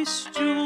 [0.00, 0.57] ateş cuy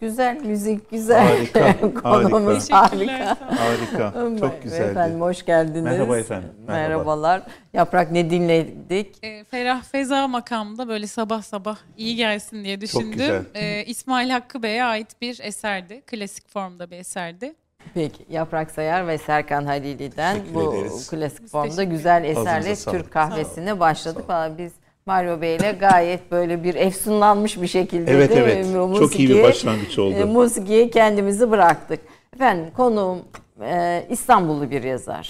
[0.00, 1.26] Güzel, müzik güzel.
[1.26, 3.36] Harika, Konumuz harika.
[3.40, 4.12] Harika.
[4.40, 4.90] Çok güzeldi.
[4.90, 5.82] Efendim hoş geldiniz.
[5.82, 6.88] Merhaba efendim, merhaba.
[6.88, 7.42] Merhabalar.
[7.72, 9.24] Yaprak ne dinledik?
[9.24, 13.10] E, Ferah Feza makamında böyle sabah sabah iyi gelsin diye düşündüm.
[13.12, 13.42] güzel.
[13.54, 16.00] E, İsmail Hakkı Bey'e ait bir eserdi.
[16.06, 17.54] Klasik formda bir eserdi.
[17.94, 22.74] Peki Yaprak Sayar ve Serkan Halili'den bu klasik formda güzel eserle.
[22.74, 24.28] Türk kahvesine başladık.
[24.28, 24.72] Valla biz
[25.06, 28.74] Mario Bey'le gayet böyle bir efsunlanmış bir şekilde Evet de evet.
[28.74, 30.14] mu- Çok iyi bir başlangıç oldu.
[30.14, 32.00] E, musikiye kendimizi bıraktık.
[32.34, 33.18] Efendim konuğum
[33.60, 35.28] e, İstanbullu bir yazar.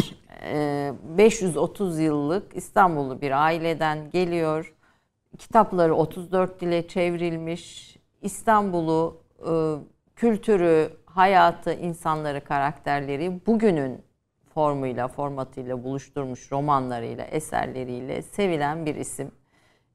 [0.52, 4.74] E, 530 yıllık İstanbullu bir aileden geliyor.
[5.38, 7.96] Kitapları 34 dile çevrilmiş.
[8.22, 9.52] İstanbul'u, e,
[10.16, 14.00] kültürü, hayatı, insanları, karakterleri bugünün
[14.54, 19.30] formuyla, formatıyla buluşturmuş romanlarıyla, eserleriyle sevilen bir isim.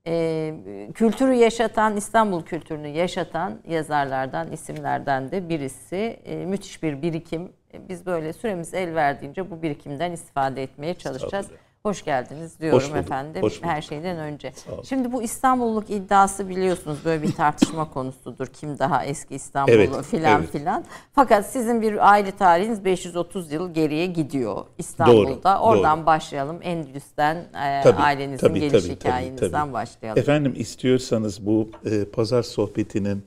[0.08, 0.54] Ee,
[0.94, 6.20] kültürü yaşatan, İstanbul kültürünü yaşatan yazarlardan, isimlerden de birisi.
[6.26, 7.52] Ee, müthiş bir birikim.
[7.74, 11.48] Ee, Biz böyle süremiz el verdiğince bu birikimden istifade etmeye çalışacağız.
[11.84, 13.66] Hoş geldiniz diyorum Hoş bulduk, efendim hoş bulduk.
[13.66, 14.54] her şeyden önce.
[14.84, 18.48] Şimdi bu İstanbulluk iddiası biliyorsunuz böyle bir tartışma konusudur.
[18.48, 20.52] Kim daha eski İstanbullu Evet, filan evet.
[20.52, 20.84] filan.
[21.14, 25.56] Fakat sizin bir aile tarihiniz 530 yıl geriye gidiyor İstanbul'da.
[25.56, 26.06] Doğru, Oradan doğru.
[26.06, 26.60] başlayalım.
[26.62, 29.74] Endülüs'ten e, Tabii, ailenizin tabii, geliş tabii, hikayenizden tabii.
[29.74, 30.20] başlayalım.
[30.20, 33.24] Efendim istiyorsanız bu e, pazar sohbetinin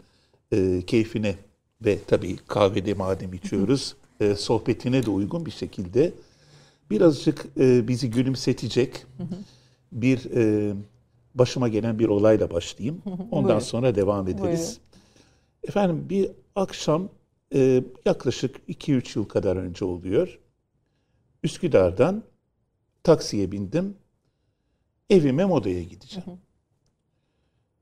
[0.52, 1.34] e, keyfine
[1.84, 6.12] ve tabii kahvede madem içiyoruz e, sohbetine de uygun bir şekilde
[6.94, 9.06] birazcık e, bizi gülümsetecek
[9.92, 10.74] bir e,
[11.34, 13.02] başıma gelen bir olayla başlayayım.
[13.30, 13.58] Ondan Buyurun.
[13.58, 14.40] sonra devam ederiz.
[14.42, 14.78] Buyurun.
[15.68, 17.08] Efendim bir akşam
[17.54, 20.38] e, yaklaşık 2-3 yıl kadar önce oluyor.
[21.42, 22.22] Üsküdar'dan
[23.02, 23.96] taksiye bindim.
[25.10, 26.38] Evime Moda'ya gideceğim.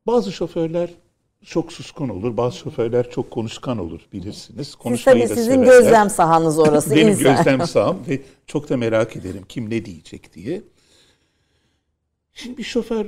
[0.06, 0.90] Bazı şoförler
[1.44, 2.36] çok suskun olur.
[2.36, 4.76] Bazı şoförler çok konuşkan olur bilirsiniz.
[4.82, 5.64] Siz tabii sizin severler.
[5.66, 6.96] gözlem sahanız orası.
[6.96, 7.36] Benim insan.
[7.36, 10.62] gözlem saham ve çok da merak ederim kim ne diyecek diye.
[12.34, 13.06] Şimdi bir şoför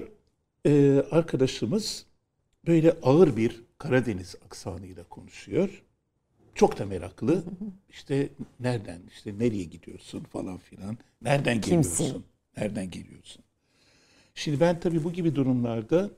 [0.67, 2.07] e, arkadaşımız
[2.67, 5.83] böyle ağır bir Karadeniz aksanıyla konuşuyor.
[6.55, 7.45] Çok da meraklı.
[7.89, 8.29] İşte
[8.61, 10.99] nereden, işte nereye gidiyorsun falan filan.
[11.23, 11.99] Nereden Kimsin?
[11.99, 12.25] geliyorsun?
[12.57, 13.45] Nereden geliyorsun?
[14.35, 16.11] Şimdi ben tabii bu gibi durumlarda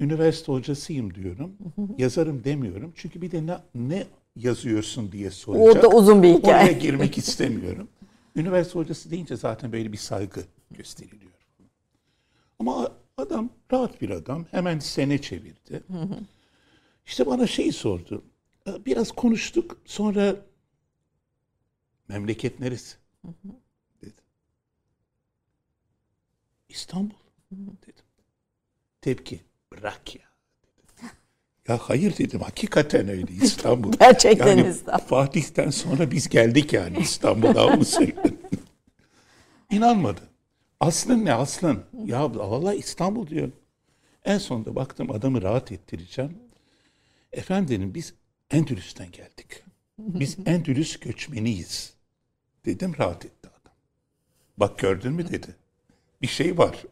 [0.00, 1.56] üniversite hocasıyım diyorum.
[1.98, 2.92] Yazarım demiyorum.
[2.96, 4.06] Çünkü bir de ne, ne
[4.36, 5.84] yazıyorsun diye soracak.
[5.84, 6.72] O da uzun bir Oraya hikaye.
[6.72, 7.88] girmek istemiyorum.
[8.36, 11.32] Üniversite hocası deyince zaten böyle bir saygı gösteriliyor.
[12.58, 14.46] Ama adam rahat bir adam.
[14.50, 15.82] Hemen sene çevirdi.
[17.06, 18.24] İşte bana şey sordu.
[18.86, 19.76] Biraz konuştuk.
[19.84, 20.36] Sonra
[22.08, 22.96] memleket neresi?
[24.02, 24.12] Dedi.
[26.68, 27.16] İstanbul.
[27.52, 28.04] Dedim.
[29.00, 29.40] Tepki.
[29.80, 30.22] Bırak ya.
[31.68, 32.40] Ya hayır dedim.
[32.40, 33.92] Hakikaten öyle İstanbul.
[34.00, 35.04] Gerçekten yani İstanbul.
[35.04, 38.38] Fatih'ten sonra biz geldik yani İstanbul'a söylüyorum.
[39.70, 40.20] İnanmadı.
[40.80, 41.84] Aslın ne aslın?
[42.04, 43.52] Ya vallahi İstanbul diyorum.
[44.24, 46.38] En sonunda baktım adamı rahat ettireceğim.
[47.32, 48.14] Efendim dedim biz
[48.50, 49.62] Endülüs'ten geldik.
[49.98, 51.94] Biz Endülüs göçmeniyiz.
[52.64, 53.72] Dedim rahat etti adam.
[54.56, 55.56] Bak gördün mü dedi.
[56.22, 56.84] Bir şey var.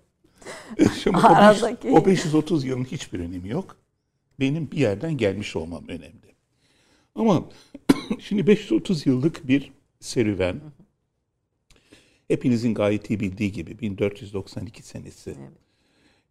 [1.02, 3.76] Şimdi Aradaki- o 530 yılın hiçbir önemi yok.
[4.40, 6.34] Benim bir yerden gelmiş olmam önemli.
[7.14, 7.48] Ama
[8.20, 10.60] şimdi 530 yıllık bir serüven.
[12.28, 15.36] Hepinizin gayet iyi bildiği gibi 1492 senesi.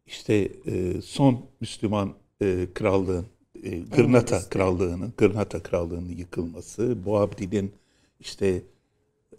[0.07, 3.25] İşte e, son Müslüman e, krallığın,
[3.63, 7.73] e, Gırnata krallığının, Gırnata krallığının yıkılması, Boabdil'in
[8.19, 8.63] işte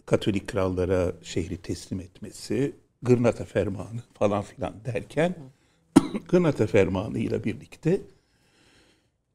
[0.05, 5.35] Katolik krallara şehri teslim etmesi, Gırnata fermanı falan filan derken
[6.29, 8.01] Gırnata fermanı ile birlikte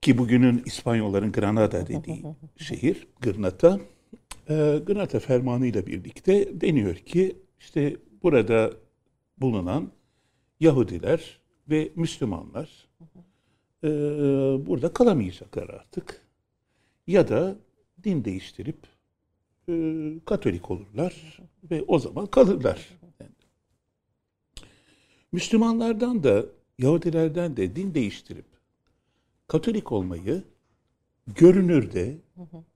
[0.02, 2.22] ki bugünün İspanyolların Granada dediği
[2.56, 3.80] şehir Gırnata
[4.48, 4.54] e,
[4.86, 8.70] Granada fermanı ile birlikte deniyor ki işte burada
[9.38, 9.92] bulunan
[10.60, 11.40] Yahudiler
[11.70, 12.88] ve Müslümanlar
[13.84, 13.88] e,
[14.66, 16.20] burada kalamayacaklar artık.
[17.06, 17.56] Ya da
[18.04, 18.78] din değiştirip
[19.68, 19.74] e,
[20.24, 21.38] Katolik olurlar
[21.70, 22.88] ve o zaman kalırlar.
[25.34, 26.44] Müslümanlardan da
[26.78, 28.44] Yahudilerden de din değiştirip
[29.46, 30.42] Katolik olmayı
[31.26, 32.16] görünürde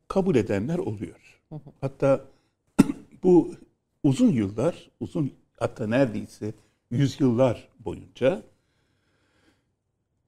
[0.08, 1.40] kabul edenler oluyor.
[1.80, 2.24] Hatta
[3.22, 3.54] bu
[4.02, 6.54] uzun yıllar, uzun hatta neredeyse
[6.90, 8.42] yüzyıllar boyunca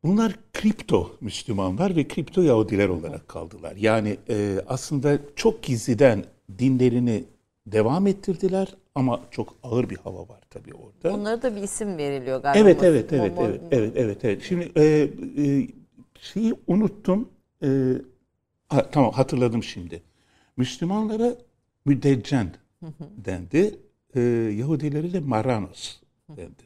[0.03, 3.77] bunlar kripto Müslümanlar ve kripto Yahudiler olarak kaldılar.
[3.77, 6.25] Yani e, aslında çok gizliden
[6.59, 7.25] dinlerini
[7.73, 11.15] devam ettirdiler ama çok ağır bir hava var tabii orada.
[11.15, 12.59] Onlara da bir isim veriliyor galiba.
[12.59, 14.43] Evet evet evet Momo- evet evet evet evet.
[14.43, 14.83] Şimdi e,
[15.45, 15.69] e,
[16.21, 17.29] şeyi unuttum.
[17.63, 17.69] E,
[18.69, 20.03] ha, tamam hatırladım şimdi.
[20.57, 21.37] Müslümanlara
[21.85, 22.55] müdeccen
[23.17, 23.79] dendi.
[24.15, 24.21] E,
[24.59, 25.97] Yahudilere de maranos
[26.29, 26.63] dendi.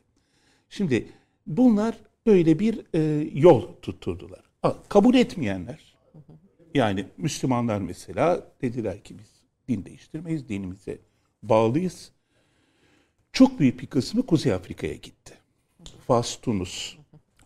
[0.68, 1.06] Şimdi
[1.46, 1.94] bunlar
[2.26, 4.44] böyle bir e, yol tutturdular.
[4.62, 5.94] Ha, kabul etmeyenler
[6.74, 9.33] yani Müslümanlar mesela dediler ki biz
[9.68, 10.98] din değiştirmeyiz, dinimize
[11.42, 12.12] bağlıyız.
[13.32, 15.34] Çok büyük bir kısmı Kuzey Afrika'ya gitti.
[16.06, 16.96] Fas, Tunus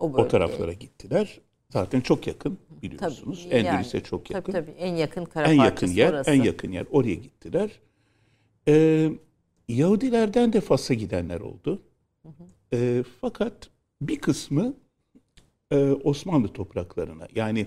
[0.00, 1.40] O o taraflara gittiler.
[1.70, 3.44] Zaten çok yakın biliyorsunuz.
[3.44, 3.66] Tabii, yani.
[3.66, 4.52] Endülüs'e çok Tabii yakın.
[4.52, 6.30] tabii en yakın kara en yakın yer, orası.
[6.30, 6.86] en yakın yer.
[6.90, 7.80] Oraya gittiler.
[8.68, 9.10] Ee,
[9.68, 11.82] Yahudilerden de Fas'a gidenler oldu.
[12.72, 13.70] Ee, fakat
[14.02, 14.74] bir kısmı
[15.70, 17.66] e, Osmanlı topraklarına yani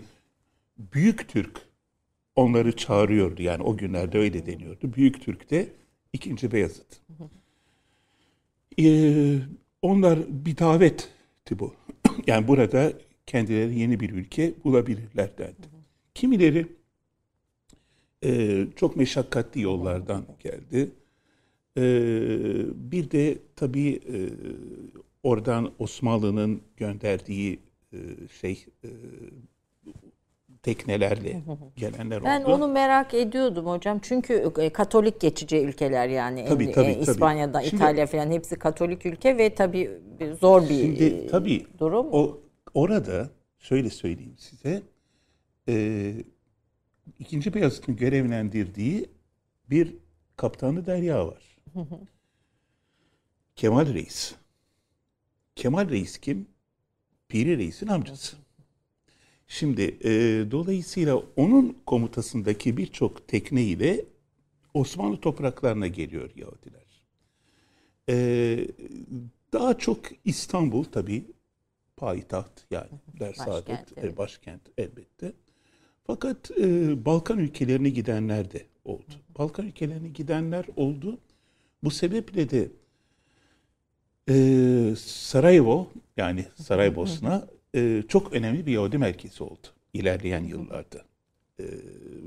[0.78, 1.62] Büyük Türk
[2.36, 3.42] onları çağırıyordu.
[3.42, 4.94] Yani o günlerde öyle deniyordu.
[4.94, 5.70] Büyük Türk de
[6.14, 6.52] 2.
[6.52, 7.02] Beyazıt.
[8.80, 9.38] Ee,
[9.82, 11.74] onlar bir davetti bu.
[12.28, 12.94] yani burada
[13.26, 15.72] kendileri yeni bir ülke bulabilirler dendi.
[16.14, 16.68] Kimileri
[18.24, 20.92] e, çok meşakkatli yollardan geldi.
[21.78, 21.84] E,
[22.92, 24.18] bir de tabii e,
[25.24, 27.60] oradan Osmanlı'nın gönderdiği
[27.94, 27.98] e,
[28.42, 28.90] şey e,
[30.64, 31.42] teknelerle
[31.76, 32.52] gelenler Ben oldu.
[32.54, 34.00] onu merak ediyordum hocam.
[34.02, 36.46] Çünkü e, Katolik geçici ülkeler yani.
[36.46, 37.12] Tabii, En- tabii, e, tabii.
[37.12, 39.92] İspanya'da, Şimdi- İtalya falan hepsi Katolik ülke ve tabii
[40.42, 42.08] zor bir Şimdi e, tabii durum.
[42.12, 42.38] o
[42.74, 44.82] orada şöyle söyleyeyim size
[45.70, 46.14] e,
[47.20, 49.06] ikinci Beyazıt'ın görevlendirdiği
[49.70, 49.96] bir
[50.38, 51.58] kaptanı derya var.
[53.56, 54.36] Kemal Reis.
[55.56, 56.48] Kemal Reis kim?
[57.30, 58.38] Piri Reis'in amcası.
[59.54, 60.12] Şimdi e,
[60.52, 64.06] dolayısıyla onun komutasındaki birçok tekne ile
[64.74, 67.02] Osmanlı topraklarına geliyor Yahudiler.
[68.10, 68.16] E,
[69.54, 71.26] daha çok İstanbul tabii
[71.98, 72.90] payitaht yani
[73.20, 74.18] Der Saadet Başkent, e, evet.
[74.18, 75.34] başkent elbette.
[76.08, 79.14] Fakat e, Balkan ülkelerine gidenler de oldu.
[79.38, 81.18] Balkan ülkelerine gidenler oldu.
[81.84, 82.70] Bu sebeple de
[84.30, 91.06] e, Sarajevo yani Saraybosna e, çok önemli bir Yahudi merkezi oldu ilerleyen yıllarda.
[91.60, 91.64] E,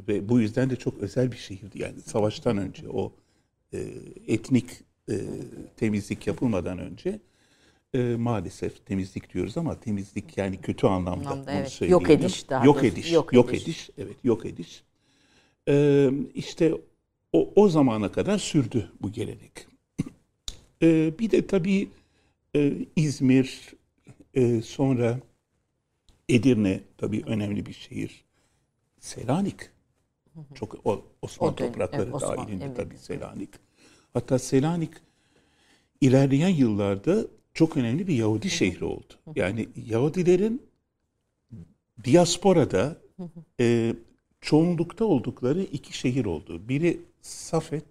[0.08, 1.82] ve bu yüzden de çok özel bir şehirdi.
[1.82, 3.12] Yani savaştan önce o
[3.72, 3.78] e,
[4.26, 4.66] etnik
[5.10, 5.14] e,
[5.76, 7.20] temizlik yapılmadan önce
[7.94, 11.80] e, maalesef temizlik diyoruz ama temizlik yani kötü anlamda, Anlamda, evet.
[11.88, 13.62] Yok ediş daha Yok ediş, Yok yok, ediş.
[13.62, 13.90] ediş.
[13.98, 14.82] evet yok ediş.
[15.68, 16.74] E, işte
[17.32, 19.66] o, o zamana kadar sürdü bu gelenek.
[20.82, 21.88] E, bir de tabii
[22.56, 23.74] e, İzmir,
[24.34, 25.20] e, sonra
[26.28, 28.24] Edirne tabii önemli bir şehir.
[29.00, 29.56] Selanik.
[30.54, 32.76] Çok o, Osmanlı O dönem, toprakları evet, Osmanlı, dahilinde evet.
[32.76, 33.50] tabii Selanik.
[34.12, 34.90] Hatta Selanik
[36.00, 39.14] ilerleyen yıllarda çok önemli bir Yahudi şehri oldu.
[39.36, 40.62] Yani Yahudilerin
[42.04, 42.96] diasporada
[43.60, 43.94] e,
[44.40, 46.68] çoğunlukta oldukları iki şehir oldu.
[46.68, 47.84] Biri Safet,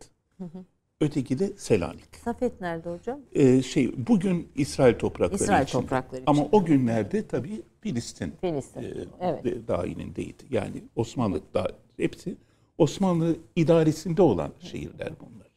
[1.02, 2.16] öteki de Selanik.
[2.16, 3.20] Safet nerede hocam?
[3.34, 5.82] E, şey bugün İsrail toprakları İsrail içinde.
[5.82, 6.56] toprakları Ama içinde.
[6.56, 8.82] o günlerde tabii Filistin Filistin.
[8.82, 9.44] e, Evet.
[9.44, 10.44] de- dahilindeydi.
[10.50, 12.36] Yani Osmanlı da hepsi
[12.78, 15.48] Osmanlı idaresinde olan şehirler bunlar.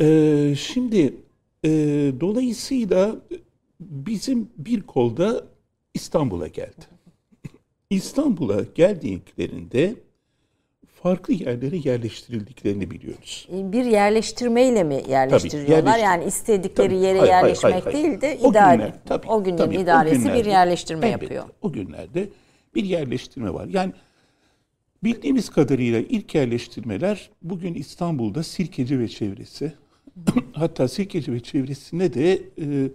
[0.00, 1.14] E, şimdi
[1.64, 1.68] e,
[2.20, 3.16] dolayısıyla
[3.80, 5.46] bizim bir kolda
[5.94, 6.84] İstanbul'a geldi.
[7.90, 9.94] İstanbul'a geldiklerinde
[11.02, 13.48] farklı yerlere yerleştirildiklerini biliyoruz.
[13.52, 15.98] Bir yerleştirmeyle mi yerleştiriyorlar?
[15.98, 17.96] yerleştir- yani istedikleri Tabii, yere hayır, hayır, yerleşmek hayır, hayır.
[17.96, 18.76] değil de O idare.
[18.76, 21.44] günler, tabii, o günün tabii, o idaresi bir günlerde- yerleştirme elbette, yapıyor.
[21.62, 22.28] O günlerde
[22.74, 23.66] bir yerleştirme var.
[23.66, 23.92] Yani
[25.04, 29.72] bildiğimiz kadarıyla ilk yerleştirmeler bugün İstanbul'da Sirkeci ve çevresi.
[30.52, 32.88] Hatta Sirkeci ve çevresine de e,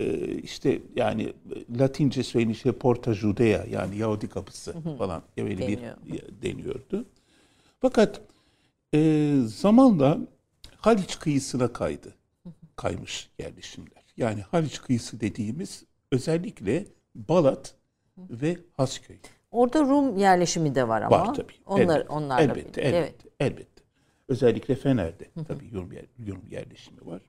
[0.00, 1.32] e, işte yani
[1.78, 5.96] Latince söylenişle Porta Judea yani Yahudi kapısı falan öyle bir Deniyor.
[6.42, 7.04] deniyordu.
[7.84, 8.20] Fakat
[8.94, 10.18] e, zamanla
[10.76, 12.14] Haliç kıyısına kaydı.
[12.76, 14.04] Kaymış yerleşimler.
[14.16, 17.74] Yani Haliç kıyısı dediğimiz özellikle Balat
[18.18, 19.16] ve Hasköy.
[19.50, 21.18] Orada Rum yerleşimi de var ama.
[21.20, 21.52] Var tabii.
[21.66, 23.14] Onlar, elbette, onlarla elbette, elbette, Evet.
[23.40, 23.82] elbette.
[24.28, 27.22] Özellikle Fener'de tabii yorum, yer, yorum yerleşimi var.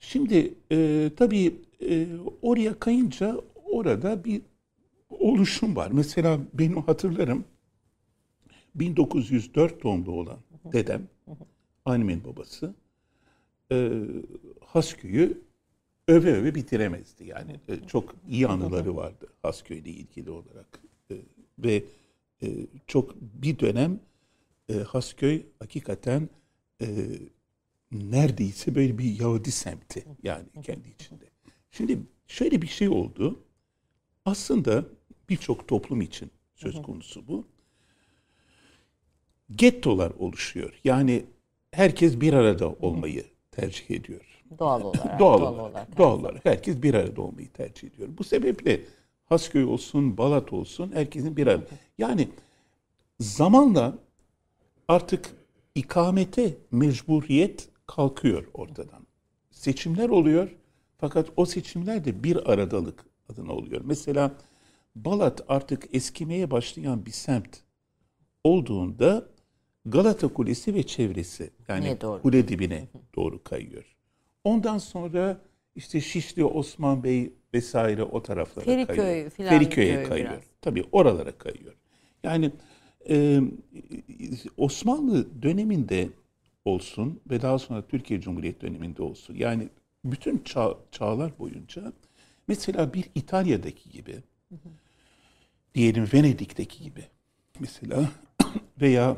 [0.00, 2.06] Şimdi e, tabii e,
[2.42, 4.42] oraya kayınca orada bir
[5.10, 5.90] oluşum var.
[5.92, 7.44] Mesela benim hatırlarım
[8.74, 10.38] 1904 doğumlu olan
[10.72, 11.08] dedem,
[11.84, 12.74] annemin babası
[13.72, 13.92] e,
[14.60, 15.42] Hasköy'ü
[16.08, 17.24] öve öve bitiremezdi.
[17.24, 20.80] Yani e, çok iyi anıları vardı Hasköy'le ilgili olarak.
[21.10, 21.14] E,
[21.58, 21.84] ve
[22.42, 24.00] e, çok bir dönem
[24.68, 26.28] e, Hasköy hakikaten
[26.82, 26.86] e,
[27.92, 31.24] neredeyse böyle bir Yahudi semti yani kendi içinde.
[31.70, 33.44] Şimdi şöyle bir şey oldu.
[34.24, 34.86] Aslında
[35.28, 37.46] birçok toplum için söz konusu bu.
[39.56, 40.80] Gettolar oluşuyor.
[40.84, 41.24] Yani
[41.72, 44.44] herkes bir arada olmayı tercih ediyor.
[44.58, 45.18] Doğal olarak.
[45.18, 45.98] Doğal, doğal olarak, olarak.
[45.98, 48.08] doğal olarak herkes bir arada olmayı tercih ediyor.
[48.18, 48.80] Bu sebeple
[49.24, 51.66] Hasköy olsun, Balat olsun herkesin bir arada.
[51.98, 52.28] Yani
[53.20, 53.98] zamanla
[54.88, 55.30] artık
[55.74, 59.06] ikamete mecburiyet kalkıyor ortadan.
[59.50, 60.56] Seçimler oluyor
[60.98, 63.82] fakat o seçimler de bir aradalık adına oluyor.
[63.84, 64.32] Mesela
[64.96, 67.60] Balat artık eskimeye başlayan bir semt
[68.44, 69.28] olduğunda
[69.86, 72.22] Galata Kulesi ve çevresi yani doğru?
[72.22, 73.96] kule dibine doğru kayıyor.
[74.44, 75.40] Ondan sonra
[75.76, 79.30] işte Şişli, Osman Bey vesaire o taraflara Feriköy kayıyor.
[79.30, 80.30] filan Feriköy'e köy kayıyor.
[80.30, 80.42] biraz.
[80.60, 81.74] Tabii oralara kayıyor.
[82.22, 82.52] Yani
[83.08, 83.40] e,
[84.56, 86.08] Osmanlı döneminde
[86.64, 89.68] olsun ve daha sonra Türkiye Cumhuriyeti döneminde olsun yani
[90.04, 91.92] bütün çağ- çağlar boyunca
[92.48, 94.16] mesela bir İtalya'daki gibi
[95.74, 97.04] diyelim Venedik'teki gibi
[97.60, 98.10] mesela
[98.80, 99.16] veya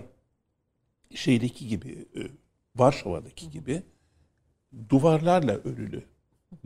[1.16, 2.21] şeydeki gibi e,
[2.76, 3.83] Varşova'daki gibi
[4.88, 6.02] duvarlarla örülü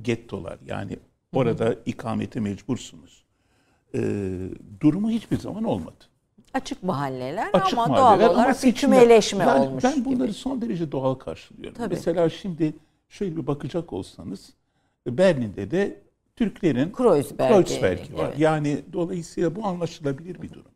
[0.02, 0.98] gettolar yani
[1.32, 3.24] orada ikamete mecbursunuz.
[3.94, 4.00] E,
[4.80, 6.04] durumu hiçbir zaman olmadı.
[6.54, 10.32] Açık mahalleler Açık ama mahalleler doğal ama olarak bir kümeleşme Yani olmuş Ben bunları gibi.
[10.32, 11.78] son derece doğal karşılıyorum.
[11.78, 11.94] Tabii.
[11.94, 12.74] Mesela şimdi
[13.08, 14.52] şöyle bir bakacak olsanız
[15.06, 16.00] Berlin'de de
[16.36, 18.26] Türklerin Kreuzberg'i, Kreuzberg'i var.
[18.28, 18.38] evet.
[18.38, 20.72] Yani dolayısıyla bu anlaşılabilir bir durum.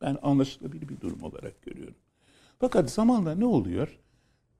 [0.00, 1.94] Ben anlaşılabilir bir durum olarak görüyorum.
[2.60, 3.98] Fakat zamanla ne oluyor?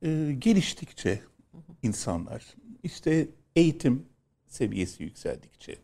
[0.03, 1.21] Ee, geliştikçe
[1.83, 2.45] insanlar,
[2.83, 4.07] işte eğitim
[4.47, 5.77] seviyesi yükseldikçe,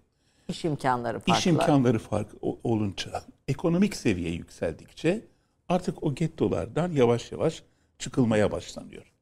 [0.49, 1.39] İş imkanları farklı.
[1.39, 5.21] İş imkanları fark o- olunca, ekonomik seviye yükseldikçe
[5.69, 7.63] artık o gettolardan yavaş yavaş
[7.99, 9.13] çıkılmaya başlanıyor.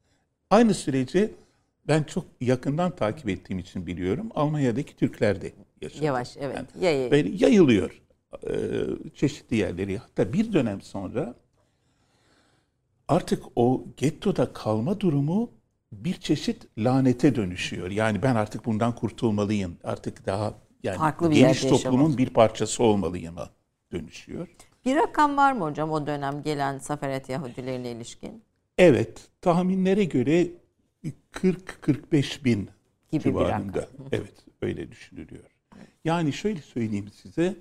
[0.50, 1.34] Aynı süreci
[1.88, 4.30] ben çok yakından takip ettiğim için biliyorum.
[4.34, 6.04] Almanya'daki Türkler de yaşadı.
[6.04, 6.56] Yavaş evet.
[6.56, 7.10] Yani Yayı.
[7.10, 8.02] Böyle yayılıyor
[8.50, 8.54] e,
[9.14, 9.98] çeşitli yerleri.
[9.98, 11.34] Hatta bir dönem sonra
[13.12, 15.50] artık o gettoda kalma durumu
[15.92, 17.90] bir çeşit lanete dönüşüyor.
[17.90, 19.76] Yani ben artık bundan kurtulmalıyım.
[19.84, 22.18] Artık daha yani Farklı bir geniş toplumun yaşamak.
[22.18, 23.50] bir parçası olmalıyım'a
[23.92, 24.48] dönüşüyor.
[24.84, 28.42] Bir rakam var mı hocam o dönem gelen Saferet Yahudilerine ilişkin?
[28.78, 30.46] Evet, tahminlere göre
[31.32, 32.70] 40-45 bin
[33.12, 33.88] Gibi bir civarında.
[34.12, 35.44] Evet, öyle düşünülüyor.
[36.04, 37.56] Yani şöyle söyleyeyim size,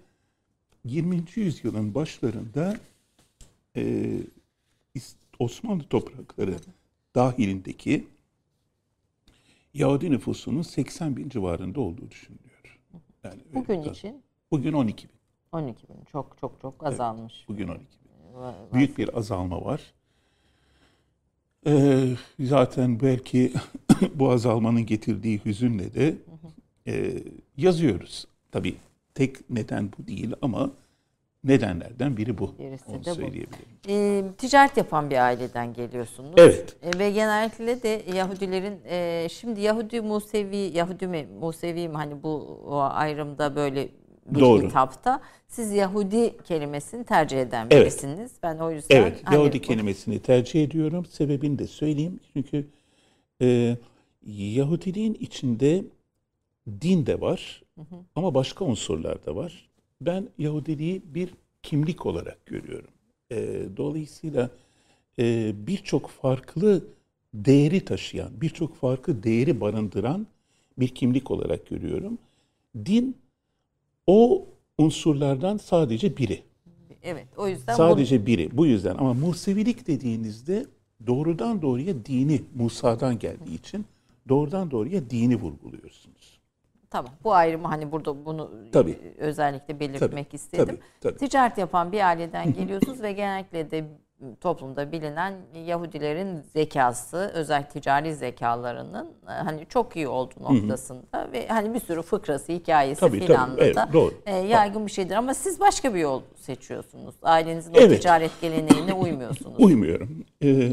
[0.85, 1.23] 20.
[1.35, 2.77] yüzyılın başlarında
[3.77, 4.11] e,
[5.39, 6.55] Osmanlı toprakları
[7.15, 8.07] dahilindeki
[9.73, 12.79] Yahudi nüfusunun 80 bin civarında olduğu düşünülüyor.
[13.23, 15.13] Yani Bugün için Bugün 12 bin.
[15.51, 15.95] 12 bin.
[16.11, 17.45] Çok çok çok azalmış.
[17.47, 18.39] Bugün 12 bin.
[18.39, 19.93] Va- büyük bir azalma var.
[21.67, 22.07] Ee,
[22.39, 23.53] zaten belki
[24.15, 26.15] bu azalmanın getirdiği hüzünle de
[26.87, 27.23] e,
[27.57, 28.27] yazıyoruz.
[28.51, 28.75] Tabii
[29.13, 30.71] tek neden bu değil ama
[31.43, 32.55] nedenlerden biri bu.
[32.59, 33.15] Birisi Onu de bu.
[33.15, 33.65] söyleyebilirim.
[33.89, 36.31] Ee, ticaret yapan bir aileden geliyorsunuz.
[36.37, 36.75] Evet.
[36.81, 42.59] E, ve genellikle de Yahudilerin e, şimdi Yahudi Musevi Yahudi mi Musevi mi hani bu
[42.81, 43.89] ayrımda böyle
[44.25, 44.61] bir Doğru.
[44.67, 47.81] hitapta siz Yahudi kelimesini tercih eden Evet.
[47.85, 48.31] birisiniz.
[48.43, 51.05] Ben o yüzden Evet, hani Yahudi bu- kelimesini tercih ediyorum.
[51.05, 52.19] Sebebini de söyleyeyim.
[52.33, 52.67] Çünkü
[53.41, 53.77] e,
[54.25, 55.83] Yahudiliğin içinde
[56.81, 57.63] din de var
[58.15, 59.69] ama başka unsurlar da var.
[60.01, 61.33] Ben Yahudiliği bir
[61.63, 62.89] kimlik olarak görüyorum.
[63.31, 64.49] E, dolayısıyla
[65.19, 66.83] e, birçok farklı
[67.33, 70.27] değeri taşıyan, birçok farklı değeri barındıran
[70.77, 72.17] bir kimlik olarak görüyorum.
[72.85, 73.17] Din
[74.07, 74.45] o
[74.77, 76.43] unsurlardan sadece biri.
[77.03, 78.49] Evet o yüzden bu- Sadece biri.
[78.57, 80.65] Bu yüzden ama Musevilik dediğinizde
[81.07, 83.85] doğrudan doğruya dini Musa'dan geldiği için
[84.29, 86.40] doğrudan doğruya dini vurguluyorsunuz.
[86.91, 87.11] Tamam.
[87.23, 88.91] Bu ayrımı hani burada bunu Tabii.
[88.91, 90.65] e, özellikle belirtmek Tabii, istedim.
[91.01, 91.29] tabii, tabii.
[91.29, 93.85] Ticaret yapan bir aileden geliyorsunuz ve genellikle de
[94.41, 95.33] toplumda bilinen
[95.65, 102.01] Yahudilerin zekası, özel ticari zekalarının e, hani çok iyi olduğu noktasında ve hani bir sürü
[102.01, 103.27] fıkrası, hikayesi Tabii, tabii.
[103.27, 104.13] filan da Evet, doğru.
[104.25, 105.15] e, yaygın bir şeydir.
[105.15, 107.15] Ama siz başka bir yol seçiyorsunuz.
[107.21, 108.01] Ailenizin o Evet.
[108.01, 109.55] ticaret geleneğine uymuyorsunuz.
[109.59, 110.25] Uymuyorum.
[110.43, 110.69] Ee,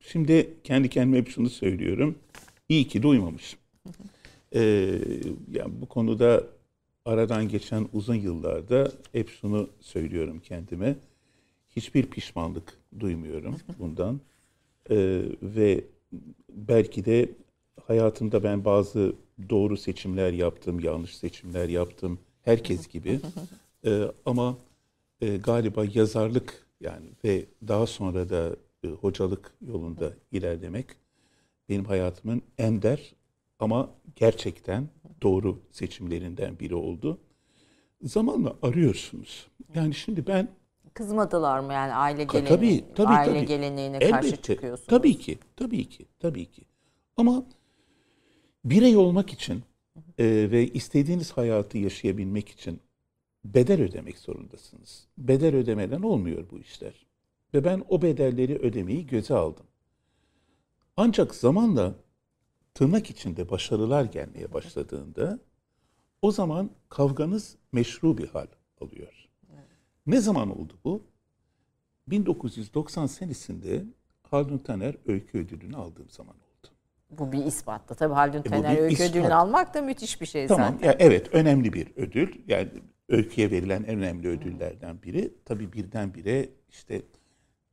[0.00, 2.18] şimdi kendi kendime hep şunu söylüyorum.
[2.68, 3.58] İyi ki de uymamışım.
[4.54, 5.00] Ee,
[5.50, 6.44] yani bu konuda
[7.04, 10.96] aradan geçen uzun yıllarda hep şunu söylüyorum kendime.
[11.76, 14.20] Hiçbir pişmanlık duymuyorum bundan.
[14.90, 15.84] Ee, ve
[16.50, 17.28] belki de
[17.86, 19.12] hayatımda ben bazı
[19.50, 22.18] doğru seçimler yaptım, yanlış seçimler yaptım.
[22.42, 23.20] Herkes gibi.
[23.84, 24.58] Ee, ama
[25.20, 30.86] e, galiba yazarlık yani ve daha sonra da e, hocalık yolunda ilerlemek
[31.68, 33.14] benim hayatımın ender
[33.58, 34.88] ama gerçekten
[35.22, 37.18] doğru seçimlerinden biri oldu.
[38.02, 39.46] Zamanla arıyorsunuz.
[39.74, 40.48] Yani şimdi ben
[40.94, 43.46] Kızmadılar mı yani aile geleneği, tabii, tabii, aile tabii.
[43.46, 44.54] geleneğine karşı Elbette.
[44.54, 44.88] çıkıyorsunuz?
[44.88, 46.62] Tabii ki, tabii ki, tabii ki.
[47.16, 47.46] Ama
[48.64, 49.62] birey olmak için
[50.18, 52.80] e, ve istediğiniz hayatı yaşayabilmek için
[53.44, 55.06] bedel ödemek zorundasınız.
[55.18, 57.06] Bedel ödemeden olmuyor bu işler.
[57.54, 59.66] Ve ben o bedelleri ödemeyi göze aldım.
[60.96, 61.94] Ancak zamanla
[62.78, 65.38] tırnak içinde başarılar gelmeye başladığında
[66.22, 68.46] o zaman kavganız meşru bir hal
[68.80, 69.28] alıyor.
[70.06, 71.02] Ne zaman oldu bu?
[72.08, 73.84] 1990 senesinde
[74.22, 76.68] Haldun Taner öykü ödülünü aldığım zaman oldu.
[77.10, 77.94] Bu bir ispattı.
[77.94, 79.10] Tabii Haldun E, Taner öykü ispat.
[79.10, 80.72] ödülünü almak da müthiş bir şey Tamam.
[80.72, 80.86] zaten.
[80.88, 82.40] Ya evet önemli bir ödül.
[82.48, 82.68] Yani
[83.08, 85.34] öyküye verilen en önemli ödüllerden biri.
[85.44, 87.02] Tabii birdenbire işte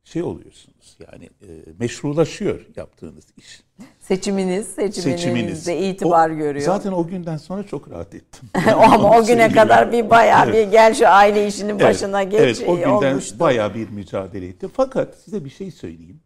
[0.06, 0.96] şey oluyorsunuz.
[1.12, 1.46] Yani e,
[1.78, 3.62] meşrulaşıyor yaptığınız iş.
[4.00, 5.68] Seçiminiz, Seçiminiz.
[5.68, 6.64] itibar O- görüyor.
[6.66, 8.48] Zaten o günden sonra çok rahat ettim.
[8.66, 12.64] Ama o güne kadar bir bayağı bir gel şu aile işinin Evet, başına geç evet,
[12.68, 13.40] o günden olmuştu.
[13.40, 14.68] bayağı bir mücadele etti.
[14.72, 16.20] Fakat size bir şey söyleyeyim.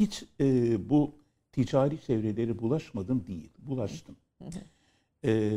[0.00, 0.44] Hiç e,
[0.90, 1.14] bu
[1.52, 3.50] ticari çevreleri bulaşmadım değil.
[3.58, 4.16] Bulaştım.
[5.24, 5.50] E,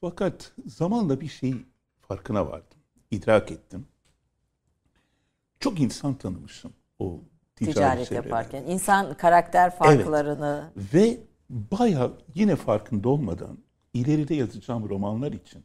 [0.00, 1.54] fakat zamanla bir şey
[2.00, 2.78] farkına vardım.
[3.10, 3.86] İdrak ettim.
[5.60, 7.20] Çok insan tanımışım o
[7.56, 8.14] ticaret çevrelerde.
[8.28, 11.18] yaparken insan karakter farklarını Ve
[11.50, 13.58] baya yine farkında olmadan
[13.94, 15.62] ileride yazacağım romanlar için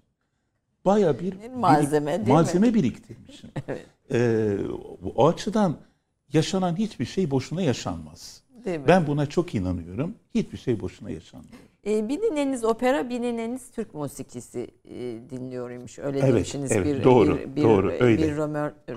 [0.85, 2.33] baya bir malzeme, birik- değil mi?
[2.33, 3.49] malzeme biriktirmişim.
[3.67, 3.85] Evet.
[4.11, 4.57] Ee,
[5.15, 5.77] o açıdan
[6.33, 8.42] yaşanan hiçbir şey boşuna yaşanmaz.
[8.65, 8.87] Değil mi?
[8.87, 10.15] Ben buna çok inanıyorum.
[10.35, 11.53] Hiçbir şey boşuna yaşanmıyor.
[11.87, 14.95] E, bir nineniz opera, bir nineniz Türk musikisi e,
[15.29, 15.99] dinliyormuş.
[15.99, 18.23] Öyle Evet, demişsiniz evet, bir, doğru, bir, bir, doğru, öyle.
[18.23, 18.37] bir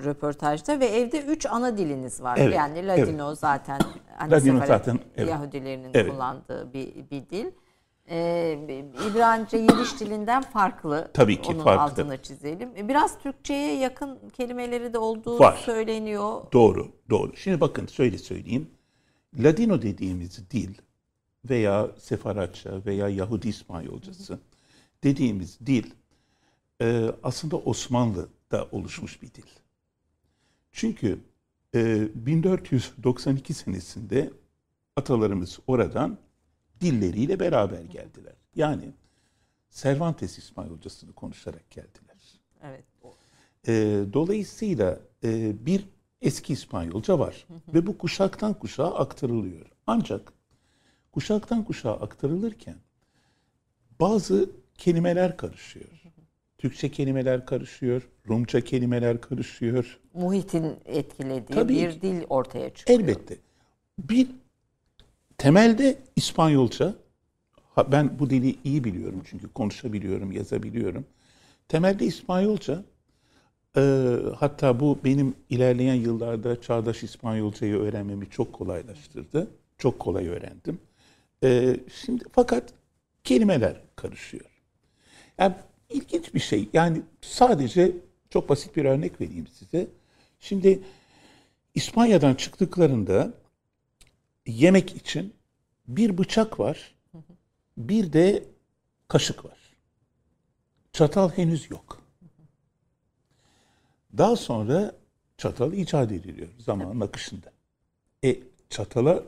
[0.05, 2.39] röportajda ve evde üç ana diliniz var.
[2.41, 3.81] Evet, yani Ladino zaten
[4.17, 5.31] hani Ladino zaten, evet.
[5.31, 6.11] Yahudilerinin Evet.
[6.11, 7.47] kullandığı bir, bir dil.
[8.11, 8.59] E,
[9.11, 11.11] İbranice Yiddiş dilinden farklı.
[11.15, 11.83] Tabii ki Onun farklı.
[11.83, 12.69] altını çizelim.
[12.77, 15.57] E, Biraz Türkçe'ye yakın kelimeleri de olduğu Var.
[15.57, 16.43] söyleniyor.
[16.53, 17.37] Doğru, doğru.
[17.37, 18.71] Şimdi bakın şöyle söyleyeyim.
[19.35, 20.75] Ladino dediğimiz dil
[21.45, 24.39] veya Sefaratça veya Yahudi İspanyolcası
[25.05, 25.91] dediğimiz dil
[26.81, 29.47] e, aslında Osmanlı'da oluşmuş bir dil.
[30.73, 31.19] Çünkü
[31.75, 34.33] e, 1492 senesinde
[34.97, 36.19] atalarımız oradan
[36.81, 38.35] dilleriyle beraber geldiler.
[38.55, 38.93] Yani
[39.71, 42.41] Cervantes İspanyolcasını konuşarak geldiler.
[42.62, 42.85] Evet.
[43.69, 45.85] E, dolayısıyla e, bir
[46.27, 49.67] eski İspanyolca var ve bu kuşaktan kuşağa aktarılıyor.
[49.87, 50.33] Ancak
[51.12, 52.77] kuşaktan kuşağa aktarılırken
[54.01, 55.87] bazı kelimeler karışıyor.
[56.59, 59.99] Türkçe kelimeler karışıyor, Rumça kelimeler karışıyor.
[60.15, 63.01] Muhitin etkilediği Tabii bir dil ortaya çıkıyor.
[63.01, 63.37] Elbette.
[63.99, 64.29] Bir
[65.39, 66.95] temelde İspanyolca,
[67.93, 71.07] ben bu dili iyi biliyorum çünkü konuşabiliyorum, yazabiliyorum.
[71.69, 72.85] Temelde İspanyolca,
[73.77, 73.83] e,
[74.37, 79.51] hatta bu benim ilerleyen yıllarda çağdaş İspanyolcayı öğrenmemi çok kolaylaştırdı.
[79.79, 80.81] Çok kolay öğrendim.
[81.45, 82.73] E, şimdi fakat
[83.25, 84.62] kelimeler karışıyor.
[85.39, 85.55] Yani
[85.91, 86.69] ilginç bir şey.
[86.73, 87.93] Yani sadece
[88.31, 89.89] çok basit bir örnek vereyim size.
[90.41, 90.81] Şimdi
[91.75, 93.35] İspanya'dan çıktıklarında
[94.47, 95.33] yemek için
[95.89, 96.95] bir bıçak var,
[97.77, 98.45] bir de
[99.09, 99.59] kaşık var.
[100.93, 102.06] Çatal henüz yok.
[104.19, 104.95] Daha sonra
[105.39, 107.53] çatal icat ediliyor zamanın akışında.
[108.25, 108.37] E
[108.71, 109.23] çatala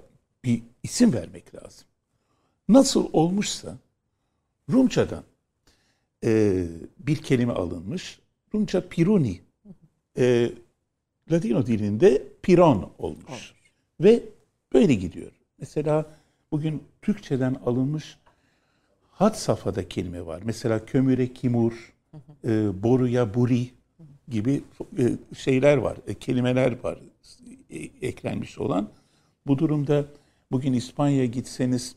[0.45, 1.87] bir isim vermek lazım.
[2.69, 3.79] Nasıl olmuşsa
[4.73, 5.25] Rumçadan
[6.25, 6.65] e,
[6.99, 8.19] bir kelime alınmış.
[8.55, 9.41] Rumça piruni.
[10.19, 10.53] E,
[11.33, 13.55] Ladino dilinde piron olmuş.
[14.01, 14.23] Ve
[14.73, 15.33] böyle gidiyor.
[15.59, 16.07] Mesela
[16.53, 18.19] bugün Türkçeden alınmış
[19.11, 20.43] had safhada kelime var.
[20.45, 21.95] Mesela kömüre kimur,
[22.45, 23.71] e, boruya buri
[24.31, 24.63] gibi
[24.99, 25.03] e,
[25.39, 26.99] şeyler var, e, kelimeler var
[27.71, 28.89] e, eklenmiş olan.
[29.47, 30.05] Bu durumda
[30.53, 31.97] bugün İspanya'ya gitseniz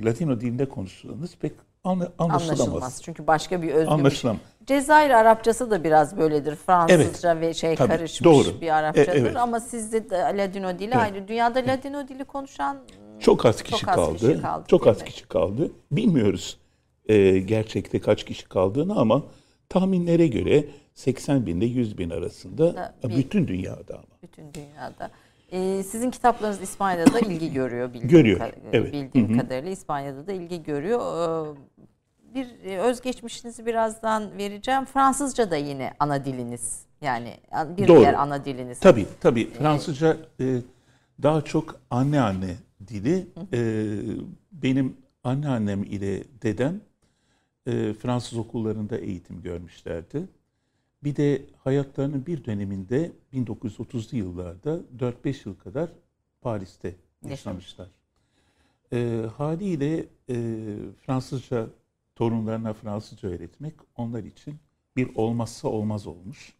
[0.00, 1.52] Latino dilinde konuşsanız pek
[1.84, 2.60] anla- anlaşılamaz.
[2.60, 3.02] Anlaşılmaz.
[3.02, 4.40] Çünkü başka bir özgün Anlaşılamaz.
[4.66, 6.54] Cezayir Arapçası da biraz böyledir.
[6.56, 8.60] Fransızca ve şey Tabii, karışmış doğru.
[8.60, 9.08] bir Arapçadır.
[9.14, 9.36] E, evet.
[9.36, 11.28] Ama sizde de Ladino dili ayrı.
[11.28, 12.78] Dünyada Ladino dili konuşan
[13.20, 14.18] Çok az kişi Çok az kaldı.
[14.18, 15.04] kişi kaldı, Çok az mi?
[15.08, 15.70] kişi kaldı.
[15.92, 16.58] Bilmiyoruz
[17.08, 19.22] e, gerçekte kaç kişi kaldığını ama
[19.68, 20.64] tahminlere göre
[21.02, 24.04] 80 bin ile 100 bin arasında Da bir- bütün dünyada ama.
[24.22, 25.10] bütün dünyada.
[25.52, 28.92] Ee, sizin kitaplarınız İspanya'da da ilgi görüyor bildiğim, Görüyor, ka- evet.
[28.92, 29.38] bildiğim Hı hı.
[29.38, 31.00] kadarıyla İspanya'da da ilgi görüyor.
[31.00, 31.58] Ee,
[32.34, 34.84] bir e, özgeçmişinizi birazdan vereceğim.
[34.84, 36.82] Fransızca da yine ana diliniz.
[37.02, 37.34] Yani
[37.76, 38.00] bir Doğru.
[38.00, 38.80] diğer ana diliniz.
[38.80, 40.58] Tabii tabii Fransızca e,
[41.22, 42.54] daha çok anneanne
[42.88, 43.26] dili.
[43.52, 43.60] E,
[44.52, 46.80] benim anneannem ile dedem
[47.66, 50.22] e, Fransız okullarında eğitim görmüşlerdi.
[51.04, 55.90] Bir de hayatlarının bir döneminde 1930'lu yıllarda 4-5 yıl kadar
[56.40, 57.88] Paris'te yaşamışlar.
[58.92, 60.36] E, haliyle e,
[61.06, 61.66] Fransızca
[62.16, 64.54] torunlarına Fransızca öğretmek onlar için
[64.96, 66.54] bir olmazsa olmaz olmuş.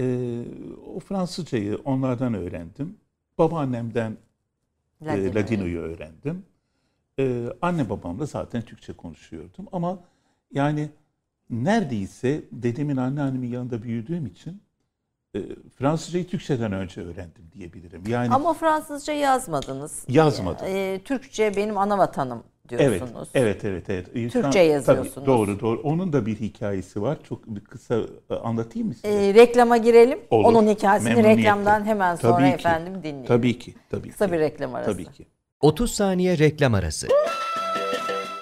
[0.00, 0.44] Ee,
[0.86, 2.96] o Fransızcayı onlardan öğrendim.
[3.38, 4.16] Babaannemden
[5.06, 5.80] e, Ladino'yu.
[5.80, 6.44] Öğrendim.
[7.18, 10.04] Ee, anne babamla zaten Türkçe konuşuyordum ama
[10.52, 10.90] yani
[11.50, 14.62] neredeyse dedemin anneannemin yanında büyüdüğüm için
[15.36, 15.38] e,
[15.78, 18.02] Fransızcayı Türkçeden önce öğrendim diyebilirim.
[18.08, 20.04] Yani Ama Fransızca yazmadınız.
[20.08, 20.66] Yazmadım.
[20.66, 23.28] Ee, Türkçe benim ana vatanım Evet, diyorsunuz.
[23.34, 24.08] evet, evet, evet.
[24.08, 25.26] Ee, Türkçe Tabii, yazıyorsunuz.
[25.26, 25.80] doğru, doğru.
[25.80, 27.18] Onun da bir hikayesi var.
[27.28, 29.08] Çok bir kısa e, anlatayım mı size?
[29.28, 30.18] Ee, reklama girelim.
[30.30, 30.44] Olur.
[30.48, 32.54] Onun hikayesini reklamdan hemen sonra Tabii ki.
[32.54, 33.26] efendim dinleyelim.
[33.26, 34.32] Tabii ki, tabii Kısa ki.
[34.32, 34.92] bir reklam arası.
[34.92, 35.26] Tabii ki.
[35.60, 37.08] 30 saniye reklam arası.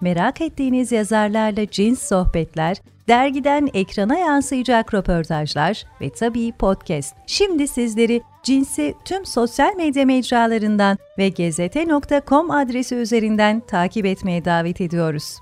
[0.00, 2.76] merak ettiğiniz yazarlarla cins sohbetler,
[3.08, 7.16] dergiden ekrana yansıyacak röportajlar ve tabii podcast.
[7.26, 15.36] Şimdi sizleri Cins'i tüm sosyal medya mecralarından ve gezete.com adresi üzerinden takip etmeye davet ediyoruz.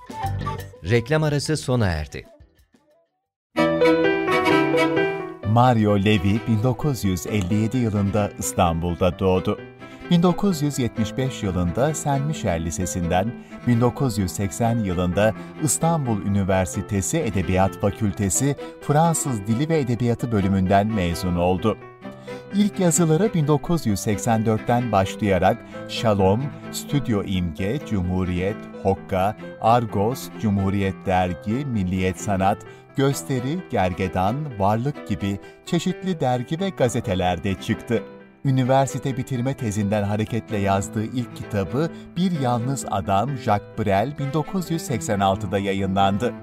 [0.90, 2.26] Reklam arası sona erdi.
[5.56, 9.58] Mario Levi 1957 yılında İstanbul'da doğdu.
[10.10, 13.32] 1975 yılında Saint Michel Lisesi'nden,
[13.66, 21.78] 1980 yılında İstanbul Üniversitesi Edebiyat Fakültesi Fransız Dili ve Edebiyatı bölümünden mezun oldu.
[22.54, 26.42] İlk yazıları 1984'ten başlayarak Shalom,
[26.72, 32.58] Stüdyo İmge, Cumhuriyet, Hokka, Argos, Cumhuriyet Dergi, Milliyet Sanat,
[32.96, 38.02] Gösteri, Gergedan, Varlık gibi çeşitli dergi ve gazetelerde çıktı.
[38.46, 46.34] Üniversite bitirme tezinden hareketle yazdığı ilk kitabı Bir Yalnız Adam Jacques Brel 1986'da yayınlandı.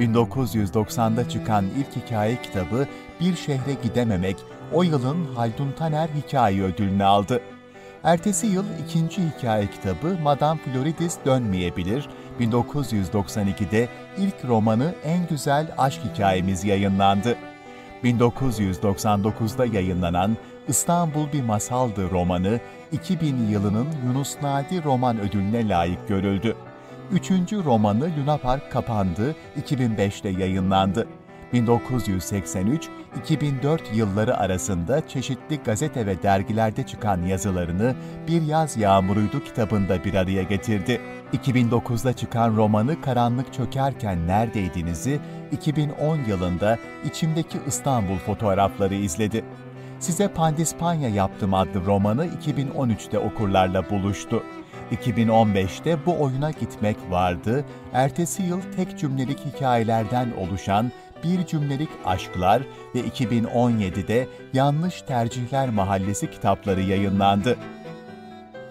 [0.00, 2.86] 1990'da çıkan ilk hikaye kitabı
[3.20, 4.36] Bir Şehre Gidememek,
[4.72, 7.40] o yılın Haldun Taner Hikaye Ödülünü aldı.
[8.04, 12.08] Ertesi yıl ikinci hikaye kitabı Madame Floridis Dönmeyebilir,
[12.40, 17.36] 1992'de ilk romanı En Güzel Aşk Hikayemiz yayınlandı.
[18.04, 20.36] 1999'da yayınlanan
[20.68, 22.60] İstanbul Bir Masaldı romanı
[22.92, 26.56] 2000 yılının Yunus Nadi Roman Ödülüne layık görüldü.
[27.12, 31.08] Üçüncü romanı Luna Park kapandı, 2005'te yayınlandı.
[31.52, 37.94] 1983-2004 yılları arasında çeşitli gazete ve dergilerde çıkan yazılarını
[38.28, 41.00] Bir Yaz Yağmuruydu kitabında bir araya getirdi.
[41.32, 45.20] 2009'da çıkan romanı Karanlık Çökerken Neredeydiniz'i
[45.52, 49.44] 2010 yılında İçimdeki İstanbul fotoğrafları izledi.
[50.00, 54.42] Size Pandispanya yaptım adlı romanı 2013'te okurlarla buluştu.
[54.92, 60.92] 2015'te bu oyuna gitmek vardı, ertesi yıl tek cümlelik hikayelerden oluşan
[61.24, 62.62] bir cümlelik aşklar
[62.94, 67.56] ve 2017'de Yanlış Tercihler Mahallesi kitapları yayınlandı.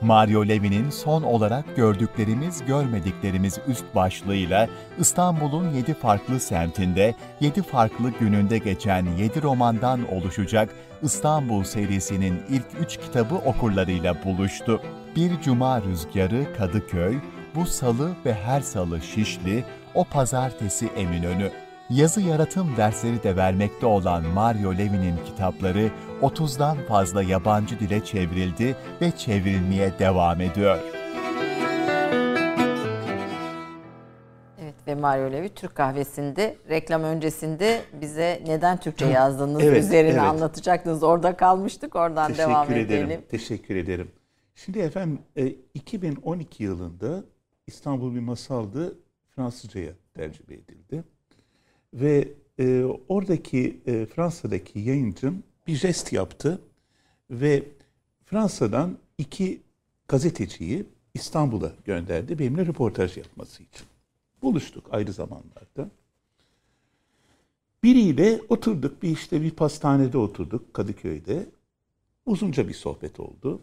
[0.01, 4.67] Mario Levi'nin son olarak gördüklerimiz, görmediklerimiz üst başlığıyla
[4.99, 10.69] İstanbul'un 7 farklı semtinde, 7 farklı gününde geçen 7 romandan oluşacak
[11.01, 14.81] İstanbul serisinin ilk 3 kitabı okurlarıyla buluştu.
[15.15, 17.15] Bir Cuma Rüzgarı Kadıköy,
[17.55, 21.66] Bu Salı ve Her Salı Şişli, O Pazartesi Eminönü.
[21.89, 29.11] Yazı yaratım dersleri de vermekte olan Mario Levi'nin kitapları 30'dan fazla yabancı dile çevrildi ve
[29.11, 30.79] çevrilmeye devam ediyor.
[34.61, 40.21] Evet ve Mario Levi Türk kahvesinde reklam öncesinde bize neden Türkçe yazdığınız Evet, üzerine evet.
[40.21, 41.03] anlatacaktınız.
[41.03, 41.95] Orada kalmıştık.
[41.95, 43.05] Oradan Teşekkür devam ederim.
[43.05, 43.21] edelim.
[43.29, 44.11] Teşekkür ederim.
[44.55, 47.23] Şimdi efendim e, 2012 yılında
[47.67, 48.99] İstanbul bir masaldı
[49.35, 51.03] Fransızcaya tercüme edildi.
[51.93, 56.61] Ve e, oradaki e, Fransa'daki yayıncım bir jest yaptı
[57.29, 57.63] ve
[58.25, 59.61] Fransa'dan iki
[60.07, 63.87] gazeteciyi İstanbul'a gönderdi benimle röportaj yapması için.
[64.41, 65.89] Buluştuk ayrı zamanlarda.
[67.83, 71.45] Biriyle oturduk bir işte bir pastanede oturduk Kadıköy'de.
[72.25, 73.61] Uzunca bir sohbet oldu.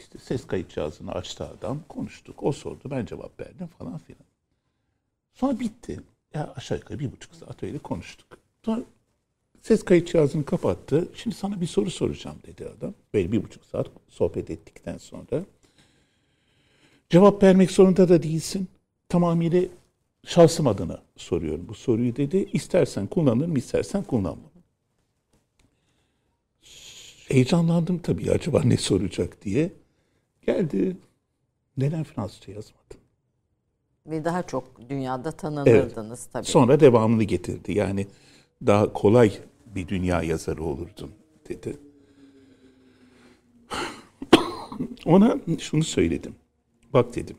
[0.00, 2.42] İşte ses kayıt cihazını açtı adam, konuştuk.
[2.42, 4.24] O sordu, ben cevap verdim falan filan.
[5.34, 6.00] Sonra bitti.
[6.34, 8.38] Ya aşağı yukarı bir buçuk saat öyle konuştuk.
[8.64, 8.82] Sonra
[9.62, 11.08] ses kayıt cihazını kapattı.
[11.14, 12.94] Şimdi sana bir soru soracağım dedi adam.
[13.14, 15.44] Böyle bir buçuk saat sohbet ettikten sonra.
[17.10, 18.68] Cevap vermek zorunda da değilsin.
[19.08, 19.62] Tamamıyla
[20.26, 22.48] şahsım adına soruyorum bu soruyu dedi.
[22.52, 24.50] İstersen kullanırım, istersen kullanmam.
[27.28, 29.72] Heyecanlandım tabii acaba ne soracak diye.
[30.46, 30.96] Geldi.
[31.76, 32.99] Neden Fransızca yazmadın?
[34.10, 36.46] Ve daha çok dünyada tanınırdınız tabii.
[36.46, 37.72] Sonra devamını getirdi.
[37.72, 38.06] Yani
[38.66, 39.32] daha kolay
[39.66, 41.10] bir dünya yazarı olurdun
[41.48, 41.78] dedi.
[45.04, 46.34] Ona şunu söyledim.
[46.92, 47.36] Bak dedim.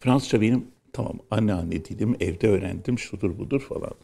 [0.00, 3.94] Fransızca benim tamam anne anne dilim evde öğrendim şudur budur falan.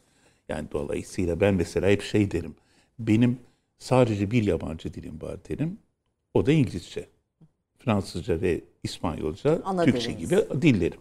[0.48, 2.54] Yani dolayısıyla ben mesela hep şey derim.
[2.98, 3.38] Benim
[3.78, 5.78] sadece bir yabancı dilim var derim.
[6.34, 7.08] O da İngilizce.
[7.86, 11.00] Fransızca ve İspanyolca, Ana Türkçe gibi dillerim.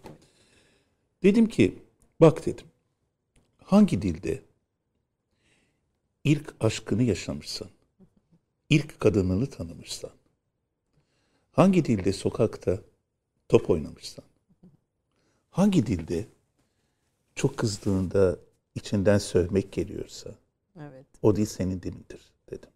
[1.23, 1.79] Dedim ki
[2.21, 2.67] bak dedim.
[3.63, 4.41] Hangi dilde
[6.23, 7.67] ilk aşkını yaşamışsan,
[8.69, 10.11] ilk kadınını tanımışsan,
[11.51, 12.81] hangi dilde sokakta
[13.49, 14.25] top oynamışsan,
[15.49, 16.25] hangi dilde
[17.35, 18.39] çok kızdığında
[18.75, 20.35] içinden sövmek geliyorsa,
[20.79, 21.05] Evet.
[21.21, 22.69] o dil senin dilindir dedim.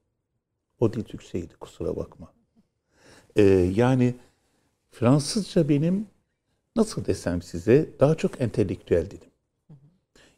[0.79, 2.38] O dil Türkçeydi kusura bakma.
[3.35, 3.43] Ee,
[3.75, 4.15] yani
[4.91, 6.07] Fransızca benim
[6.75, 9.29] nasıl desem size daha çok entelektüel dilim.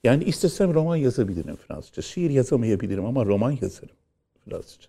[0.04, 2.02] Yani istesem roman yazabilirim Fransızca.
[2.02, 3.96] Şiir yazamayabilirim ama roman yazarım
[4.46, 4.88] Fransızca.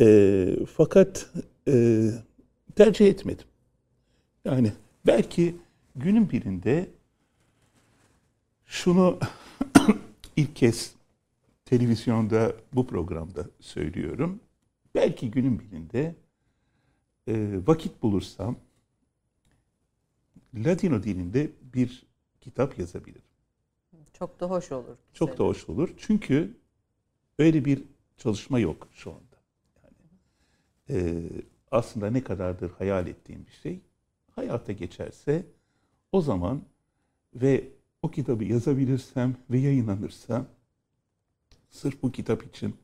[0.00, 1.30] Ee, fakat
[1.68, 2.10] e,
[2.76, 3.46] tercih etmedim.
[4.44, 4.72] Yani
[5.06, 5.56] belki
[5.96, 6.90] günün birinde
[8.66, 9.18] şunu
[10.36, 10.94] ilk kez
[11.64, 14.40] televizyonda bu programda söylüyorum.
[14.94, 16.14] Belki günün birinde
[17.30, 18.56] e, vakit bulursam
[20.54, 22.06] Ladino dilinde bir
[22.40, 23.22] kitap yazabilirim.
[24.12, 24.96] Çok da hoş olur.
[25.12, 25.94] Çok da hoş olur.
[25.96, 26.56] Çünkü
[27.38, 27.82] öyle bir
[28.16, 29.36] çalışma yok şu anda.
[29.82, 29.96] Yani,
[30.90, 31.28] e,
[31.70, 33.80] aslında ne kadardır hayal ettiğim bir şey
[34.30, 35.46] hayata geçerse
[36.12, 36.62] o zaman
[37.34, 37.68] ve
[38.02, 40.46] o kitabı yazabilirsem ve yayınlanırsa
[41.70, 42.76] sırf bu kitap için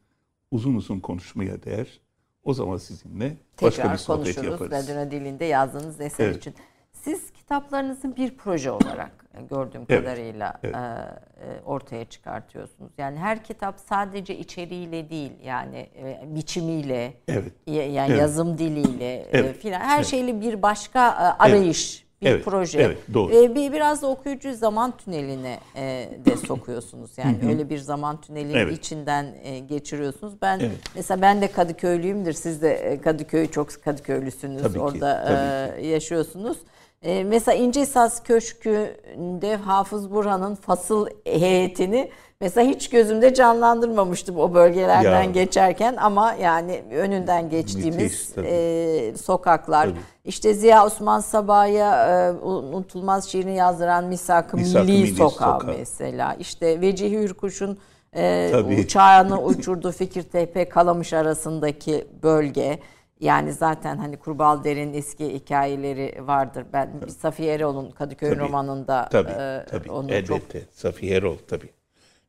[0.50, 2.00] uzun uzun konuşmaya değer.
[2.46, 4.72] O zaman sizinle başka Tekrar bir sohbet konuşuruz yaparız.
[4.88, 6.36] Ladino dilinde yazdığınız eser Evet.
[6.36, 6.54] için.
[6.92, 10.74] Siz kitaplarınızı bir proje olarak e, gördüğüm Evet, kadarıyla evet.
[10.74, 12.90] e, e, ortaya çıkartıyorsunuz.
[12.98, 17.52] Yani her kitap sadece içeriğiyle değil yani e, biçimiyle, Evet.
[17.66, 18.20] ya- yani Evet.
[18.20, 20.06] yazım diliyle e, Evet, filan her evet.
[20.06, 22.80] şeyle bir başka e, arayış, bir Evet, proje.
[22.82, 23.32] evet, doğru.
[23.34, 27.10] E, bir biraz da okuyucu zaman tüneline e, de sokuyorsunuz.
[27.18, 28.78] Yani öyle bir zaman tünelinin Evet.
[28.78, 30.34] içinden e, geçiriyorsunuz.
[30.42, 30.70] Ben Evet.
[30.94, 32.32] mesela ben de Kadıköylüyümdür.
[32.32, 34.62] Siz de e, Kadıköy çok Kadıköylüsünüz.
[34.62, 36.58] Tabii ki, Orada tabii e, yaşıyorsunuz.
[37.02, 45.22] E, mesela İnce Saz Köşkü'nde Hafız Burhan'ın fasıl heyetini mesela hiç gözümde canlandırmamıştım o bölgelerden
[45.22, 45.30] Ya.
[45.30, 48.46] geçerken ama yani önünden geçtiğimiz Müthiş, tabii.
[48.46, 49.84] e, sokaklar.
[49.88, 49.98] Tabii.
[50.24, 55.76] İşte Ziya Osman Sabah'a e, unutulmaz şiirini yazdıran Misak-ı Misak-ı Milli, Milli Sokağı Sokağı.
[55.78, 56.34] mesela.
[56.40, 57.78] İşte Vecihi Hürkuş'un
[58.16, 58.80] e, Tabii.
[58.80, 62.78] uçağını uçurduğu Fikirtepe Kalamış arasındaki bölge.
[63.20, 66.66] Yani zaten hani Kurbal Der'in eski hikayeleri vardır.
[66.72, 68.40] Ben Safiye Eroğlu'nun Kadıköy Tabii.
[68.40, 69.90] romanında Tabii, e, tabii.
[69.90, 70.26] onu Elbette.
[70.60, 71.75] çok Safiye Erol tabii.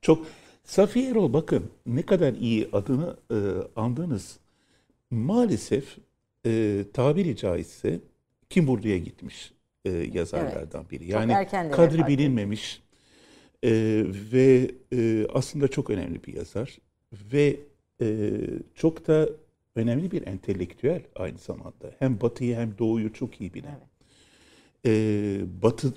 [0.07, 0.27] Çok
[0.63, 3.37] Safiye Erol bakın ne kadar iyi adını e,
[3.75, 4.39] andınız.
[5.11, 5.97] Maalesef
[6.45, 7.99] e, tabiri caizse
[8.49, 9.53] kim buraya gitmiş
[9.85, 11.11] e, yazarlardan biri.
[11.11, 12.07] Yani kadri etti.
[12.07, 12.81] bilinmemiş
[13.63, 13.71] e,
[14.33, 16.77] ve e, aslında çok önemli bir yazar
[17.13, 17.59] ve
[18.01, 18.31] e,
[18.75, 19.29] çok da
[19.75, 21.91] önemli bir entelektüel aynı zamanda.
[21.99, 23.79] Hem Batı'yı hem Doğu'yu çok iyi bilen.
[24.85, 24.91] E,
[25.61, 25.93] Batı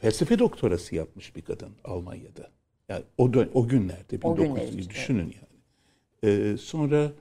[0.00, 2.57] felsefe doktorası yapmış bir kadın Almanya'da.
[2.88, 5.34] Yani o dön- o günlerde O günler 1900'ü için, düşünün
[6.22, 6.32] yani.
[6.52, 7.12] E, sonra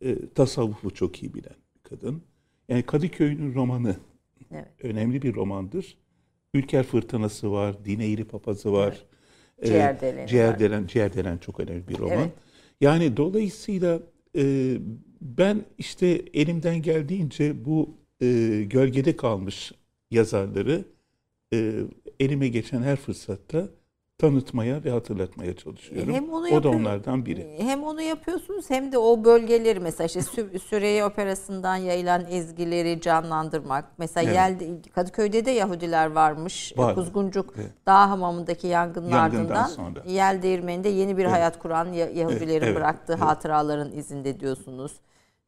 [0.00, 2.22] e, tasavvufu çok iyi bilen bir kadın.
[2.68, 3.96] Yani Kadıköy'ün romanı
[4.52, 4.68] Evet.
[4.82, 5.96] önemli bir romandır.
[6.54, 9.04] Ülker Fırtınası var, Dine İri Papazı var.
[9.62, 12.18] E, Ciğerdeleni Ciğerdelen, Ciğerdelen çok önemli bir roman.
[12.18, 12.32] Evet.
[12.80, 14.00] Yani dolayısıyla
[14.36, 14.76] e,
[15.20, 17.90] ben işte elimden geldiğince bu
[18.22, 18.26] e,
[18.70, 19.72] gölgede kalmış
[20.10, 20.84] yazarları
[21.54, 21.72] e,
[22.20, 23.68] elime geçen her fırsatta
[24.18, 26.14] tanıtmaya ve hatırlatmaya çalışıyorum.
[26.14, 27.56] Hem onu o da onlardan biri.
[27.58, 33.84] Hem onu yapıyorsunuz hem de o bölgeleri mesela işte Sü- Süreyya Operası'ndan yayılan ezgileri canlandırmak.
[33.98, 34.60] Mesela Evet.
[34.62, 36.72] Yel, Kadıköy'de de Yahudiler varmış.
[36.76, 36.94] Var.
[36.94, 37.70] Kuzguncuk Evet.
[37.86, 40.02] Dağ Hamamı'ndaki yangının Yangından ardından sonra.
[40.06, 43.22] Yel Değirmeni'nde yeni bir hayat kuran Ya- Yahudilerin evet, bıraktığı evet.
[43.22, 44.92] hatıraların izinde diyorsunuz.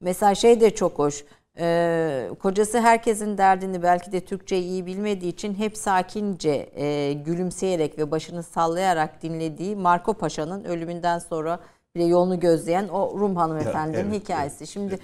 [0.01, 1.25] Mesela şey de çok hoş.
[1.61, 8.11] Ee, kocası herkesin derdini belki de Türkçe iyi bilmediği için hep sakince e, gülümseyerek ve
[8.11, 11.61] başını sallayarak dinlediği Marco Paşa'nın ölümünden sonra
[11.95, 14.66] bile yolunu gözleyen o Rum hanımefendinin evet, hikayesi.
[14.66, 14.99] Şimdi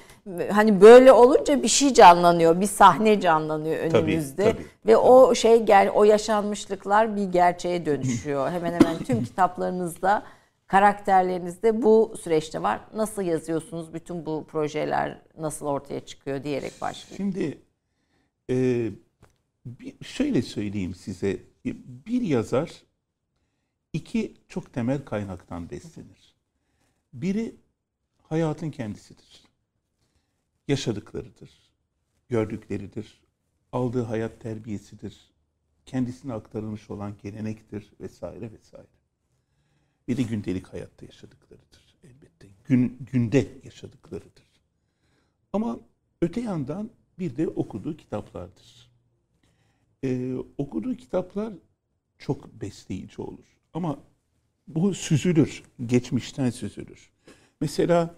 [0.53, 4.67] hani böyle olunca bir şey canlanıyor, bir sahne canlanıyor Tabii, önümüzde tabii.
[4.87, 5.65] ve o şey
[5.95, 8.51] o yaşanmışlıklar bir gerçeğe dönüşüyor.
[8.51, 10.23] hemen hemen tüm kitaplarınızda
[10.75, 12.81] karakterlerinizde bu süreçte var.
[12.95, 13.95] Nasıl yazıyorsunuz?
[13.95, 17.17] Bütün bu projeler nasıl ortaya çıkıyor diyerek başlayayım.
[17.17, 17.63] Şimdi
[18.51, 18.91] e,
[20.03, 21.39] şöyle söyleyeyim size.
[22.07, 22.83] Bir yazar
[23.93, 26.35] iki çok temel kaynaktan beslenir.
[27.13, 27.55] Biri
[28.23, 29.45] hayatın kendisidir.
[30.69, 31.51] Yaşadıklarıdır.
[32.29, 33.21] Gördükleridir.
[33.73, 35.31] Aldığı hayat terbiyesidir.
[35.87, 39.04] Kendisine aktarılmış olan gelenektir vesaire vesaire.
[40.09, 42.49] Bir de gündelik hayatta yaşadıklarıdır elbette.
[42.65, 44.45] Gün, günde yaşadıklarıdır.
[45.53, 45.81] Ama
[46.23, 48.91] öte yandan bir de okuduğu kitaplardır.
[50.05, 51.55] Ee, okuduğu kitaplar
[52.19, 53.45] çok besleyici olur.
[53.73, 53.99] Ama
[54.69, 57.11] bu süzülür, geçmişten süzülür.
[57.61, 58.17] Mesela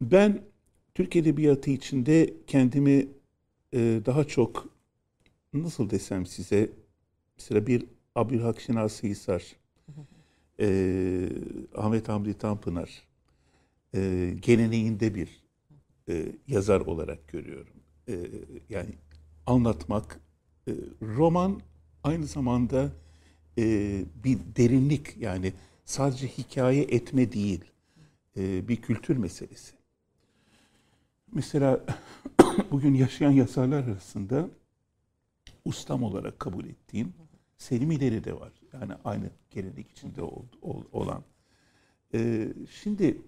[0.00, 0.42] ben
[0.94, 3.08] Türk Edebiyatı içinde kendimi
[3.72, 4.68] e, daha çok
[5.52, 6.70] nasıl desem size
[7.38, 7.84] mesela bir
[8.14, 9.56] Abdülhak Şinasi Hisar,
[10.60, 11.28] e,
[11.76, 13.02] Ahmet Hamdi Tanpınar
[13.94, 15.42] e, geleneğinde bir
[16.08, 17.74] e, yazar olarak görüyorum.
[18.08, 18.14] E,
[18.68, 18.90] yani
[19.46, 20.20] anlatmak,
[20.68, 21.60] e, roman
[22.04, 22.92] aynı zamanda
[23.58, 23.64] e,
[24.24, 25.52] bir derinlik yani
[25.84, 27.64] sadece hikaye etme değil,
[28.36, 29.72] e, bir kültür meselesi.
[31.32, 31.84] Mesela
[32.70, 34.48] bugün yaşayan yazarlar arasında
[35.64, 37.14] ustam olarak kabul ettiğim
[37.58, 38.52] Selim İleri de var.
[38.72, 41.22] Yani aynı gelenek içinde ol- ol- olan.
[42.14, 43.18] Ee, şimdi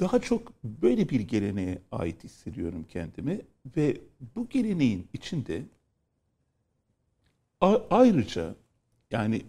[0.00, 3.40] daha çok böyle bir geleneğe ait hissediyorum kendimi
[3.76, 4.00] ve
[4.36, 5.62] bu geleneğin içinde
[7.90, 8.54] ayrıca
[9.10, 9.42] yani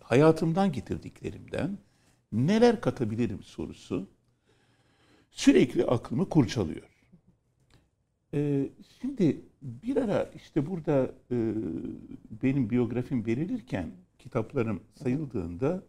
[0.00, 1.78] hayatımdan getirdiklerimden
[2.32, 4.08] neler katabilirim sorusu
[5.30, 6.88] sürekli aklımı kurcalıyor.
[8.34, 8.68] Ee,
[9.00, 11.54] şimdi bir ara işte burada e,
[12.42, 15.82] benim biyografim verilirken kitaplarım sayıldığında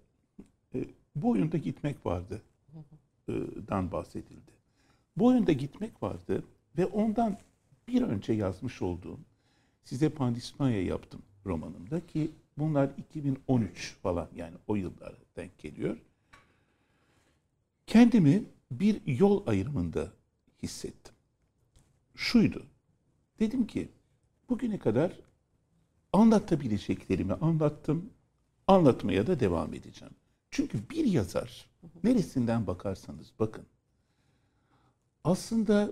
[0.76, 2.42] e, bu oyunda gitmek vardı
[3.30, 3.34] e,
[3.68, 4.52] dan bahsedildi.
[5.18, 6.44] Bu oyunda gitmek vardı
[6.78, 7.38] ve ondan
[7.88, 9.20] bir önce yazmış olduğum
[9.84, 15.98] size Pandispanya yaptım romanımda ki bunlar 2013 falan yani o yıllara denk geliyor.
[17.88, 20.14] Kendimi bir yol ayrımında
[20.64, 21.14] hissettim.
[22.16, 22.66] Şuydu.
[23.40, 23.90] Dedim ki
[24.50, 25.20] bugüne kadar
[26.14, 28.10] anlatabileceklerimi anlattım.
[28.68, 30.14] Anlatmaya da devam edeceğim.
[30.52, 31.70] Çünkü bir yazar
[32.04, 33.66] neresinden bakarsanız bakın
[35.24, 35.92] aslında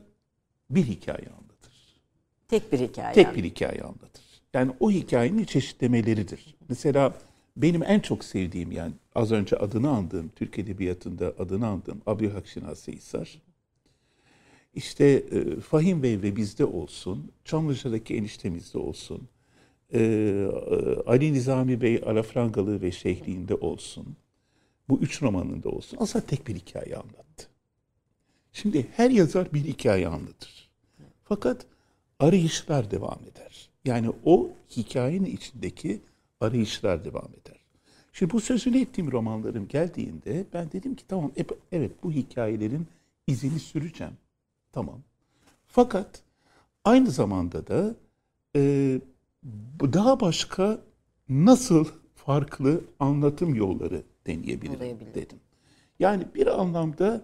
[0.69, 2.01] bir hikaye anlatır.
[2.47, 3.13] Tek bir hikaye.
[3.13, 4.25] Tek bir hikaye anlatır.
[4.53, 6.55] Yani o hikayenin çeşitlemeleridir.
[6.69, 7.13] Mesela
[7.57, 12.91] benim en çok sevdiğim yani az önce adını andığım, Türk Edebiyatı'nda adını andığım Abdülhak Şinasi
[12.91, 13.41] Hisar.
[14.75, 19.27] İşte e, Fahim Bey ve bizde olsun, Çamlıca'daki eniştemizde olsun,
[19.93, 20.45] e, e,
[21.05, 24.15] Ali Nizami Bey Alafrangalı ve Şehri'nde olsun,
[24.89, 27.47] bu üç romanında olsun aslında tek bir hikaye anlattı.
[28.53, 30.69] Şimdi her yazar bir hikaye anlatır.
[31.23, 31.65] Fakat
[32.19, 33.69] arayışlar devam eder.
[33.85, 36.01] Yani o hikayenin içindeki
[36.41, 37.59] arayışlar devam eder.
[38.13, 41.31] Şimdi bu sözünü ettiğim romanlarım geldiğinde ben dedim ki tamam
[41.71, 42.87] evet bu hikayelerin
[43.27, 44.13] izini süreceğim.
[44.75, 45.01] Tamam.
[45.67, 46.23] Fakat
[46.85, 47.95] aynı zamanda da
[48.55, 49.01] e,
[49.81, 50.81] daha başka
[51.29, 55.39] nasıl farklı anlatım yolları deneyebilirim dedim.
[55.99, 57.21] Yani bir anlamda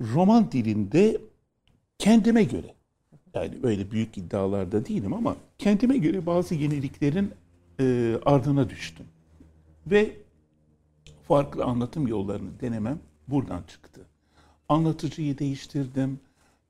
[0.00, 1.20] roman dilinde
[1.98, 2.74] kendime göre
[3.34, 7.30] yani böyle büyük iddialarda değilim ama kendime göre bazı yeniliklerin
[7.80, 9.06] e, ardına düştüm.
[9.86, 10.16] Ve
[11.28, 12.98] farklı anlatım yollarını denemem
[13.28, 14.06] buradan çıktı.
[14.74, 16.20] Anlatıcıyı değiştirdim.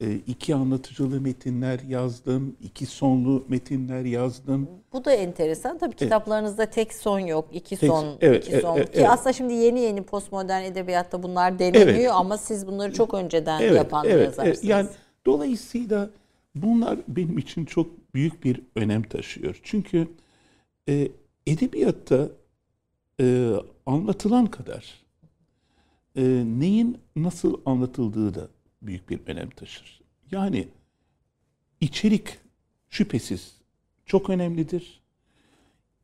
[0.00, 2.57] E, iki anlatıcılı metinler yazdım.
[2.62, 4.68] iki sonlu metinler yazdım.
[4.92, 5.78] Bu da enteresan.
[5.78, 7.48] Tabii kitaplarınızda tek son yok.
[7.52, 8.78] iki Tek- son, evet, iki son.
[8.78, 9.09] e- Ki evet.
[9.11, 12.11] aslında şimdi yeni yeni postmodern edebiyatta bunlar deneniyor Evet.
[12.12, 14.46] ama siz bunları çok önceden yapan evet, yazarsınız.
[14.59, 14.64] evet.
[14.64, 14.88] Yani
[15.26, 16.11] dolayısıyla
[16.55, 19.61] bunlar benim için çok büyük bir önem taşıyor.
[19.62, 20.09] Çünkü
[20.88, 21.09] e,
[21.46, 22.28] edebiyatta
[23.20, 23.50] e,
[23.86, 25.03] anlatılan kadar
[26.16, 28.48] e, neyin nasıl anlatıldığı da
[28.82, 30.00] büyük bir önem taşır.
[30.30, 30.68] Yani
[31.80, 32.38] içerik
[32.90, 33.56] şüphesiz
[34.06, 35.00] çok önemlidir.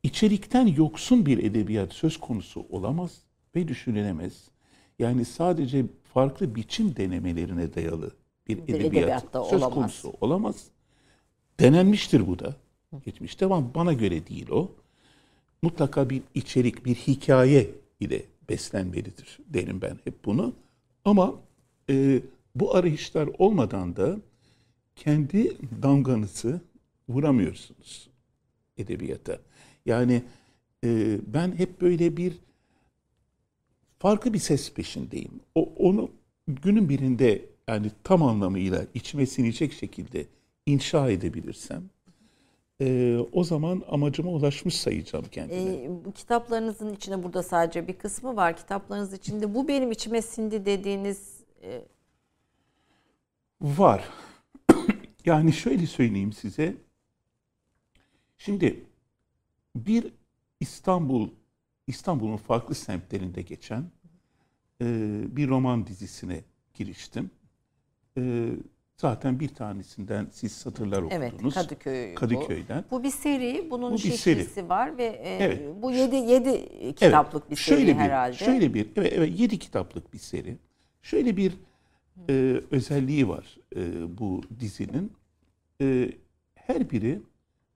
[0.03, 3.23] İçerikten yoksun bir edebiyat söz konusu olamaz
[3.55, 4.49] ve düşünülemez.
[4.99, 5.85] Yani sadece
[6.15, 8.11] farklı biçim denemelerine dayalı
[8.49, 9.75] bir edebiyat söz olamaz.
[9.75, 10.67] konusu olamaz.
[11.61, 12.57] Denenmiştir bu da.
[13.05, 14.73] Geçmişte ama bana göre değil o.
[15.63, 20.55] Mutlaka bir içerik, bir hikaye ile beslenmelidir derim ben hep bunu.
[21.05, 21.35] Ama
[21.91, 22.23] e,
[22.55, 24.21] bu arayışlar olmadan da
[24.97, 26.61] kendi damganızı
[27.09, 28.11] vuramıyorsunuz
[28.79, 29.39] edebiyata.
[29.87, 30.23] Yani
[30.85, 32.33] e, ben hep böyle bir
[33.99, 35.41] farklı bir ses peşindeyim.
[35.55, 36.11] O, onu
[36.47, 40.27] günün birinde yani tam anlamıyla içime sinecek şekilde
[40.67, 41.83] inşa edebilirsem
[42.81, 45.61] e, o zaman amacıma ulaşmış sayacağım kendimi.
[45.61, 48.57] Ee, bu kitaplarınızın içinde burada sadece bir kısmı var.
[48.57, 51.83] Kitaplarınız içinde bu benim içime sindi dediğiniz e,
[53.61, 54.05] Var.
[55.25, 56.77] yani şöyle söyleyeyim size.
[58.39, 58.85] Şimdi
[59.77, 60.13] bir
[60.61, 61.29] İstanbul,
[61.87, 63.85] İstanbul'un farklı semtlerinde geçen
[64.83, 64.87] e,
[65.37, 67.31] bir roman dizisine giriştim.
[68.19, 68.51] E,
[69.01, 71.55] zaten bir tanesinden siz satırlar evet okudunuz.
[71.55, 72.15] Kadıköy bu.
[72.15, 72.85] Kadıköy'den.
[72.91, 73.71] Bu bir seri.
[73.71, 74.69] Bunun Bu bir seri.
[74.69, 75.83] var ve e, Evet.
[75.83, 78.37] bu 7 7 kitaplık bir seri şöyle bir, herhalde.
[78.37, 80.57] Şöyle bir, evet, evet yedi kitaplık bir seri.
[81.03, 81.53] Şöyle bir
[82.29, 83.81] e, özelliği var e,
[84.19, 85.13] bu dizinin.
[85.81, 86.11] E,
[86.55, 87.21] her biri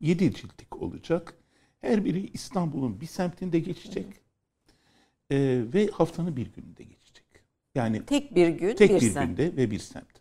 [0.00, 1.34] yedi ciltlik olacak.
[1.80, 4.06] Her biri İstanbul'un bir semtinde geçecek.
[5.30, 5.36] E,
[5.74, 7.24] ve haftanın bir gününde geçecek.
[7.74, 9.28] Yani Tek bir gün tek bir, bir, sen.
[9.28, 10.13] günde ve bir semt.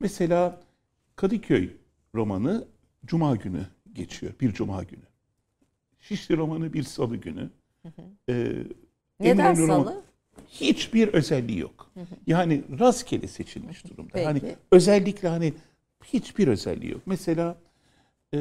[0.00, 0.60] Mesela
[1.16, 1.70] Kadıköy
[2.14, 2.68] romanı
[3.06, 4.32] Cuma günü geçiyor.
[4.40, 5.02] Bir Cuma günü.
[6.00, 7.50] Şişli romanı bir Salı günü.
[8.28, 8.62] Ee,
[9.20, 10.02] Neden Eminönü roman- salı?
[10.48, 11.90] Hiçbir özelliği yok.
[12.26, 14.10] Yani rastgele seçilmiş durumda.
[14.12, 14.24] Peki.
[14.26, 15.54] Hani özellikle hani
[16.04, 17.02] hiçbir özelliği yok.
[17.06, 17.58] Mesela
[18.34, 18.38] e,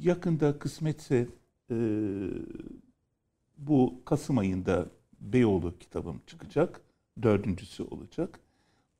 [0.00, 1.26] yakında kısmetse
[1.70, 1.76] e,
[3.58, 4.86] bu Kasım ayında
[5.20, 6.80] Beyoğlu kitabım çıkacak.
[7.22, 8.40] Dördüncüsü olacak.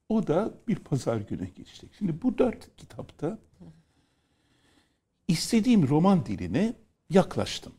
[0.09, 1.91] O da bir pazar günü geçecek.
[1.99, 3.39] Şimdi bu dört kitapta
[5.29, 6.75] istediğim roman diline
[7.11, 7.73] yaklaştım.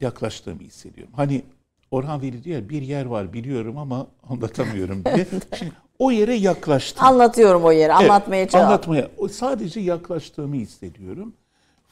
[0.00, 1.12] Yaklaştığımı hissediyorum.
[1.16, 1.42] Hani
[1.90, 5.26] Orhan Veli diyor bir yer var biliyorum ama anlatamıyorum diye.
[5.58, 7.06] Şimdi o yere yaklaştım.
[7.06, 7.92] Anlatıyorum o yeri.
[8.00, 8.92] Evet, Anlatmaya çalışıyorum.
[8.92, 9.28] Anlatmaya.
[9.28, 11.34] Sadece yaklaştığımı hissediyorum.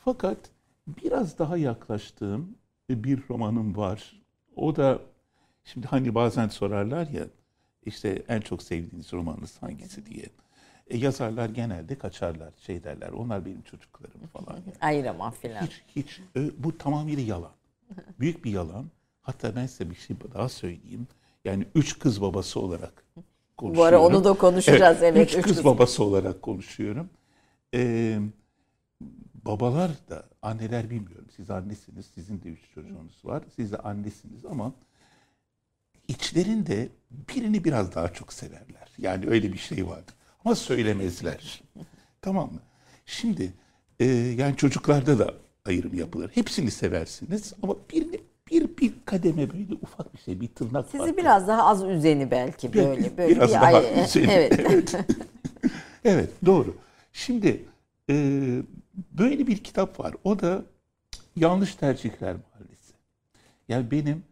[0.04, 0.38] Fakat
[0.86, 2.56] biraz daha yaklaştığım
[2.90, 4.22] bir romanım var.
[4.56, 4.98] O da
[5.64, 7.24] şimdi hani bazen sorarlar ya
[7.86, 10.24] işte en çok sevdiğiniz romanınız hangisi diye.
[10.86, 13.08] E, yazarlar genelde kaçarlar, şey derler.
[13.08, 14.56] Onlar benim çocuklarım falan.
[14.66, 14.74] Yani.
[14.80, 15.62] Ayıramam filan.
[15.66, 16.20] Hiç, hiç.
[16.34, 17.52] Ö- Bu tamamıyla yalan.
[18.20, 18.86] Büyük bir yalan.
[19.22, 21.06] Hatta ben size bir şey daha söyleyeyim.
[21.44, 23.22] Yani üç kız babası olarak Bu
[23.56, 23.94] konuşuyorum.
[23.94, 24.98] ara onu da konuşacağız.
[25.02, 25.34] Evet.
[25.36, 27.10] üç, kız, babası olarak konuşuyorum.
[27.74, 28.18] Ee,
[29.44, 31.26] babalar da, anneler bilmiyorum.
[31.36, 33.42] Siz annesiniz, sizin de üç çocuğunuz var.
[33.56, 34.72] Siz de annesiniz ama
[36.08, 38.88] içlerinde birini biraz daha çok severler.
[38.98, 40.14] Yani öyle bir şey vardır.
[40.44, 41.62] Ama söylemezler.
[42.22, 42.60] tamam mı?
[43.06, 43.52] Şimdi
[44.00, 45.34] e, yani çocuklarda da
[45.64, 46.30] ayrım yapılır.
[46.34, 51.16] Hepsini seversiniz ama birini bir bir kademe böyle ufak bir şey, bir tırnak Sizi farkı.
[51.16, 53.16] biraz daha az üzeni belki böyle.
[53.16, 54.30] böyle biraz bir daha ay- üzeni.
[54.30, 54.94] Evet.
[56.04, 56.76] Evet doğru.
[57.12, 57.64] Şimdi
[58.10, 58.14] e,
[59.12, 60.14] böyle bir kitap var.
[60.24, 60.62] O da
[61.36, 62.92] Yanlış Tercihler Mahallesi.
[63.68, 64.24] Yani benim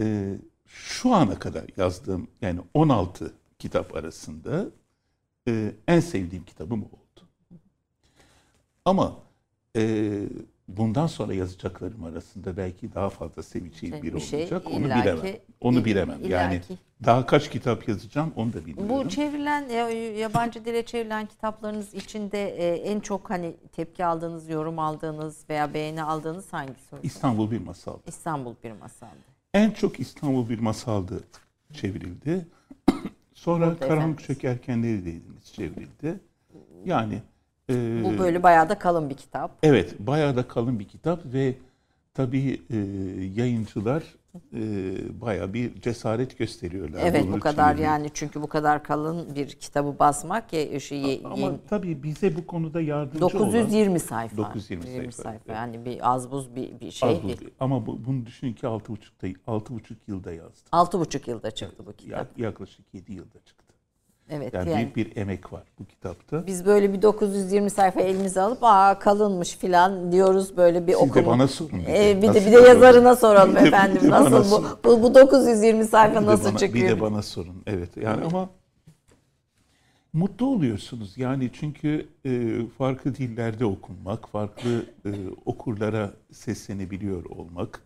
[0.00, 0.34] e,
[0.68, 4.66] şu ana kadar yazdığım yani 16 kitap arasında
[5.48, 7.28] e, en sevdiğim kitabım oldu.
[8.84, 9.16] Ama
[9.76, 10.10] e,
[10.68, 14.62] bundan sonra yazacaklarım arasında belki daha fazla seveceğim biri Bir şey olacak.
[14.66, 15.36] Onu illaki- bilemem.
[15.60, 16.18] Onu bilemem.
[16.28, 16.78] Yani illaki.
[17.04, 19.04] daha kaç kitap yazacağım onu da bilmiyorum.
[19.06, 24.78] Bu çevrilen ya- yabancı dile çevrilen kitaplarınız içinde e, en çok hani tepki aldığınız, yorum
[24.78, 26.96] aldığınız veya beğeni aldığınız hangisi?
[27.02, 27.96] İstanbul bir masal.
[28.06, 29.37] İstanbul bir masaldı.
[29.54, 31.20] En çok İstanbul bir masaldı
[31.72, 32.46] çevrildi.
[33.34, 34.22] Sonra Burada Karanlık.
[34.22, 36.20] Çökerken Neredeydiniz çevrildi.
[36.84, 37.22] Yani
[37.70, 39.58] e, Bu böyle bayağı da kalın bir kitap.
[39.62, 41.54] evet bayağı da kalın bir kitap ve
[42.14, 42.76] tabii e,
[43.42, 44.02] yayıncılar
[44.54, 44.60] e,
[45.20, 47.00] bayağı bir cesaret gösteriyorlar.
[47.04, 47.84] Evet bu kadar çevirmeye.
[47.90, 52.46] yani çünkü bu kadar kalın bir kitabı basmak ya şey Ama yeni- tabii bize bu
[52.46, 54.36] konuda yardımcı olan 920 sayfa.
[54.36, 55.44] 920 20 sayfa, sayfa.
[55.46, 55.56] evet.
[55.56, 57.40] Yani bir az buz bir, bir şey az değil.
[57.40, 60.68] buz- ama bu, bunu düşünün ki 6,5 altı buçuk yılda yazdım.
[60.72, 62.38] Altı buçuk yılda çıktı bu kitap.
[62.38, 63.67] Ya- yaklaşık 7 yılda çıktı.
[64.30, 64.76] Evet Yani, yani.
[64.78, 66.46] büyük bir emek var bu kitapta.
[66.46, 71.04] Biz böyle bir 920 sayfa elimize alıp aa kalınmış filan diyoruz böyle bir Siz de
[71.06, 71.26] okuma.
[71.26, 71.86] bana sorun.
[71.86, 72.10] de.
[72.10, 73.96] Ee, bir de Nasıl bir de yazarına soralım Bir de- efendim.
[74.02, 74.68] bir de Nasıl sorun.
[74.84, 76.84] bu, bu bu 920 sayfa Bir de nasıl bana- çıkıyor?
[76.90, 77.62] Bir de bana sorun.
[77.66, 77.96] Evet.
[77.96, 78.50] Yani ama
[80.12, 81.18] mutlu oluyorsunuz.
[81.18, 85.10] Yani çünkü e, farklı dillerde okunmak, farklı e,
[85.46, 87.80] okurlara seslenebiliyor olmak.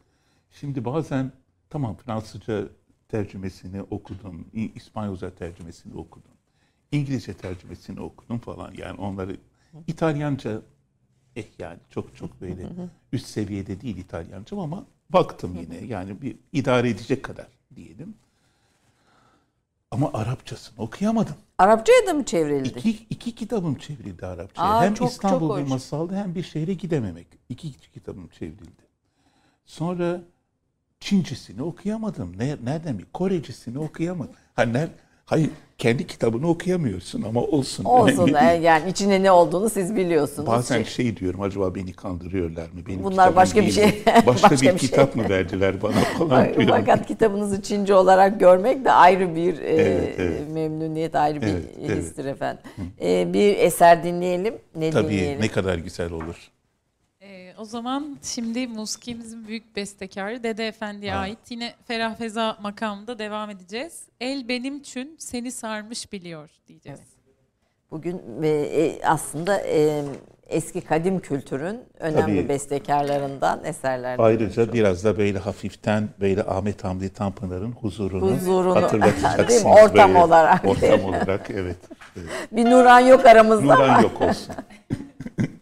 [0.50, 1.32] Şimdi bazen
[1.70, 2.62] tamam Fransızca
[3.08, 6.31] tercümesini okudum, İspanyolca tercümesini okudum,
[6.92, 8.72] İngilizce tercümesini okudum falan.
[8.76, 9.36] Yani onları
[9.86, 10.62] İtalyanca
[11.36, 12.68] eh yani çok çok böyle
[13.12, 18.14] üst seviyede değil İtalyancam ama baktım yine yani bir idare edecek kadar diyelim.
[19.90, 21.34] Ama Arapçasını okuyamadım.
[21.58, 22.68] Arapçaya da mı çevrildi?
[22.68, 24.68] İki, iki kitabım çevrildi Arapçaya.
[24.68, 25.70] Aa, hem çok- İstanbul çok bir hoş.
[25.70, 27.26] masaldı hem bir şehre gidememek.
[27.48, 28.82] İki kitabım çevrildi.
[29.66, 30.20] Sonra
[31.00, 32.38] Çincesini okuyamadım.
[32.38, 34.34] Ne, nereden bir Korecisini okuyamadım.
[34.54, 34.88] Ha, ner,
[35.32, 37.84] hayır kendi kitabını okuyamıyorsun ama olsun.
[37.84, 40.46] Olsun önemli e, yani içinde ne olduğunu siz biliyorsunuz.
[40.48, 42.80] Bazen Şey- şey diyorum acaba beni kandırıyorlar mı?
[42.88, 43.72] Benim Bunlar başka bir mi?
[43.72, 44.02] şey.
[44.26, 44.76] Başka, Başka bir, bir şey.
[44.78, 46.66] kitap mı verdiler bana falan diyorum.
[46.68, 50.50] Fakat kitabınızı Çince olarak görmek de ayrı bir e, Evet, evet.
[50.52, 51.98] memnuniyet, ayrı bir Evet, evet.
[51.98, 52.62] histir efendim.
[53.02, 54.54] E, bir eser dinleyelim.
[54.76, 55.40] Ne Tabii dinleyelim?
[55.42, 56.50] ne kadar güzel olur.
[57.52, 63.50] Ee, o zaman şimdi musikimizin büyük bestekarı Dede Efendi'ye ait yine Ferah Feza makamında devam
[63.50, 64.02] edeceğiz.
[64.20, 67.00] El benim çün seni sarmış biliyor diyeceğiz.
[67.90, 70.04] Bugün e, e, aslında e,
[70.48, 72.48] eski kadim kültürün önemli Tabii.
[72.48, 74.24] bestekarlarından eserlerden.
[74.24, 79.64] Ayrıca biraz da böyle hafiften böyle Ahmet Hamdi Tanpınar'ın huzurunu, Huzurunu, hatırlatacaksınız.
[79.84, 80.24] Ortam böyle.
[80.24, 80.64] olarak.
[80.64, 81.76] Ortam olarak evet.
[82.16, 82.28] evet.
[82.52, 83.84] Bir Nuran yok aramızda ama.
[83.84, 84.54] Nuran yok olsun.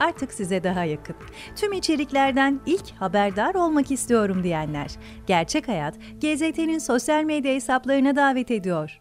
[0.00, 1.16] artık size daha yakın.
[1.56, 4.90] Tüm içeriklerden ilk haberdar olmak istiyorum diyenler.
[5.26, 9.00] Gerçek Hayat, GZT'nin sosyal medya hesaplarına davet ediyor.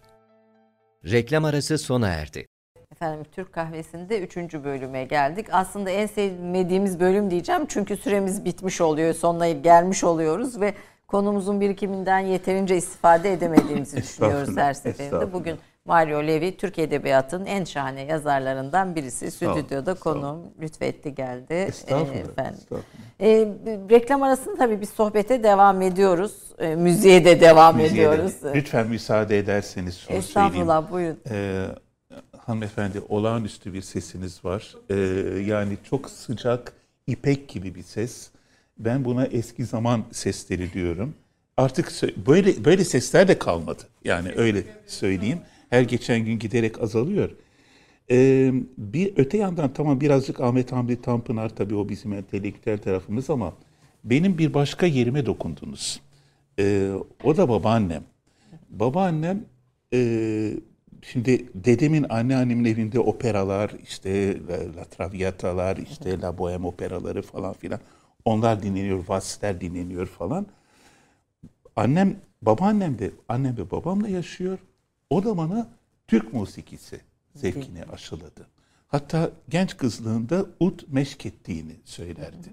[1.06, 2.48] Reklam arası sona erdi.
[2.92, 4.38] Efendim Türk Kahvesi'nde 3.
[4.38, 5.48] bölüme geldik.
[5.52, 10.74] Aslında en sevmediğimiz bölüm diyeceğim çünkü süremiz bitmiş oluyor, sonuna gelmiş oluyoruz ve
[11.08, 15.34] konumuzun birikiminden yeterince istifade edemediğimizi düşünüyoruz her seferinde.
[15.34, 19.32] Bugün Mario Levi Türk Edebiyatı'nın en şahane yazarlarından birisi.
[19.32, 21.54] Stüdyoda konuğum lütfetti geldi.
[21.54, 22.16] Estağfurullah.
[22.16, 22.54] Ee, efendim.
[22.54, 22.84] estağfurullah.
[23.20, 23.48] Ee,
[23.90, 26.34] reklam arasında tabii biz sohbete devam ediyoruz.
[26.60, 28.34] Ee, müziğe de devam Müziğe de- ediyoruz.
[28.56, 30.24] Lütfen müsaade ederseniz söyleyeyim.
[30.28, 31.20] Estağfurullah buyurun.
[31.30, 31.66] Ee,
[32.38, 34.76] hanımefendi olağanüstü bir sesiniz var.
[34.90, 34.96] Ee,
[35.44, 36.74] yani çok sıcak,
[37.08, 38.30] ipek gibi bir ses.
[38.78, 41.14] Ben buna eski zaman sesleri diyorum.
[41.58, 41.92] Artık
[42.28, 43.84] böyle böyle sesler de kalmadı.
[44.04, 45.40] Yani öyle söyleyeyim.
[45.74, 47.30] Her geçen gün giderek azalıyor.
[48.12, 53.54] Ee, bir öte yandan tamam birazcık Ahmet Hamdi Tanpınar tabii o bizim entelektüel tarafımız ama
[54.04, 56.02] benim bir başka yerime dokundunuz.
[56.60, 56.92] Ee,
[57.24, 58.04] o da babaannem.
[58.70, 59.46] Babaannem
[59.94, 60.00] e,
[61.02, 67.80] şimdi dedemin anneannemin evinde operalar işte La, La Traviata'lar işte La Bohème operaları falan filan
[68.26, 70.48] onlar dinleniyor, valsler dinleniyor falan.
[71.76, 74.60] Annem, babaannem de annem ve babamla yaşıyor.
[75.14, 75.68] O da bana
[76.08, 77.02] Türk musikisi
[77.36, 78.48] zevkini aşıladı.
[78.88, 82.50] Hatta genç kızlığında ut meşk ettiğini söylerdi.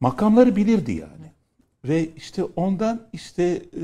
[0.00, 1.32] Makamları bilirdi yani.
[1.84, 3.42] Ve işte ondan işte
[3.72, 3.80] e,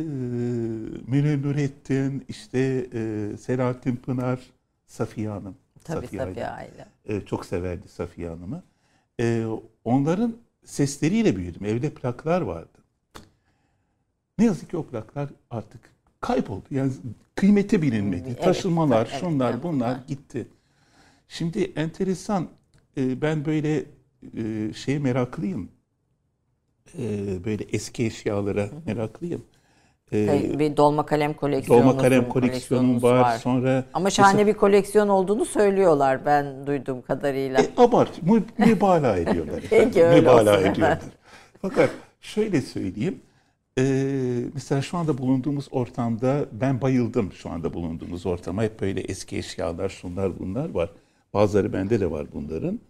[1.06, 4.40] Münir Nurettin, işte e, Selahattin Pınar,
[4.86, 5.56] Safiye Hanım.
[5.84, 6.88] Tabii Safiye Safiye aile.
[7.04, 8.62] E, çok severdi Safiye Hanım'ı.
[9.20, 9.46] E,
[9.84, 11.64] onların sesleriyle büyüdüm.
[11.64, 12.78] Evde plaklar vardı.
[14.38, 16.64] Ne yazık ki o plaklar artık kayboldu.
[16.70, 16.92] Yani
[17.36, 18.24] kıymeti bilinmedi.
[18.28, 20.06] Evet, Taşımalar, evet, şunlar, evet, bunlar bunlar.
[20.06, 20.48] gitti.
[21.28, 22.48] Şimdi enteresan.
[22.96, 23.84] e, ben böyle
[24.36, 25.68] e, şey meraklıyım.
[26.98, 27.04] E,
[27.44, 29.44] böyle eski eşyalara meraklıyım.
[30.12, 31.82] E, Tabii Bir dolma kalem koleksiyonu.
[31.82, 33.38] dolma kalem koleksiyonum var.
[33.38, 37.60] Sonra Ama şahane bir koleksiyon olduğunu söylüyorlar ben duyduğum kadarıyla.
[37.62, 39.62] E, abart, mü, mübalağa ediyorlar.
[39.70, 40.46] Peki, öyle olsun.
[40.46, 40.98] ediyorlar.
[41.62, 41.90] Fakat
[42.20, 43.20] şöyle söyleyeyim.
[43.78, 43.84] E,
[44.54, 48.62] mesela şu anda bulunduğumuz ortamda ben bayıldım şu anda bulunduğumuz ortama.
[48.62, 50.90] Hep böyle eski eşyalar, şunlar bunlar var.
[51.34, 52.80] Bazıları bende de var bunların.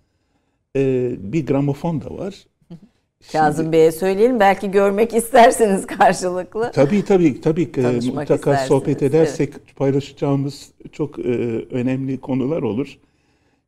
[0.76, 2.46] E, bir gramofon da var.
[3.32, 6.70] Kazım Bey'e söyleyelim belki görmek isterseniz karşılıklı.
[6.74, 11.22] Tabii tabii tabii Tanışmak mutlaka istersiniz, sohbet edersek paylaşacağımız çok e,
[11.70, 12.98] önemli konular olur.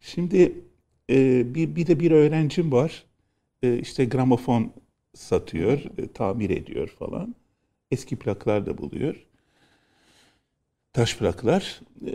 [0.01, 0.53] Şimdi
[1.11, 3.05] e, bir, bir de bir öğrencim var.
[3.63, 4.73] E, işte gramofon
[5.15, 7.35] satıyor, e, tamir ediyor falan.
[7.91, 9.27] Eski plaklar da buluyor.
[10.93, 11.81] Taş plaklar.
[12.07, 12.13] E,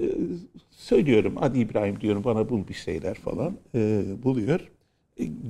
[0.72, 3.58] söylüyorum hadi İbrahim diyorum bana bul bir şeyler falan.
[3.76, 4.72] E, buluyor.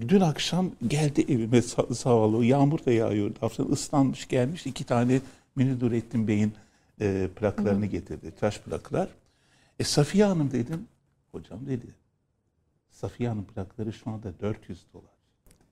[0.09, 2.45] Dün akşam geldi evime zavallı.
[2.45, 3.37] Yağmur da yağıyordu.
[3.41, 4.65] Hafiften ıslanmış gelmiş.
[4.65, 5.21] iki tane
[5.55, 6.53] Münir Nurettin Bey'in
[7.01, 8.33] e, plaklarını getirdi.
[8.39, 9.09] Taş plaklar.
[9.79, 10.87] E Safiye Hanım dedim.
[11.31, 11.85] Hocam dedi.
[12.89, 15.14] Safiye Hanım plakları şu anda 400 dolar.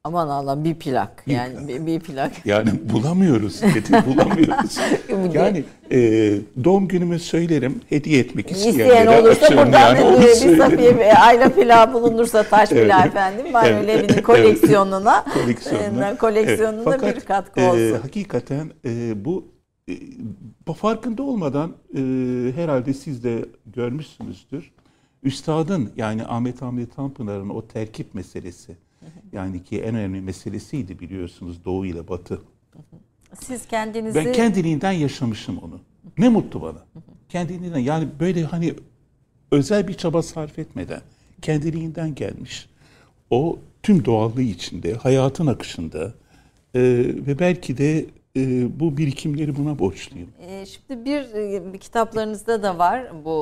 [0.06, 1.24] Aman Allah'ım bir plak.
[1.28, 1.68] Bir Yani plak.
[1.68, 2.32] bir, bir plak.
[2.46, 4.78] Yani bulamıyoruz dedi, bulamıyoruz.
[5.36, 5.98] yani e,
[6.64, 10.58] doğum günümü söylerim, hediye etmek isteyenlere İsteyen olursa açığım buradan yani, bir.
[10.58, 12.84] Safiye ve Ayla Pilav bulunursa taş Evet.
[12.84, 13.54] pilav efendim.
[13.54, 13.82] Var Evet.
[13.82, 15.26] öyle evinin koleksiyonuna.
[15.34, 16.10] koleksiyonuna.
[16.10, 18.00] e, koleksiyonuna Evet, fakat, bir katkı e, olsun.
[18.02, 19.48] hakikaten e, bu
[19.90, 22.00] e, farkında olmadan e,
[22.56, 24.72] herhalde siz de görmüşsünüzdür.
[25.24, 28.78] Üstadın yani Ahmet Hamdi Tanpınar'ın o terkip meselesi
[29.34, 32.42] yani ki en önemli meselesiydi biliyorsunuz Doğu ile Batı.
[33.42, 35.80] Siz kendinizi Ben kendiliğinden yaşamışım onu.
[36.18, 36.86] Ne mutlu bana.
[37.30, 38.74] Kendiliğinden yani böyle hani
[39.52, 41.02] özel bir çaba sarf etmeden
[41.42, 42.70] kendiliğinden gelmiş.
[43.30, 46.14] O tüm doğallığı içinde, hayatın akışında
[46.76, 46.82] e,
[47.28, 48.06] ve belki de
[48.38, 50.30] e, bu birikimleri buna borçluyum.
[50.48, 51.22] E, Şimdi bir,
[51.74, 53.36] e, kitaplarınızda da var bu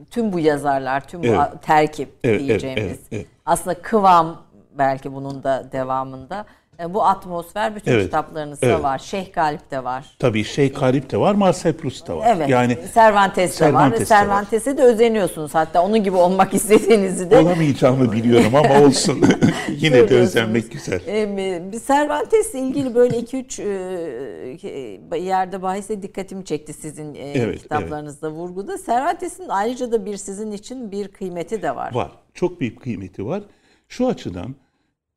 [0.00, 1.62] e, tüm bu yazarlar, tüm bu Evet.
[1.62, 2.82] terkip Evet, evet, diyeceğimiz.
[2.84, 3.26] evet, evet.
[3.46, 4.43] Aslında kıvam
[4.78, 6.46] belki bunun da devamında.
[6.80, 8.82] E, Bu atmosfer bütün Evet, kitaplarınızda evet.
[8.82, 8.98] var.
[8.98, 10.16] Şeyh Galip de var.
[10.18, 12.26] Tabii şey Karip de var, Marcel Proust da var.
[12.36, 12.48] Evet.
[12.48, 13.70] Yani Cervantes de var.
[13.70, 14.04] Cervantes de.
[14.06, 19.24] Cervantes'e de özeniyorsunuz hatta onun gibi olmak istediğinizi de olamayacağımı biliyorum ama olsun.
[19.68, 21.00] Yine de özenmek güzel.
[21.06, 21.36] Ee,
[21.72, 28.76] bir Cervantes'le ilgili böyle 2-3 yerde bahise dikkatimi çekti sizin e, Evet, kitaplarınızda vurguda.
[28.86, 31.94] Cervantes'in ayrıca da bir sizin için bir kıymeti de var.
[31.94, 32.10] Var.
[32.34, 33.42] Çok büyük kıymeti var.
[33.88, 34.54] Şu açıdan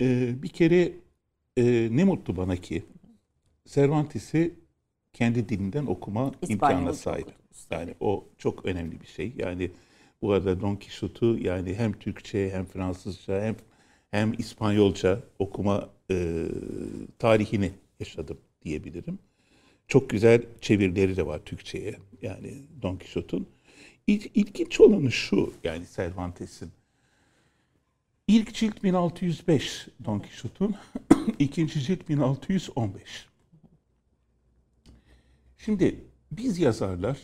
[0.02, 0.94] e, bir kere
[1.58, 2.84] e, ne mutlu bana ki
[3.66, 4.56] Cervantes'i
[5.14, 7.28] kendi dilinden okuma İspanyolca imkanına sahip.
[7.72, 9.34] Yani o çok önemli bir şey.
[9.38, 9.72] Yani
[10.22, 13.56] bu arada Don Quixote'u yani hem Türkçe hem Fransızca hem
[14.12, 16.46] hem İspanyolca okuma e,
[17.20, 19.20] tarihini yaşadım diyebilirim.
[19.88, 23.48] Çok güzel çevirileri de var Türkçe'ye yani Don Quixote'un.
[24.08, 26.72] İl, ilginç olanı şu yani Cervantes'in.
[28.28, 30.76] İlk cilt 1605 Don Quixote'un,
[31.40, 33.30] ikinci cilt 1615.
[35.58, 37.18] Şimdi biz yazarlar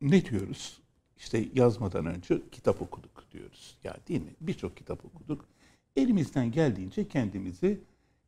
[0.00, 0.80] ne diyoruz?
[1.18, 3.78] İşte yazmadan önce kitap okuduk diyoruz.
[3.84, 4.34] Ya değil mi?
[4.40, 5.48] Birçok kitap okuduk.
[5.96, 7.80] Elimizden geldiğince kendimizi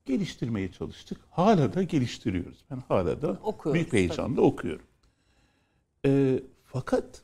[0.05, 1.20] geliştirmeye çalıştık.
[1.30, 2.64] Hala da geliştiriyoruz.
[2.70, 4.86] Ben hala da Okuyoruz, büyük heyecanla okuyorum.
[6.07, 7.22] Ee, fakat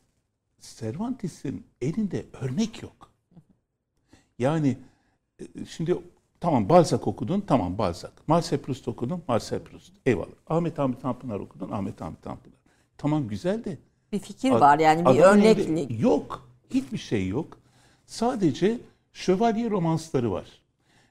[0.59, 3.12] Cervantes'in elinde örnek yok.
[4.43, 4.77] Yani
[5.39, 5.97] e, şimdi
[6.39, 8.11] tamam Balzac okudun, tamam Balzac.
[8.27, 9.93] Marcel Proust okudun, Marcel Proust.
[10.05, 10.35] Eyvallah.
[10.47, 12.57] Ahmet Hamit Tanpınar okudun, Ahmet Hamit Tanpınar.
[12.97, 13.77] Tamam güzel de
[14.11, 16.01] Bir fikir Ad- var yani bir adamın elinde örneklik.
[16.01, 16.49] Yok.
[16.69, 17.57] Hiçbir şey yok.
[18.05, 18.79] Sadece
[19.13, 20.45] şövalye romansları var.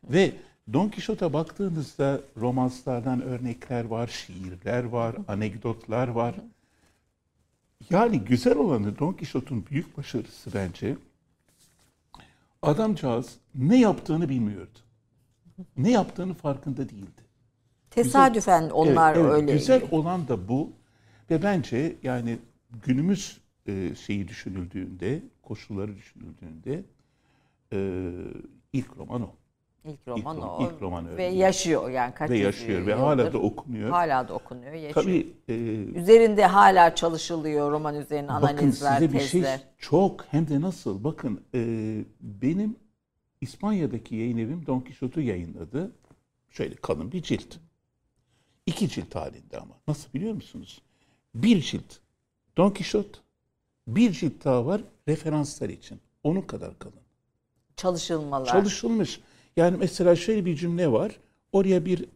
[0.04, 0.32] Ve
[0.72, 6.34] Don Quixote'a baktığınızda romanslardan örnekler var, şiirler var, anekdotlar var.
[7.90, 10.96] Yani güzel olanı Don Quixote'un büyük başarısı bence
[12.62, 14.78] adamcağız ne yaptığını bilmiyordu.
[15.76, 17.22] Ne yaptığını farkında değildi.
[17.90, 19.34] Tesadüfen onlar Evet, evet.
[19.34, 19.52] öyle.
[19.52, 20.72] Güzel olan da bu.
[21.30, 22.38] Ve bence yani
[22.86, 26.84] günümüz e, şeyi düşünüldüğünde, koşulları düşünüldüğünde
[27.72, 28.10] e,
[28.72, 29.30] ilk roman o.
[29.84, 30.70] İlk roman İlk o.
[30.72, 31.16] ilk roman öyle.
[31.16, 33.02] Ve yaşıyor yani kaç Ve yaşıyor ve yıldır.
[33.02, 33.90] hala da okunuyor.
[33.90, 34.94] Hala da okunuyor, yaşıyor.
[34.94, 35.54] Tabii e,
[36.00, 39.44] Üzerinde hala çalışılıyor roman üzerine bakın analizler, size bir şey
[39.78, 41.60] çok hem de nasıl bakın e,
[42.20, 42.76] benim
[43.40, 45.92] İspanya'daki yayın evim Don Quixote'u yayınladı.
[46.50, 47.56] Şöyle kalın bir cilt.
[48.66, 49.74] İki cilt halinde ama.
[49.88, 50.82] Nasıl biliyor musunuz?
[51.34, 51.94] Bir cilt
[52.56, 53.18] Don Quixote,
[53.86, 56.00] bir cilt daha var referanslar için.
[56.24, 56.94] Onun kadar kalın.
[57.76, 58.46] Çalışılmalar.
[58.46, 59.20] Çalışılmış.
[59.56, 61.20] Yani mesela şöyle bir cümle var.
[61.52, 62.08] Oraya bir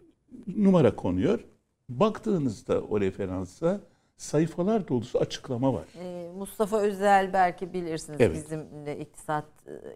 [0.56, 1.44] numara konuyor.
[1.88, 3.80] Baktığınızda o referansa
[4.16, 5.84] sayfalar dolusu açıklama var.
[5.98, 8.36] Ee, Mustafa Özel belki bilirsiniz Evet.
[8.36, 9.44] bizim de iktisat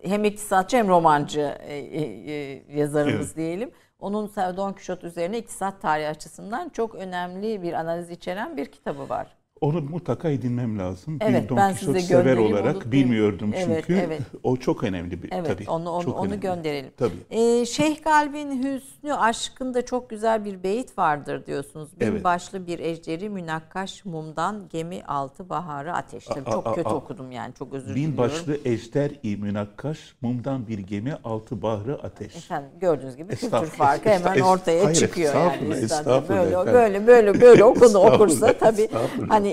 [0.03, 3.37] hem iktisatçı hem romancı e, e, e, yazarımız Evet.
[3.37, 3.71] diyelim.
[4.01, 9.37] Onun Don Quixote üzerine iktisat tarihi açısından çok önemli bir analiz içeren bir kitabı var.
[9.61, 11.19] Onu mutlaka edinmem lazım.
[11.21, 12.93] Evet, bir Don ben size sever olarak onu.
[12.93, 14.01] bilmiyordum Evet, çünkü.
[14.07, 14.21] evet.
[14.43, 15.71] O çok önemli bir Evet tabii.
[15.71, 16.41] onu onu, çok onu önemli.
[16.41, 16.91] gönderelim.
[16.97, 17.15] Tabii.
[17.31, 21.89] Ee, Şeyh Galip'in Hüsnü Aşkı'nda çok güzel bir beyit vardır diyorsunuz.
[22.01, 22.25] Bin Evet.
[22.25, 26.25] başlı bir ejderi münakkaş mumdan gemi altı baharı ateş.
[26.25, 28.17] Tabii A- çok a- kötü a- okudum yani çok özür Bin diliyorum.
[28.19, 32.37] başlı ejder-i münakkaş, mumdan bir gemi, altı bahri ateş.
[32.37, 35.47] Efendim gördüğünüz gibi kültür Estağfurullah, farkı hemen ortaya hayır, çıkıyor yani.
[35.47, 36.29] estağfurullah, estağfurullah
[36.67, 39.31] Böyle böyle böyle böyle okunu Estağfurullah, okursa tabii estağfurullah.
[39.31, 39.50] hani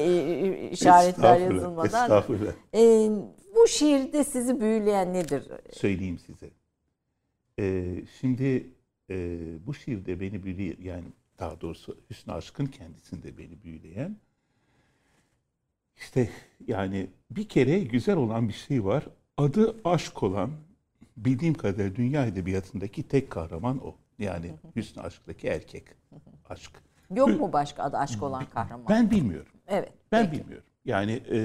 [0.72, 2.04] işaretler Estağfurullah, yazılmadan.
[2.04, 2.52] Estağfurullah.
[2.74, 3.10] Ee,
[3.56, 5.43] bu şiirde sizi büyüleyen nedir?
[5.72, 6.50] Söyleyeyim size.
[7.60, 8.68] Ee, şimdi
[9.10, 11.06] e, bu şiirde beni büyüleyen, yani
[11.39, 14.18] daha doğrusu Hüsnü Aşk'ın kendisinde beni büyüleyen
[15.95, 16.30] işte
[16.68, 19.08] yani bir kere güzel olan bir şey var.
[19.38, 20.52] Adı aşk olan
[21.18, 23.95] bildiğim kadarıyla dünya edebiyatındaki tek kahraman o.
[24.20, 25.84] Yani Hüsnü Aşk'taki erkek.
[26.50, 26.72] Aşk.
[27.16, 28.88] Yok mu başka adı aşk olan kahraman?
[28.89, 29.52] Ben bilmiyorum.
[29.68, 29.93] Evet.
[30.11, 30.41] Ben peki.
[30.41, 30.68] bilmiyorum.
[30.86, 31.38] Yani e,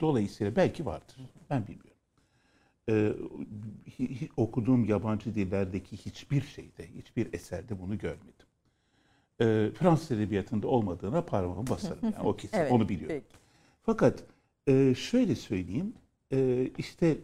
[0.00, 1.16] dolayısıyla belki vardır.
[1.50, 1.90] Ben bilmiyorum.
[2.88, 3.12] E,
[4.36, 8.46] okuduğum yabancı dillerdeki hiçbir şeyde, hiçbir eserde bunu görmedim.
[9.40, 11.98] E, Fransız edebiyatında olmadığına parmağımı basarım.
[12.02, 13.16] Yani o kesin, Evet, onu biliyorum.
[13.16, 13.40] peki.
[13.82, 14.24] Fakat
[14.68, 15.94] e, şöyle söyleyeyim,
[16.32, 17.16] e, işte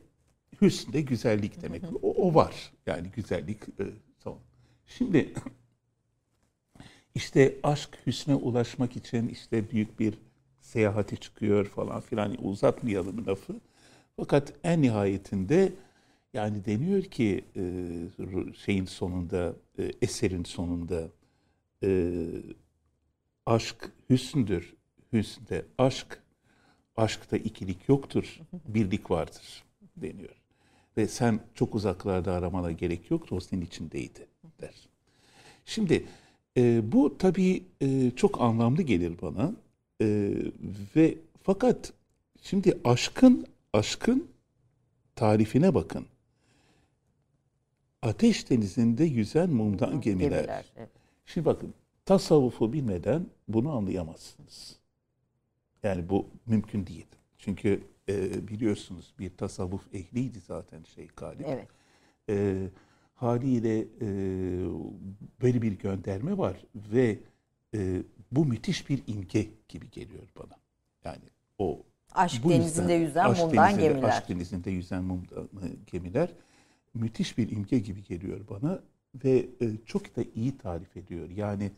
[0.60, 1.82] hüsn de güzellik demek.
[2.02, 2.72] O, o var.
[2.86, 3.62] Yani güzellik.
[3.62, 3.84] E,
[4.20, 4.38] tamam.
[4.86, 5.32] Şimdi
[7.14, 10.18] işte aşk hüsne ulaşmak için işte büyük bir
[10.66, 13.54] seyahate çıkıyor falan filan uzatmayalım lafı.
[14.16, 15.72] Fakat en nihayetinde
[16.34, 17.62] yani deniyor ki e,
[18.64, 21.08] şeyin sonunda e, eserin sonunda
[21.82, 22.18] e,
[23.46, 24.74] aşk hüsndür.
[25.12, 26.22] Hüsnde aşk.
[26.96, 28.40] Aşkta ikilik yoktur.
[28.68, 29.64] Birlik vardır
[29.96, 30.42] deniyor.
[30.96, 33.36] Ve sen çok uzaklarda aramana gerek yoktu.
[33.36, 34.26] O senin içindeydi
[34.60, 34.74] der.
[35.64, 36.04] Şimdi
[36.82, 37.62] bu tabii
[38.16, 39.52] çok anlamlı gelir bana.
[40.02, 40.32] E,
[40.96, 41.92] ve fakat
[42.42, 44.28] şimdi aşkın aşkın
[45.14, 46.06] tarifine bakın.
[48.02, 50.72] Ateş denizinde yüzen mumdan gemiler.
[50.76, 50.90] evet.
[51.26, 51.74] Şimdi bakın
[52.04, 54.76] tasavvufu bilmeden bunu anlayamazsınız.
[55.82, 57.06] Yani bu mümkün değil.
[57.38, 61.46] Çünkü e, biliyorsunuz bir tasavvuf ehliydi zaten şey Galip.
[61.48, 61.68] Evet.
[62.28, 62.68] E,
[63.14, 64.08] haliyle e,
[65.42, 67.18] böyle bir gönderme var ve
[67.74, 68.02] e,
[68.32, 70.56] bu müthiş bir imge gibi geliyor bana.
[71.04, 71.22] Yani
[71.58, 71.82] o
[72.14, 74.08] Aşk bu denizinde yüzden yüzen aşk mumdan denizinde- gemiler.
[74.08, 76.28] Aşk denizinde yüzen mumdan e, gemiler
[76.94, 78.80] müthiş bir imge gibi geliyor bana
[79.24, 81.30] ve e, çok da iyi tarif ediyor.
[81.30, 81.70] Yani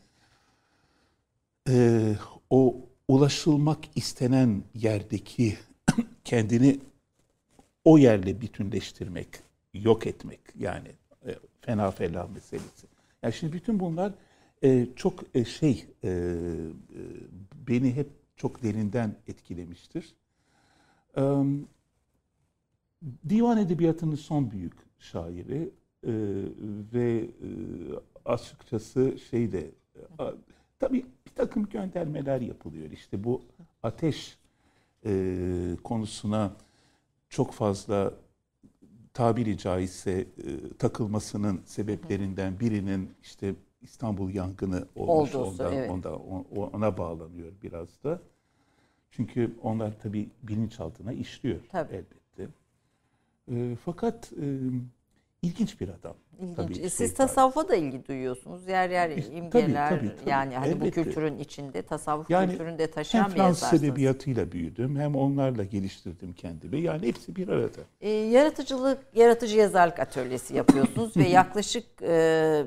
[1.69, 2.15] e,
[2.49, 2.75] o
[3.07, 5.57] ulaşılmak istenen yerdeki
[6.23, 6.79] kendini
[7.85, 9.27] o yerle bütünleştirmek,
[9.73, 10.87] yok etmek yani
[11.27, 12.87] e, fena fela meselesi.
[13.23, 14.13] Yani şimdi bütün bunlar
[14.63, 16.11] e, çok e, şey e, e,
[17.67, 20.15] beni hep çok derinden etkilemiştir.
[21.17, 21.21] E,
[23.29, 25.69] divan edebiyatının son büyük şairi
[26.03, 26.11] e,
[26.93, 27.49] ve e,
[28.25, 30.01] açıkçası şeyde e,
[30.79, 32.91] tabii bir takım göndermeler yapılıyor.
[32.91, 33.41] İşte bu
[33.83, 34.37] ateş
[35.05, 36.53] e, konusuna
[37.29, 38.13] çok fazla
[39.13, 40.27] tabiri caizse e,
[40.77, 45.35] takılmasının sebeplerinden birinin işte İstanbul yangını olmuş.
[45.35, 45.91] Olduğu, ondan, evet.
[45.91, 48.21] ondan- o- ona bağlanıyor biraz da.
[49.11, 51.93] Çünkü onlar tabii bilinçaltına işliyor Tabii.
[51.95, 52.47] elbette.
[53.51, 54.59] E, fakat e,
[55.41, 56.15] ilginç bir adam.
[56.41, 56.55] İlginç.
[56.55, 57.15] Tabii E, şey Siz var.
[57.15, 58.67] tasavvufa da ilgi duyuyorsunuz.
[58.67, 60.29] Yer yer Biz- tabii, imgeler tabii, tabii.
[60.29, 61.03] yani hani bu Elbette.
[61.03, 66.81] kültürün içinde tasavvuf Yani kültüründe taşıyan Hem bir Fransız edebiyatıyla büyüdüm hem onlarla geliştirdim kendimi.
[66.81, 67.81] Yani hepsi bir arada.
[68.01, 72.63] E, yaratıcılık, yaratıcı yazarlık atölyesi yapıyorsunuz ve yaklaşık e,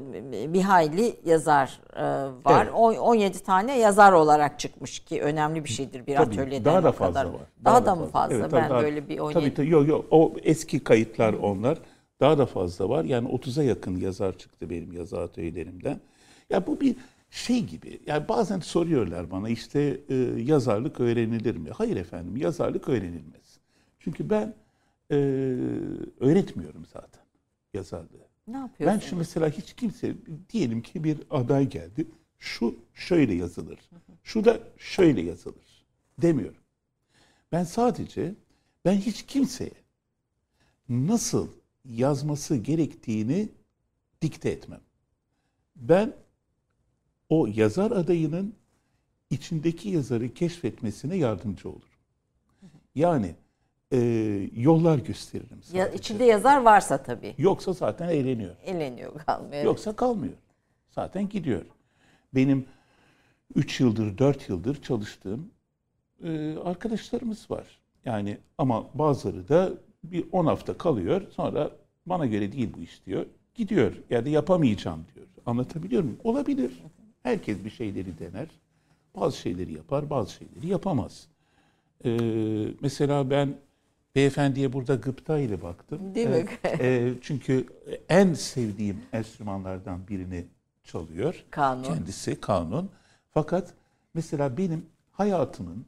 [0.48, 2.02] bir hayli yazar e,
[2.44, 2.64] var.
[2.64, 2.74] Evet.
[2.74, 6.92] On- 17 tane yazar olarak çıkmış ki önemli bir şeydir bir Tabii, atölyeden daha da
[6.92, 7.34] fazla kadar.
[7.34, 7.40] var.
[7.64, 8.34] Daha, da mı fazla?
[8.36, 11.78] Evet, tabii ben daha- böyle bir 17 Tabii tabii yok yok o eski kayıtlar onlar.
[12.22, 13.04] Daha da fazla var.
[13.04, 16.00] Yani 30'a yakın yazar çıktı benim yazı atölyelerimden.
[16.50, 16.96] Ya bu bir
[17.30, 18.00] şey gibi.
[18.06, 21.70] Yani bazen soruyorlar bana işte e, yazarlık öğrenilir mi?
[21.70, 23.58] Hayır efendim yazarlık öğrenilmez.
[24.00, 24.54] Çünkü ben
[25.10, 25.16] e,
[26.20, 27.22] öğretmiyorum zaten
[27.74, 28.06] yazarlığı.
[28.46, 29.04] ne Ben yapıyorsunuz?
[29.04, 30.14] şu mesela hiç kimse
[30.50, 32.06] diyelim ki bir aday geldi.
[32.38, 33.78] Şu şöyle yazılır.
[34.22, 35.84] Şu da şöyle yazılır.
[36.18, 36.62] Demiyorum.
[37.52, 38.34] Ben sadece
[38.84, 39.72] ben hiç kimseye
[40.88, 41.48] nasıl
[41.84, 43.48] yazması gerektiğini
[44.22, 44.80] dikte etmem.
[45.76, 46.12] Ben
[47.28, 48.54] o yazar adayının
[49.30, 51.88] içindeki yazarı keşfetmesine yardımcı olurum.
[52.94, 53.34] Yani
[53.92, 53.98] e,
[54.52, 55.78] yollar gösteririm sadece.
[55.78, 57.34] Ya, içinde yazar varsa tabii.
[57.38, 58.56] Yoksa zaten eğleniyor.
[58.64, 59.64] Eleniyor kalmıyor.
[59.64, 60.34] Yoksa kalmıyor.
[60.90, 61.62] Zaten gidiyor.
[62.34, 62.66] Benim
[63.54, 65.50] 3 yıldır, 4 yıldır çalıştığım
[66.24, 67.66] e, arkadaşlarımız var.
[68.04, 69.72] Yani ama bazıları da
[70.04, 71.22] bir 10 hafta kalıyor.
[71.30, 71.70] Sonra
[72.06, 73.26] bana göre değil bu iş diyor.
[73.54, 75.26] Gidiyor ya da yapamayacağım diyor.
[75.46, 76.18] Anlatabiliyor muyum?
[76.24, 76.82] Olabilir.
[77.22, 78.48] Herkes bir şeyleri dener.
[79.16, 81.28] Bazı şeyleri yapar, bazı şeyleri yapamaz.
[82.04, 82.18] Ee,
[82.80, 83.54] mesela ben
[84.14, 86.14] beyefendiye burada gıpta ile baktım.
[86.14, 86.46] Değil mi?
[86.64, 87.66] Ee, e, çünkü
[88.08, 90.44] en sevdiğim enstrümanlardan birini
[90.84, 91.44] çalıyor.
[91.50, 91.82] Kanun.
[91.82, 92.90] Kendisi kanun.
[93.30, 93.74] Fakat
[94.14, 95.86] mesela benim hayatımın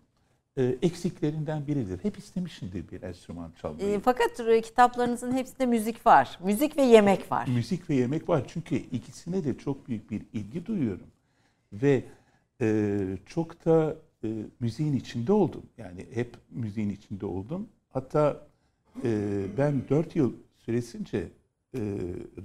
[0.56, 2.04] e, eksiklerinden biridir.
[2.04, 3.88] Hep istemişimdir bir enstrüman çalmayı.
[3.88, 6.38] E, fakat e, kitaplarınızın hepsinde müzik var.
[6.44, 7.48] Müzik ve yemek var.
[7.48, 8.44] Müzik ve yemek var.
[8.48, 11.06] Çünkü ikisine de çok büyük bir ilgi duyuyorum.
[11.72, 12.04] Ve
[12.60, 14.28] e, çok da e,
[14.60, 15.62] müziğin içinde oldum.
[15.78, 17.68] Yani hep müziğin içinde oldum.
[17.88, 18.46] Hatta
[19.04, 21.18] e, ben dört yıl süresince
[21.74, 21.80] e,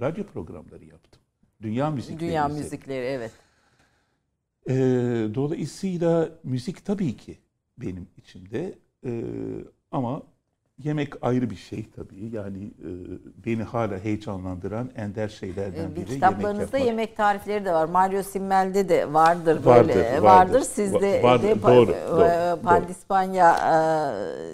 [0.00, 1.22] radyo programları yaptım.
[1.62, 2.20] Dünya müzikleri.
[2.20, 3.32] Dünya müzikleri evet.
[4.68, 4.74] E,
[5.34, 7.38] dolayısıyla müzik tabii ki
[7.80, 8.74] benim içimde.
[9.06, 9.10] E,
[9.92, 10.22] ama
[10.84, 12.30] yemek ayrı bir şey tabii.
[12.36, 12.90] Yani e,
[13.46, 17.84] beni hala heyecanlandıran ender şeylerden E, biri Bir kitaplarınızda yemek yemek, tarifleri de var.
[17.84, 20.04] Mario Simmel'de de vardır Vardır, böyle.
[20.22, 20.22] vardır.
[20.22, 20.60] Vardır.
[20.60, 23.50] Sizde vardır, de doğru, e, doğru, Pandispanya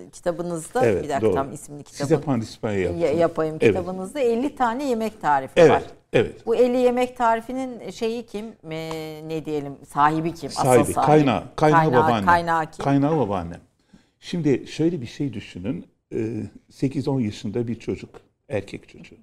[0.06, 1.34] e, kitabınızda Evet, bir dakika doğru.
[1.34, 3.00] tam Size kitabın pandispanya yaptım.
[3.00, 3.76] ya- yapayım Evet.
[3.76, 5.82] kitabınızda 50 tane yemek tarifi var.
[6.12, 6.46] Evet.
[6.46, 8.44] Bu 50 yemek tarifinin şeyi kim?
[8.70, 9.76] E, ne diyelim?
[9.88, 10.48] Sahibi kim?
[10.48, 11.06] Asıl Sahibi, sahibi.
[11.06, 12.26] kaynağı, kaynağı, babaannem.
[12.26, 12.84] Kaynağı kim?
[12.84, 13.60] Kaynağı babaannem.
[14.20, 15.86] Şimdi şöyle bir şey düşünün.
[16.12, 19.16] Ee, 8-10 yaşında bir çocuk, erkek çocuğu.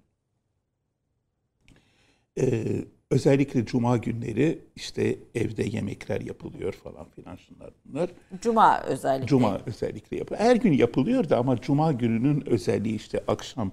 [2.40, 2.64] Ee,
[3.12, 8.10] özellikle cuma günleri işte evde yemekler yapılıyor falan filan şunlar bunlar.
[8.42, 9.28] Cuma özellikle.
[9.28, 10.46] Cuma özellikle yapılıyor.
[10.46, 13.72] Her gün yapılıyor da ama cuma gününün özelliği işte akşam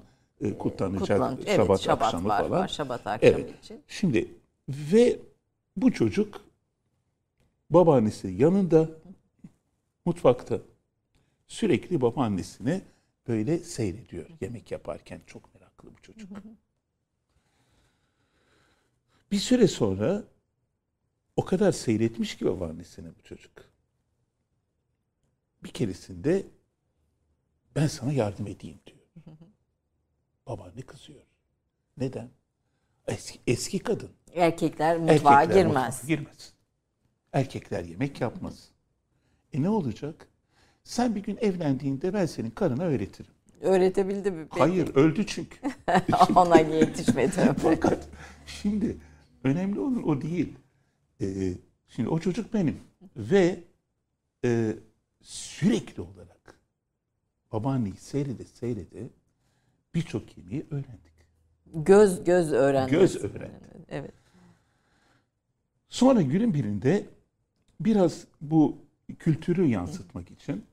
[0.58, 2.50] kutlanacak Kutlan- evet, şabat, şabat akşamı var, falan.
[2.50, 3.64] var, şabat akşamı Evet.
[3.64, 3.82] için.
[3.88, 4.34] Şimdi
[4.68, 5.18] ve
[5.76, 6.44] bu çocuk
[7.70, 8.88] babaannesi yanında
[10.04, 10.58] mutfakta
[11.48, 12.82] sürekli babaannesini
[13.28, 16.30] böyle seyrediyor yemek yaparken çok meraklı bu çocuk.
[19.32, 20.24] Bir süre sonra
[21.36, 23.52] o kadar seyretmiş ki babaannesini bu çocuk.
[25.64, 26.46] Bir keresinde
[27.76, 28.98] ben sana yardım edeyim diyor.
[30.50, 31.20] Babaanne kızıyor.
[31.96, 32.30] Neden?
[33.06, 34.10] Eski, eski kadın.
[34.34, 35.94] Erkekler mutfağa Erkekler girmez.
[35.94, 36.52] mutfağa girmez.
[37.32, 38.68] Erkekler yemek yapmaz.
[39.52, 40.28] E ne olacak?
[40.84, 43.30] Sen bir gün evlendiğinde ben senin karına öğretirim.
[43.60, 44.46] Öğretebildi mi?
[44.50, 44.60] peki?
[44.60, 45.58] Hayır öldü çünkü.
[46.36, 47.54] Ona yetişmedi.
[47.62, 48.08] Fakat
[48.46, 48.96] şimdi
[49.44, 50.58] önemli olan o değil.
[51.20, 51.52] Ee,
[51.88, 52.80] şimdi o çocuk benim.
[53.16, 53.64] Ve
[54.44, 54.76] e,
[55.22, 56.60] sürekli olarak
[57.52, 59.10] babaanneyi seyrede seyrede
[59.94, 61.12] birçok yemeği öğrendik.
[61.74, 62.90] göz göz öğrendi.
[62.90, 63.84] Göz öğrendi.
[63.88, 64.14] Evet.
[65.88, 67.06] Sonra günün birinde
[67.80, 68.78] biraz bu
[69.18, 70.64] kültürü yansıtmak için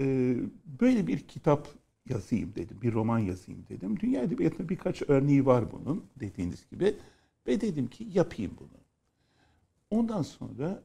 [0.00, 0.36] e,
[0.80, 1.68] böyle bir kitap
[2.08, 2.78] yazayım dedim.
[2.82, 4.00] Bir roman yazayım dedim.
[4.00, 6.96] Dünya Edebiyatı'nda birkaç örneği var bunun dediğiniz gibi.
[7.46, 8.84] Ve dedim ki yapayım bunu.
[9.90, 10.82] Ondan sonra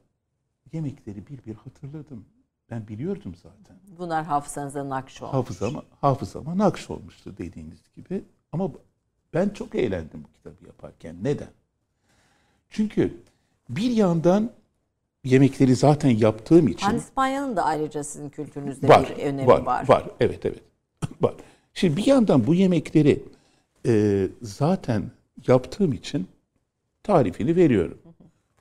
[0.72, 2.24] yemekleri bir bir hatırladım.
[2.70, 3.76] Ben biliyordum zaten.
[3.98, 5.34] Bunlar hafızanıza nakş olmuş.
[5.34, 8.24] Hafızama, hafızama nakş olmuştu dediğiniz gibi.
[8.52, 8.70] Ama
[9.34, 11.16] ben çok eğlendim bu kitabı yaparken.
[11.22, 11.50] Neden?
[12.68, 13.16] Çünkü
[13.68, 14.50] bir yandan
[15.24, 19.88] yemekleri zaten yaptığım için Pandispanya'nın da ayrıca sizin kültürünüzde var, bir önemi var, var.
[19.88, 20.62] var, Evet, evet.
[21.22, 21.34] var.
[21.74, 23.22] Şimdi bir yandan bu yemekleri
[23.86, 25.10] e, zaten
[25.46, 26.28] yaptığım için
[27.02, 27.98] tarifini veriyorum.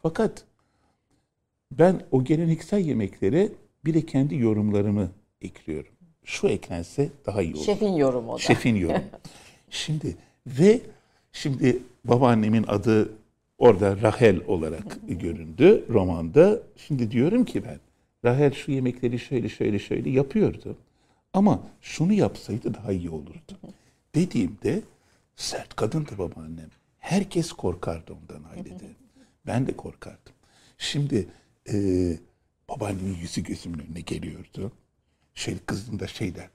[0.02, 0.44] Fakat
[1.72, 3.50] ben o geleneksel yemeklere
[3.90, 5.12] bir de kendi yorumlarımı
[5.42, 5.92] ekliyorum.
[6.24, 7.64] Şu eklense daha iyi olur.
[7.64, 8.40] Şefin yorumu o da.
[8.40, 9.04] Şefin yorumu.
[9.70, 10.16] Şimdi
[10.48, 10.82] ve
[11.32, 13.14] şimdi babaannemin adı
[13.58, 16.60] orada Rahel olarak göründü romanda.
[16.78, 17.80] Şimdi diyorum ki ben
[18.26, 20.78] Rahel şu yemekleri şöyle şöyle şöyle yapıyordu.
[21.34, 23.58] Ama şunu yapsaydı daha iyi olurdu.
[24.16, 24.82] Dediğimde
[25.36, 26.70] sert kadındı babaannem.
[26.98, 28.86] Herkes korkardı ondan ailede.
[29.48, 30.34] Ben de korkardım.
[30.78, 31.28] Şimdi
[31.74, 31.76] e,
[32.70, 34.72] babaannemin yüzü gözümün önüne geliyordu.
[35.34, 36.50] Şey kızım da şey der.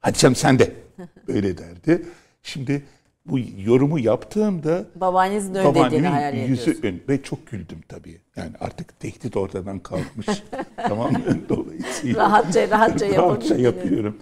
[0.00, 0.72] Hadi canım sen de.
[1.28, 2.06] Öyle derdi.
[2.42, 2.82] Şimdi
[3.26, 6.82] bu yorumu yaptığımda Babaannenizin öyle dediğini hayal yüzü ediyorsun.
[6.82, 8.20] ön ve çok güldüm tabii.
[8.36, 10.26] Yani artık tehdit ortadan kalkmış.
[10.76, 11.18] tamam mı?
[11.48, 14.18] Dolayısıyla Rahatça rahatça rahatça yapıyorum.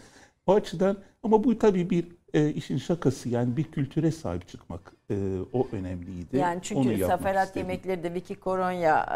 [0.46, 5.14] O açıdan ama bu tabii bir e, işin şakası yani bir kültüre sahip çıkmak e,
[5.52, 6.36] o önemliydi.
[6.36, 7.68] Yani Onu çünkü Saferat istedim.
[7.68, 9.06] Yemekleri de Vicky Koronya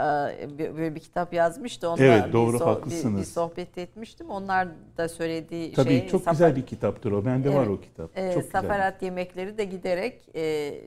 [0.40, 1.88] e, bir- böyle bir kitap yazmıştı.
[1.88, 3.20] Onunla Evet, bir doğru, so- bir- haklısınız.
[3.20, 4.30] Bir, sohbet etmiştim.
[4.30, 7.24] Onlar da söylediği Tabii şey çok Safer- güzel bir kitaptır o.
[7.24, 7.68] Bende var Evet.
[7.68, 8.18] o kitap.
[8.18, 8.60] e, çok güzel.
[8.60, 10.42] Saferat Yemekleri de giderek e,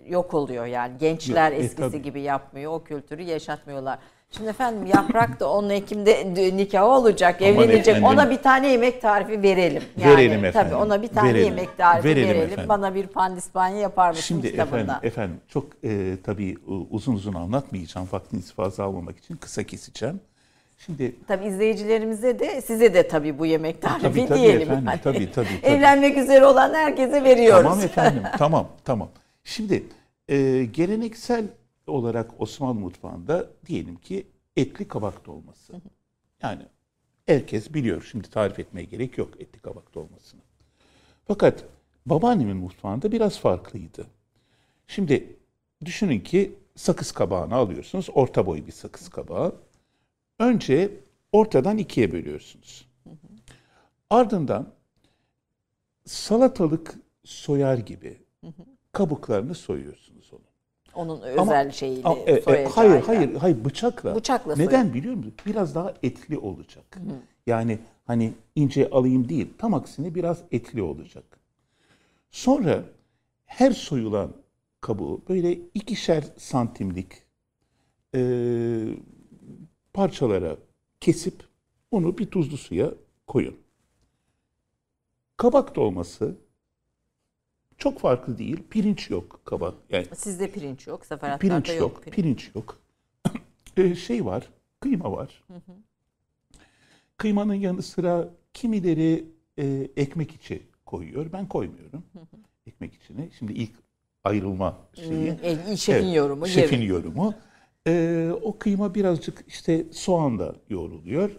[0.09, 0.97] yok oluyor yani.
[0.99, 2.01] Gençler Yok, e, eskisi tabii.
[2.01, 2.71] gibi yapmıyor.
[2.73, 3.99] O kültürü yaşatmıyorlar.
[4.37, 7.87] Şimdi efendim yaprak da 10 Ekim'de nikahı olacak, Aman evlenecek.
[7.87, 8.03] efendim.
[8.03, 9.83] Ona bir tane yemek tarifi verelim.
[9.97, 11.45] Yani, Verelim efendim, Tabii ona bir tane verelim.
[11.45, 12.43] yemek tarifi Verelim verelim.
[12.51, 12.69] efendim.
[12.69, 14.75] Bana bir pandispanya yapar mısın Şimdi kitabında?
[14.81, 16.57] efendim, efendim çok e, tabii
[16.91, 18.07] uzun uzun anlatmayacağım.
[18.11, 20.19] Vaktinizi fazla almamak için kısa keseceğim.
[20.77, 24.61] Şimdi Tabii izleyicilerimize de size de tabii bu yemek tarifi Tabii, tabii diyelim.
[24.61, 25.73] efendim, Hani tabii, tabii, tabii.
[25.75, 27.63] Evlenmek üzere olan herkese veriyoruz.
[27.63, 29.09] Tamam efendim, tamam, tamam.
[29.43, 29.83] Şimdi
[30.29, 31.43] e, geleneksel
[31.87, 34.27] olarak Osmanlı mutfağında diyelim ki
[34.57, 35.73] etli kabak dolması.
[36.41, 36.63] Yani
[37.25, 38.07] herkes biliyor.
[38.11, 40.41] Şimdi tarif etmeye gerek yok etli kabak dolmasını.
[41.27, 41.65] Fakat
[42.05, 44.07] babaannemin mutfağında biraz farklıydı.
[44.87, 45.35] Şimdi
[45.85, 48.09] düşünün ki sakız kabağını alıyorsunuz.
[48.13, 49.55] Orta boy bir sakız kabağı.
[50.39, 50.99] Önce
[51.31, 52.87] ortadan ikiye bölüyorsunuz.
[54.09, 54.73] Ardından
[56.05, 58.21] salatalık soyar gibi
[58.91, 60.52] kabuklarını soyuyorsunuz onu.
[60.95, 64.15] Onun Ama- özel şeyiyle Ama, e, e, hayır, hayır, hayır bıçakla.
[64.15, 64.93] Bıçakla Neden soyun.
[64.93, 65.33] biliyor musun?
[65.45, 66.99] Biraz daha etli olacak.
[67.47, 71.23] Yani hani ince alayım değil, tam aksine biraz etli olacak.
[72.31, 72.83] Sonra
[73.45, 74.33] her soyulan
[74.81, 77.11] kabuğu böyle ikişer santimlik
[78.15, 78.21] e,
[79.93, 80.57] parçalara
[80.99, 81.43] kesip
[81.91, 82.91] onu bir tuzlu suya
[83.27, 83.55] koyun.
[85.37, 86.35] Kabak dolması
[87.77, 88.63] çok farklı değil.
[88.69, 89.73] Pirinç yok kabak.
[89.89, 92.03] Yani Sizde pirinç yok, seferatlarda pirinç yok, yok.
[92.03, 92.15] pirinç.
[92.15, 92.79] pirinç yok.
[93.77, 94.49] Ee, şey var,
[94.79, 95.43] kıyma var.
[97.17, 99.25] Kıymanın yanı sıra kimileri
[99.57, 101.31] e, ekmek içi koyuyor.
[101.33, 102.03] Ben koymuyorum
[102.67, 103.29] ekmek içine.
[103.39, 103.71] Şimdi ilk
[104.23, 105.37] ayrılma şeyi.
[105.43, 106.47] E, şefin Evet, yorumu.
[106.47, 106.89] Şefin yemin.
[106.89, 107.33] yorumu.
[107.87, 111.31] Ee, o kıyma birazcık işte soğanla yoğruluyor.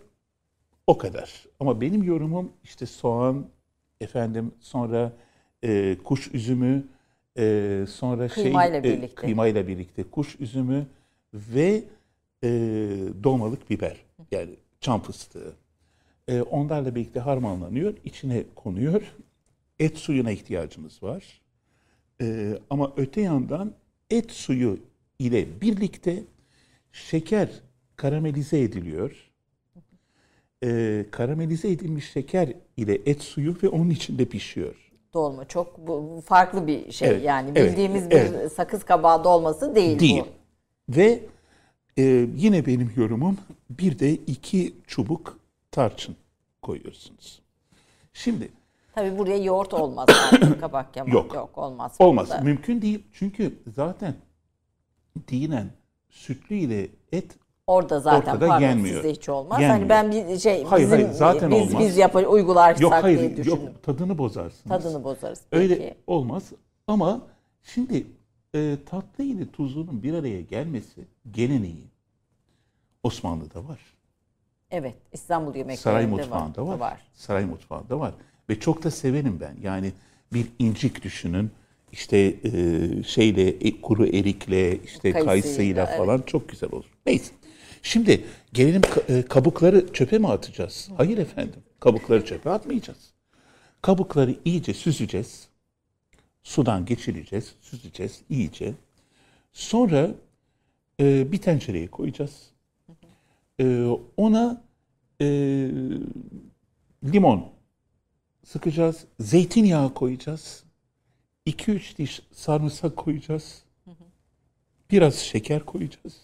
[0.86, 1.46] O kadar.
[1.60, 3.46] Ama benim yorumum işte soğan,
[4.00, 5.12] efendim sonra
[5.64, 6.84] e, kuş üzümü,
[7.38, 9.14] e, sonra Kıymayla şey, e, birlikte.
[9.14, 10.86] kıymayla birlikte kuş üzümü
[11.34, 11.84] ve
[12.44, 12.48] e,
[13.22, 13.96] dolmalık biber.
[14.30, 14.50] Yani
[14.80, 15.52] çam fıstığı.
[16.28, 19.02] E, onlarla birlikte harmanlanıyor, içine konuyor.
[19.78, 21.40] Et suyuna ihtiyacımız var.
[22.20, 23.72] Ee, ama öte yandan
[24.10, 24.78] et suyu
[25.18, 26.22] ile birlikte
[26.92, 27.48] şeker
[27.96, 29.30] karamelize ediliyor.
[30.64, 34.83] Ee, karamelize edilmiş şeker ile et suyu ve onun içinde pişiyor.
[35.14, 37.08] Dolma çok bu, farklı bir şey.
[37.08, 38.52] Evet, yani evet, bildiğimiz bir evet.
[38.52, 40.22] sakız kabağı dolması değil, Değil.
[40.88, 40.96] bu.
[40.96, 41.20] Ve
[41.96, 42.02] e,
[42.36, 43.38] yine benim yorumum
[43.70, 45.38] bir de iki çubuk
[45.70, 46.16] tarçın
[46.62, 47.42] koyuyorsunuz.
[48.12, 48.48] Şimdi
[48.94, 50.08] Tabii buraya yoğurt olmaz.
[50.60, 51.34] kabak yamak Yok.
[51.34, 51.58] yok.
[51.58, 51.96] olmaz.
[51.98, 52.28] olmaz.
[52.30, 52.42] burada.
[52.42, 53.02] Mümkün değil.
[53.12, 54.14] Çünkü zaten
[55.28, 55.70] dinen
[56.10, 57.26] sütlü ile et
[57.66, 58.94] Orada zaten Ortada pardon yenmiyor.
[58.94, 59.60] sizde hiç olmaz.
[59.60, 59.78] Yenmiyor.
[59.80, 61.82] Hani ben bir şey Hayır, bizim hayır, zaten biz olmaz.
[61.84, 63.46] biz yapar uygularsak yok diye hayır düşündüm.
[63.64, 64.82] yok tadını bozarsınız.
[64.82, 65.40] Tadını bozarız.
[65.52, 65.94] Öyle Peki.
[66.06, 66.52] olmaz.
[66.86, 67.20] Ama
[67.62, 68.06] şimdi
[68.54, 71.00] e, tatlı ile tuzlunun bir araya gelmesi
[71.30, 71.84] geleneği
[73.02, 73.78] Osmanlı'da var.
[74.70, 76.78] Evet, İstanbul yemeklerinde Saray mutfağında var.
[76.78, 77.00] var.
[77.14, 78.14] Saray mutfağında var.
[78.50, 79.56] Ve çok da severim ben.
[79.62, 79.92] Yani
[80.32, 81.50] bir incik düşünün.
[81.92, 85.98] İşte e, şeyle e, kuru erikle işte Kayısıyla, kayısıyla evet.
[85.98, 86.84] falan çok güzel olur.
[87.06, 87.32] Neyse.
[87.84, 90.88] Şimdi gelelim e, kabukları çöpe mi atacağız?
[90.96, 91.62] Hayır efendim.
[91.80, 93.12] Kabukları çöpe atmayacağız.
[93.82, 95.48] Kabukları iyice süzeceğiz.
[96.42, 98.74] Sudan geçireceğiz, süzeceğiz iyice.
[99.52, 100.10] Sonra
[101.00, 102.50] e, bir tencereye koyacağız.
[103.60, 103.86] E,
[104.16, 104.62] ona
[105.20, 105.26] e,
[107.04, 107.52] limon
[108.44, 109.04] sıkacağız.
[109.20, 110.64] Zeytinyağı koyacağız.
[111.46, 113.62] 2-3 diş sarımsak koyacağız.
[114.90, 116.20] Biraz şeker koyacağız.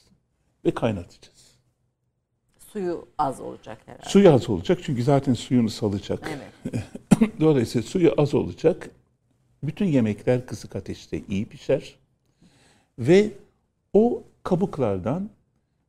[0.64, 1.39] Ve kaynatacağız.
[2.72, 4.08] Suyu az olacak herhalde.
[4.08, 6.30] Suyu az olacak çünkü zaten suyunu salacak.
[6.30, 6.84] Evet.
[7.40, 8.90] Dolayısıyla suyu az olacak.
[9.62, 11.98] Bütün yemekler kısık ateşte iyi pişer.
[12.98, 13.30] Ve
[13.92, 15.30] o kabuklardan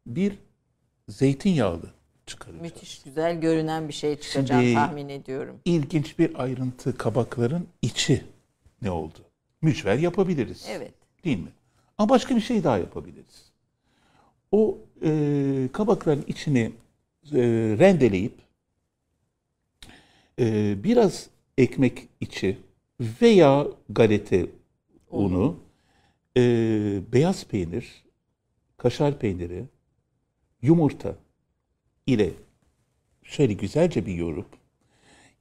[0.08, 0.34] bir
[1.10, 1.94] zeytinyağlı
[2.26, 2.62] çıkaracağız.
[2.62, 5.60] Müthiş güzel görünen bir şey çıkacağını Şimdi- tahmin ediyorum.
[5.66, 8.24] İlginç bir ayrıntı kabakların içi
[8.82, 9.20] ne oldu?
[9.62, 10.66] Mücver yapabiliriz.
[10.70, 10.94] Evet.
[11.24, 11.52] Değil mi?
[11.98, 13.51] Ama başka bir şey daha yapabiliriz.
[14.52, 16.72] O e, kabakların içini
[17.32, 17.42] e,
[17.80, 18.34] rendeleyip
[20.40, 22.58] e, biraz ekmek içi
[23.22, 24.38] veya galeta
[25.12, 25.60] unu,
[26.38, 26.42] e,
[27.14, 28.04] beyaz peynir,
[28.78, 29.66] kaşar peyniri,
[30.62, 31.16] yumurta
[32.08, 32.30] ile
[33.24, 34.48] şöyle güzelce bir yoğurup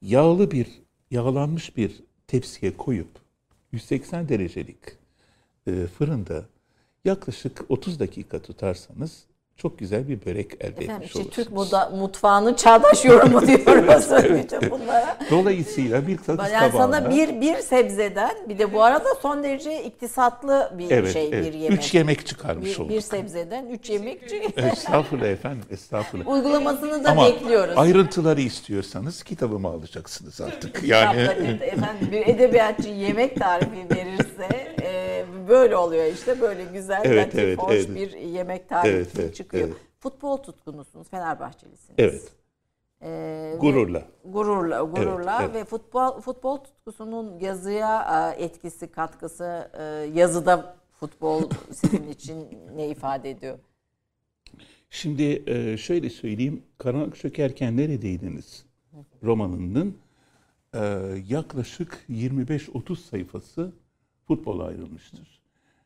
[0.01, 0.67] yağlı bir
[1.11, 3.09] yağlanmış bir tepsiye koyup
[3.71, 4.77] 180 derecelik
[5.67, 6.45] e, fırında
[7.05, 9.25] yaklaşık 30 dakika tutarsanız
[9.61, 11.35] çok güzel bir börek elde Efendim etmiş işte olursunuz.
[11.35, 15.17] Türk moda, mutfağının çağdaş yorumu diyoruz bütün bunlara.
[15.31, 16.99] Dolayısıyla bir sakız Yani tabağına...
[16.99, 21.45] sana bir bir sebzeden bir de bu arada son derece iktisatlı bir evet, şey evet.
[21.45, 21.79] bir yemek.
[21.79, 22.89] Üç yemek çıkarmış bir, olduk.
[22.89, 24.21] bir sebzeden üç yemek.
[24.57, 26.27] Estağfurullah efendim, estağfurullah.
[26.27, 27.73] Uygulamasını da Ama bekliyoruz.
[27.77, 30.83] ayrıntıları istiyorsanız kitabımı alacaksınız artık.
[30.83, 31.21] Yani
[31.61, 35.10] efendim bir edebiyatçı yemek tarifi verirse e,
[35.49, 37.95] böyle oluyor işte böyle güzel Evet, latif, evet, hoş evet.
[37.95, 39.67] bir yemek tarifi Evet, evet, çıkıyor.
[39.67, 39.77] evet.
[39.99, 41.95] Futbol tutkunusunuz, Fenerbahçelisiniz.
[41.97, 42.31] evet,
[43.01, 44.05] E, ve- gururla.
[44.25, 45.55] Gururla, gururla Evet, evet.
[45.55, 48.07] ve futbol futbol tutkusunun yazıya
[48.37, 49.83] e, etkisi, katkısı, e,
[50.19, 53.59] yazıda futbol sizin için ne ifade ediyor?
[54.89, 58.65] Şimdi e, şöyle söyleyeyim, Karanlık Çökerken Neredeydiniz
[59.23, 59.97] romanının
[61.27, 63.71] yaklaşık 25-30 sayfası
[64.35, 65.41] futbola ayrılmıştır.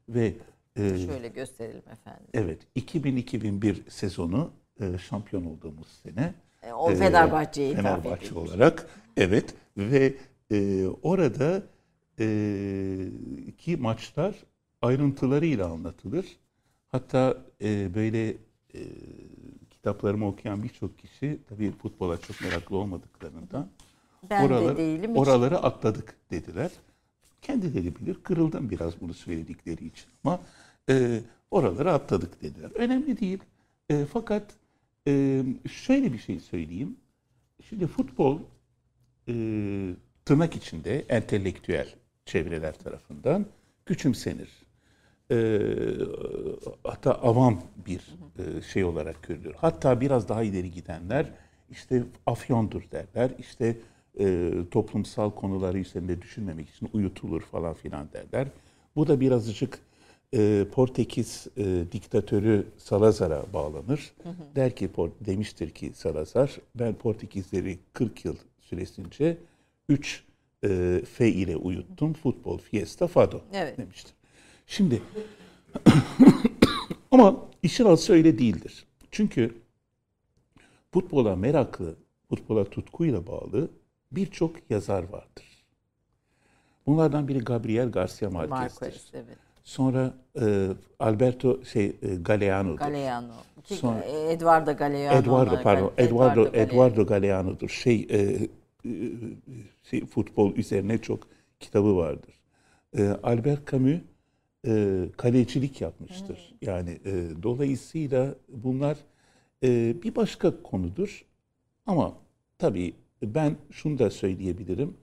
[0.09, 0.33] Ve
[0.75, 2.27] e, Şöyle gösterelim efendim.
[2.33, 6.33] evet 2000-2001 sezonu e, şampiyon olduğumuz sene.
[6.63, 8.31] E, o e, Fenerbahçe'ye Fenerbahçe edilmiş.
[8.31, 10.13] olarak evet ve
[10.51, 11.63] e, orada
[12.19, 12.25] e,
[13.57, 14.35] ki maçlar
[14.81, 16.25] ayrıntılarıyla anlatılır.
[16.91, 18.79] Hatta e, böyle e,
[19.71, 23.67] kitaplarımı okuyan birçok kişi tabii futbola çok meraklı olmadıklarından
[24.29, 25.11] Ben oraları, de değilim.
[25.11, 25.17] hiç.
[25.17, 26.71] oraları atladık dediler.
[27.45, 28.17] Kendileri bilir.
[28.23, 30.39] Kırıldım biraz bunu söyledikleri için ama
[30.89, 32.71] e, oraları atladık dediler.
[32.75, 33.39] Önemli değil.
[33.89, 34.53] E, fakat
[35.07, 36.97] e, şöyle bir şey söyleyeyim.
[37.69, 38.39] Şimdi futbol
[39.27, 39.33] e,
[40.25, 41.95] tırnak içinde entelektüel
[42.25, 43.45] çevreler tarafından
[43.85, 44.49] küçümsenir.
[45.31, 45.59] E,
[46.83, 48.01] hatta avam bir
[48.39, 49.53] e, şey olarak görülür.
[49.57, 51.31] Hatta biraz daha ileri gidenler
[51.69, 53.31] işte afyondur derler.
[53.39, 53.77] İşte
[54.19, 58.47] e, toplumsal konuları üzerinde düşünmemek için uyutulur falan filan derler.
[58.95, 59.79] Bu da birazcık
[60.33, 64.13] e, Portekiz e, diktatörü Salazar'a bağlanır.
[64.55, 64.89] Der ki
[65.25, 69.37] demiştir ki Salazar ben Portekizleri 40 yıl süresince
[69.89, 70.23] 3
[70.63, 72.13] e, F ile uyuttum.
[72.13, 73.77] Futbol, fiesta, fado Evet.
[73.77, 74.13] demiştir.
[74.67, 75.01] Şimdi
[77.11, 78.85] ama işin aslı öyle değildir.
[79.11, 79.55] Çünkü
[80.91, 81.95] futbola meraklı,
[82.29, 83.69] futbola tutkuyla bağlı
[84.11, 85.65] birçok yazar vardır.
[86.87, 88.85] Bunlardan biri Gabriel Garcia Marquez'tir.
[88.85, 89.37] Marquez, evet.
[89.63, 90.67] Sonra e,
[90.99, 92.77] Alberto şey e, Galeano'dur.
[92.77, 93.33] Galeano.
[93.63, 95.17] Ki- Sonra- e, Eduardo Galeano.
[95.19, 95.91] Eduardo pardon.
[95.97, 96.71] Eduardo Galeano.
[96.71, 97.69] Eduardo Galeano'dur.
[97.69, 98.47] Şey, e, e,
[99.83, 101.27] şey futbol üzerine çok
[101.59, 102.33] kitabı vardır.
[102.97, 103.99] E, Albert Camus
[104.67, 106.53] e, kalecilik yapmıştır.
[106.61, 108.97] Yani e, dolayısıyla bunlar
[109.63, 111.25] e, bir başka konudur.
[111.85, 112.13] Ama
[112.57, 112.93] tabii
[113.35, 114.93] ben şunu da söyleyebilirim.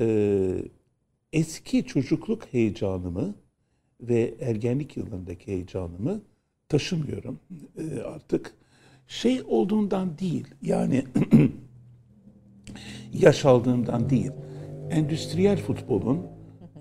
[0.00, 0.58] E,
[1.32, 3.34] eski çocukluk heyecanımı
[4.00, 6.20] ve ergenlik yıllarındaki heyecanımı
[6.68, 7.40] taşımıyorum
[7.78, 8.54] e, artık.
[9.08, 11.04] Şey olduğundan değil, yani
[13.12, 14.30] yaş aldığımdan değil,
[14.90, 16.26] endüstriyel futbolun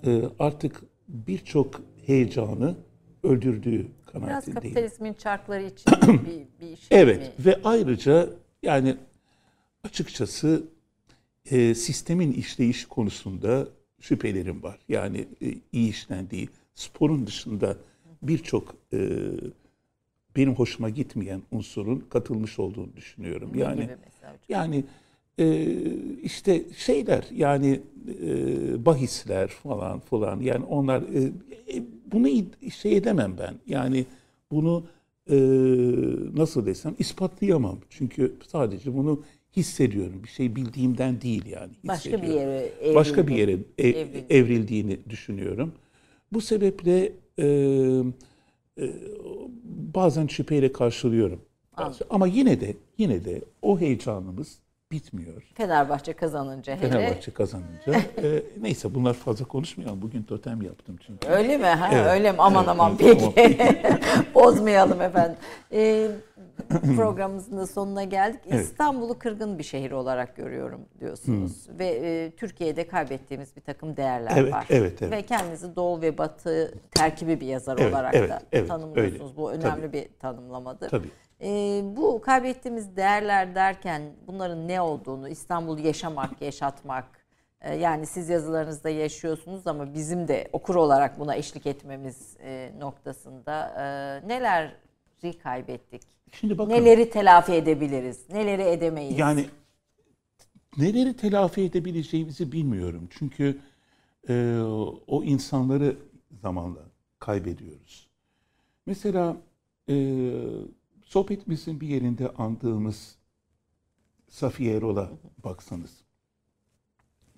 [0.06, 2.76] e, artık birçok heyecanı
[3.24, 4.54] öldürdüğü Biraz kanaatindeyim.
[4.62, 5.92] kapitalizmin çarkları için
[6.26, 7.46] bir, bir şey Evet mi?
[7.46, 8.30] ve ayrıca
[8.64, 8.96] yani
[9.86, 10.64] açıkçası
[11.52, 13.68] e, sistemin işleyiş konusunda
[14.02, 14.80] şüphelerim var.
[14.90, 17.78] Yani e, iyi işlendiği sporun dışında
[18.22, 19.00] birçok e,
[20.36, 23.52] benim hoşuma gitmeyen unsurun katılmış olduğunu düşünüyorum.
[23.54, 23.90] Ne yani
[24.50, 24.84] yani
[25.40, 25.66] e,
[26.24, 27.82] işte şeyler yani
[28.22, 31.24] e, bahisler falan falan yani onlar e,
[31.78, 32.28] e, bunu
[32.72, 33.56] şey edemem ben.
[33.68, 34.06] Yani
[34.52, 34.84] bunu
[35.30, 35.36] e,
[36.36, 37.78] nasıl desem ispatlayamam.
[37.90, 39.24] Çünkü sadece bunu
[39.58, 40.24] hissediyorum.
[40.24, 41.72] Bir şey bildiğimden değil yani.
[41.84, 43.52] Başka bir yere Başka bir evrildi.
[43.52, 44.26] yere e- Evrildi.
[44.34, 45.74] evrildiğini düşünüyorum.
[46.34, 47.46] Bu sebeple e,
[48.80, 48.84] e,
[49.96, 51.42] bazen şüpheyle karşılıyorum.
[51.74, 52.08] Anladım.
[52.10, 54.60] Ama yine de yine de o heyecanımız
[55.00, 55.44] bitmiyor.
[55.56, 56.90] Fenerbahçe kazanınca hele.
[56.90, 57.94] Fenerbahçe kazanınca.
[58.24, 60.02] e, neyse bunlar fazla konuşmayalım.
[60.02, 61.28] Bugün totem yaptım çünkü.
[61.28, 61.66] Öyle mi?
[61.66, 62.08] Ha, Evet.
[62.08, 62.38] Öyle mi?
[62.40, 63.18] Aman Evet, aman peki.
[63.58, 65.38] tamam, Bozmayalım efendim.
[65.72, 66.08] Ee,
[66.96, 68.40] programımızın da sonuna geldik.
[68.50, 68.66] Evet.
[68.66, 71.68] İstanbul'u kırgın bir şehir olarak görüyorum diyorsunuz.
[71.80, 74.66] Ve e, Türkiye'de kaybettiğimiz bir takım değerler Evet, var.
[74.70, 75.12] evet, evet.
[75.14, 79.22] Ve kendinizi Doğu ve Batı terkibi bir yazar Evet, olarak evet, da evet, tanımlıyorsunuz.
[79.32, 79.38] öyle.
[79.38, 80.90] Bu önemli bir tanımlamadır.
[80.90, 81.10] Tabii.
[81.42, 87.06] Ee, bu kaybettiğimiz değerler derken bunların ne olduğunu, İstanbul'u yaşamak, yaşatmak,
[87.62, 93.68] e, yani siz yazılarınızda yaşıyorsunuz ama bizim de okur olarak buna eşlik etmemiz e, noktasında
[93.68, 96.02] e, neleri kaybettik?
[96.32, 98.30] Şimdi bakın Neleri telafi edebiliriz?
[98.30, 99.20] Neleri edemeyiz?
[99.20, 99.46] yani
[100.78, 103.08] neleri telafi edebileceğimizi bilmiyorum.
[103.12, 103.62] Çünkü
[104.30, 104.60] e,
[105.08, 105.98] o insanları
[106.42, 106.80] zamanla
[107.20, 108.08] kaybediyoruz.
[108.86, 109.38] Mesela
[109.90, 109.96] e,
[111.16, 113.16] sohbetimizin bir yerinde andığımız
[114.30, 115.12] Safiye Erol'a
[115.44, 116.04] baksanız,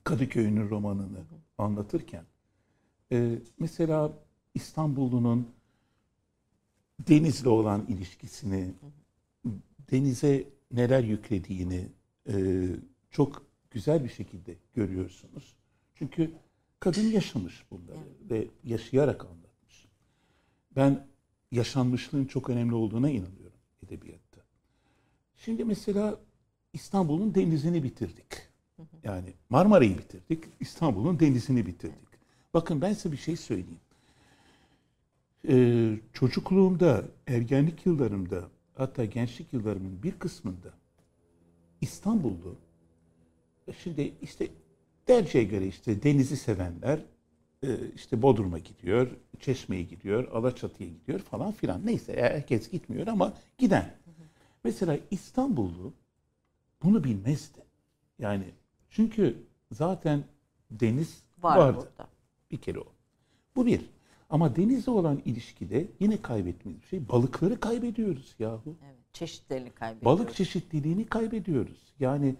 [0.03, 1.19] Kadıköy'ün romanını
[1.57, 2.25] anlatırken,
[3.11, 4.13] e, mesela
[4.53, 5.49] İstanbullu'nun
[7.07, 8.73] denizle olan ilişkisini,
[9.91, 11.87] denize neler yüklediğini
[12.29, 12.67] e,
[13.11, 15.55] çok güzel bir şekilde görüyorsunuz.
[15.95, 16.31] Çünkü
[16.79, 19.87] kadın yaşamış bunları ve yaşayarak anlatmış.
[20.75, 21.07] Ben
[21.51, 23.46] yaşanmışlığın çok önemli olduğuna inanıyorum
[23.87, 24.41] edebiyatta.
[25.37, 26.19] Şimdi mesela
[26.73, 28.47] İstanbul'un denizini bitirdik.
[29.03, 32.07] Yani Marmara'yı bitirdik, İstanbul'un denizini bitirdik.
[32.53, 33.79] Bakın ben size bir şey söyleyeyim.
[35.49, 38.43] Ee, çocukluğumda, ergenlik yıllarımda,
[38.75, 40.73] hatta gençlik yıllarımın bir kısmında
[41.81, 42.55] İstanbullu,
[43.83, 44.47] şimdi işte
[45.05, 47.03] tercihe göre işte denizi sevenler e,
[47.95, 49.07] işte Bodrum'a gidiyor,
[49.39, 51.85] Çeşme'ye gidiyor, Alaçatı'ya gidiyor falan filan.
[51.85, 53.95] Neyse herkes gitmiyor ama giden.
[54.63, 55.93] Mesela İstanbullu
[56.83, 57.59] bunu bilmezdi.
[58.19, 58.43] Yani
[58.89, 59.37] çünkü
[59.71, 60.23] zaten
[60.71, 61.77] deniz Var vardı.
[61.77, 62.09] burada.
[62.51, 62.85] Bir kere o.
[63.55, 63.81] Bu bir.
[64.29, 67.09] Ama denizle olan ilişkide yine kaybettiğimiz bir şey.
[67.09, 68.75] Balıkları kaybediyoruz yahu.
[68.85, 70.19] Evet, çeşitlerini kaybediyoruz.
[70.19, 71.93] Balık çeşitliliğini kaybediyoruz.
[71.99, 72.35] Yani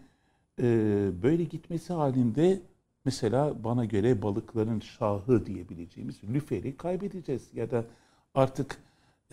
[0.62, 0.64] e,
[1.24, 2.62] böyle gitmesi halinde
[3.08, 7.50] mesela bana göre balıkların şahı diyebileceğimiz lüferi kaybedeceğiz.
[7.54, 7.86] Ya da
[8.36, 8.78] artık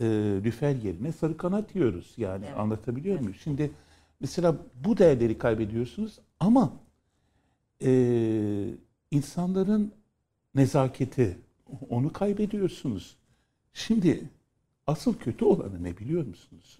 [0.01, 0.05] e,
[0.44, 2.14] lüfer yerine sarı kanat yiyoruz.
[2.16, 3.34] Yani anlatabiliyor muyum?
[3.34, 3.70] Şimdi
[4.20, 6.72] mesela bu değerleri kaybediyorsunuz ama
[7.82, 7.90] e,
[9.10, 9.92] insanların
[10.55, 11.38] nezaketi
[11.88, 13.16] onu kaybediyorsunuz.
[13.72, 14.30] Şimdi
[14.86, 16.78] asıl kötü olanı ne biliyor musunuz?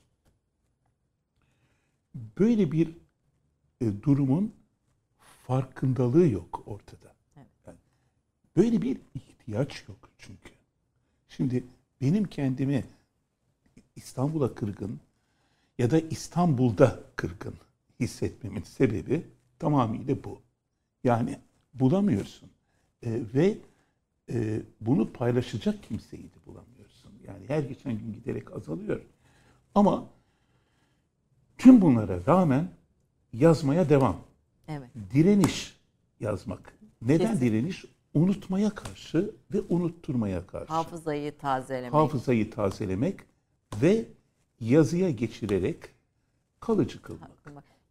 [2.38, 2.88] Böyle bir
[3.80, 4.54] e, durumun
[5.46, 7.14] farkındalığı yok ortada.
[7.36, 7.78] Yani
[8.56, 10.50] böyle bir ihtiyaç yok çünkü.
[11.28, 11.64] Şimdi
[12.00, 12.84] benim kendimi
[13.96, 15.00] İstanbul'a kırgın
[15.78, 17.54] ya da İstanbul'da kırgın
[18.00, 19.26] hissetmemin sebebi
[19.58, 20.40] tamamıyla bu.
[21.04, 21.38] Yani
[21.74, 22.50] bulamıyorsun.
[23.02, 23.58] E, ve
[24.32, 27.12] e, bunu paylaşacak kimseyi de bulamıyorsun.
[27.26, 29.00] Yani her geçen gün giderek azalıyor.
[29.74, 30.06] Ama
[31.58, 32.68] tüm bunlara rağmen
[33.32, 34.16] yazmaya devam.
[34.68, 34.88] Evet.
[35.14, 35.76] Direniş
[36.20, 36.78] yazmak.
[37.02, 37.40] Neden Kesin.
[37.46, 37.84] direniş?
[38.14, 40.72] Unutmaya karşı ve unutturmaya karşı.
[40.72, 41.94] Hafızayı tazelemek.
[41.94, 43.20] Hafızayı tazelemek
[43.82, 44.04] ve
[44.60, 45.76] yazıya geçirerek
[46.60, 47.30] kalıcı kılmak.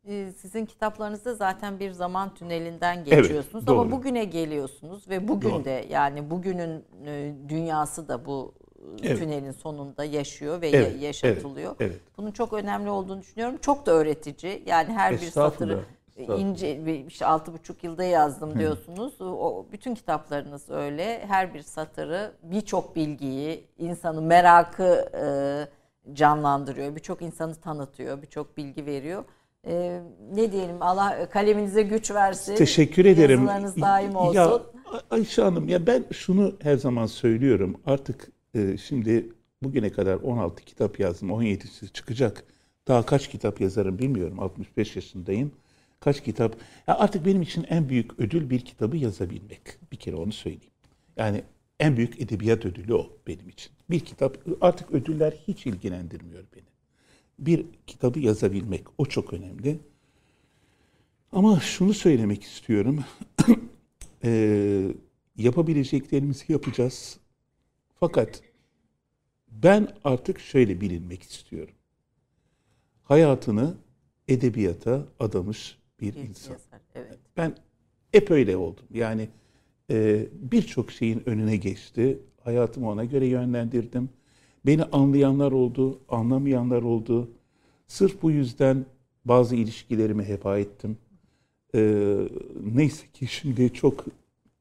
[0.07, 3.91] Ee, Sizin kitaplarınızda zaten bir zaman tünelinden geçiyorsunuz ama doğru.
[3.91, 5.65] bugüne geliyorsunuz ve bugün Doğru.
[5.65, 8.53] de yani bugünün e, dünyası da bu
[9.01, 9.19] e, Evet.
[9.19, 11.75] tünelin sonunda yaşıyor ve Evet, ya- yaşatılıyor.
[11.79, 12.01] evet, evet.
[12.17, 13.57] Bunun çok önemli olduğunu düşünüyorum.
[13.61, 14.63] Çok da öğretici.
[14.65, 15.79] Yani her bir satırı
[16.18, 19.22] ince işte altı buçuk yılda yazdım diyorsunuz.
[19.22, 21.26] O bütün kitaplarınız öyle.
[21.27, 25.26] Her bir satırı birçok bilgiyi, insanın merakı e,
[26.14, 26.95] canlandırıyor.
[26.95, 29.23] Birçok insanı tanıtıyor, birçok bilgi veriyor.
[29.68, 30.02] E,
[30.34, 32.56] ne diyelim Allah kaleminize güç versin.
[32.56, 33.40] Teşekkür ederim.
[33.40, 34.35] Yazılarınız daim olsun.
[34.35, 34.61] Ya
[35.11, 37.76] Ayşe Hanım ya ben şunu her zaman söylüyorum.
[37.85, 39.30] Artık e, şimdi
[39.64, 41.30] bugüne kadar 16 kitap yazdım.
[41.30, 42.44] 17'si çıkacak.
[42.88, 44.40] Daha kaç kitap yazarım bilmiyorum.
[44.40, 45.52] 65 yaşındayım.
[46.03, 46.55] Kaç kitap?
[46.88, 49.61] Ya artık benim için en büyük ödül bir kitabı yazabilmek.
[49.91, 50.73] Bir kere onu söyleyeyim.
[51.17, 51.43] Yani
[51.80, 53.71] en büyük edebiyat ödülü o benim için.
[53.89, 56.63] Bir kitap artık ödüller hiç ilgilendirmiyor beni.
[57.39, 59.80] Bir kitabı yazabilmek o çok önemli.
[61.31, 63.03] Ama şunu söylemek istiyorum.
[64.23, 64.88] Eee,
[65.38, 67.19] yapabileceklerimizi yapacağız.
[67.99, 68.41] Fakat
[69.51, 71.75] ben artık şöyle bilinmek istiyorum.
[73.03, 73.77] Hayatını
[74.27, 76.51] edebiyata adamış bir Bir insan.
[76.51, 77.19] yazar, Evet.
[77.38, 77.55] Ben
[78.11, 78.85] hep öyle oldum.
[78.93, 79.27] Yani
[79.91, 82.19] e, birçok şeyin önüne geçti.
[82.43, 84.09] Hayatımı ona göre yönlendirdim.
[84.65, 87.31] Beni anlayanlar oldu, anlamayanlar oldu.
[87.88, 88.85] Sırf bu yüzden
[89.25, 90.97] bazı ilişkilerimi heba ettim.
[91.75, 92.15] E,
[92.75, 94.05] neyse ki şimdi çok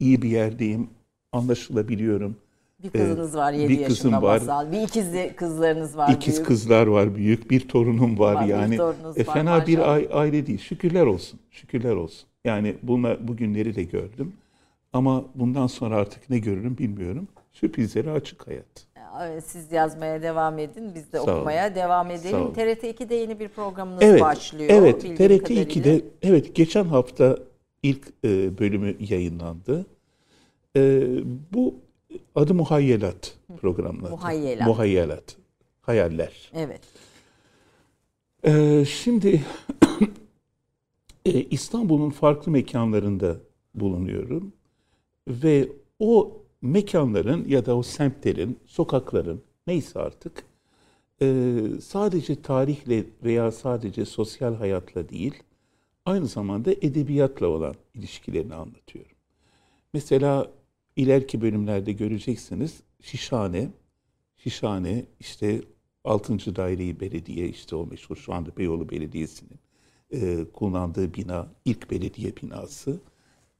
[0.00, 0.90] iyi bir yerdeyim.
[1.32, 2.36] Anlaşılabiliyorum.
[2.84, 4.38] Bir kızınız var 7 bir yaşında kızım var.
[4.38, 4.72] masal.
[4.72, 5.06] Bir ikiz
[5.36, 6.08] kızlarınız var.
[6.12, 6.46] İkiz büyük.
[6.46, 8.76] kızlar var büyük, bir torunum var, Var, bir yani.
[8.76, 9.94] torununuz E, var, fena bir maşallah.
[9.94, 10.58] ai- aile değil.
[10.58, 11.40] Şükürler olsun.
[11.50, 12.28] Şükürler olsun.
[12.44, 14.32] Yani bunlar bugünleri de gördüm.
[14.92, 17.28] Ama bundan sonra artık ne görürüm bilmiyorum.
[17.52, 18.86] Sürprizlere açık hayat.
[19.44, 20.94] Siz yazmaya devam edin.
[20.94, 21.32] Biz de Sağ olun.
[21.36, 22.40] okumaya devam Sağ edelim.
[22.40, 22.52] olun.
[22.54, 24.20] TRT 2'de yeni bir programınız Evet.
[24.20, 24.70] başlıyor.
[24.72, 25.62] Evet, TRT kadarıyla.
[25.62, 27.36] 2'de evet geçen hafta
[27.82, 29.86] ilk e, bölümü yayınlandı.
[30.76, 31.02] E,
[31.54, 31.74] bu
[32.34, 34.10] adı Muhayyelat programları.
[34.10, 34.66] Muhayyelat.
[34.66, 35.36] Muhayyelat.
[35.80, 36.50] Hayaller.
[36.54, 36.80] Evet.
[38.44, 39.44] Ee, şimdi
[41.24, 43.36] e, İstanbul'un farklı mekanlarında
[43.74, 44.52] bulunuyorum
[45.28, 45.68] ve
[45.98, 50.44] o mekanların ya da o semtlerin, sokakların neyse artık
[51.22, 55.42] e, sadece tarihle veya sadece sosyal hayatla değil,
[56.04, 59.16] aynı zamanda edebiyatla olan ilişkilerini anlatıyorum.
[59.92, 60.50] Mesela
[60.96, 63.70] ileriki bölümlerde göreceksiniz Şişhane,
[64.36, 65.60] Şişhane işte
[66.04, 66.56] 6.
[66.56, 69.60] Daireyi Belediye işte o meşhur şu anda Beyoğlu Belediyesi'nin
[70.12, 73.00] e, kullandığı bina ilk belediye binası.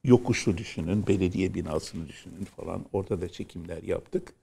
[0.05, 2.85] Yokuşu düşünün, belediye binasını düşünün falan.
[2.93, 4.35] Orada da çekimler yaptık.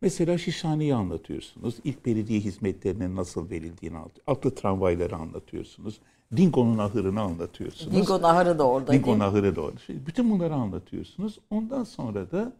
[0.00, 1.74] Mesela Şişhane'yi anlatıyorsunuz.
[1.84, 4.38] İlk belediye hizmetlerinin nasıl verildiğini anlatıyorsunuz.
[4.38, 6.00] Atlı tramvayları anlatıyorsunuz.
[6.36, 7.96] Dingo'nun ahırını anlatıyorsunuz.
[7.96, 9.18] Dingo Naharı da orada Dingo?
[9.18, 9.78] Nahırı da orada.
[9.86, 11.38] Şimdi Bütün bunları anlatıyorsunuz.
[11.50, 12.52] Ondan sonra da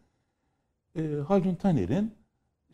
[0.96, 2.14] e, Haldun Taner'in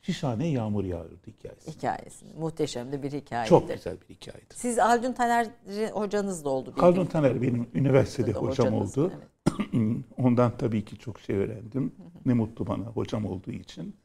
[0.02, 1.70] Şişhane Yağmur Yağardı hikayesi.
[1.70, 2.26] Hikayesi.
[2.38, 3.48] Muhteşem de bir hikayedir.
[3.48, 4.54] Çok güzel bir hikayedir.
[4.56, 5.46] Siz Haldun Taner
[5.92, 6.74] hocanız da oldu.
[6.76, 8.98] Haldun Taner benim üniversitede hocam hocanız.
[8.98, 9.12] oldu.
[9.16, 10.04] Evet.
[10.18, 11.92] Ondan tabii ki çok şey öğrendim.
[12.26, 13.96] Ne mutlu bana hocam olduğu için.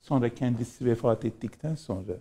[0.00, 2.12] Sonra kendisi vefat ettikten sonra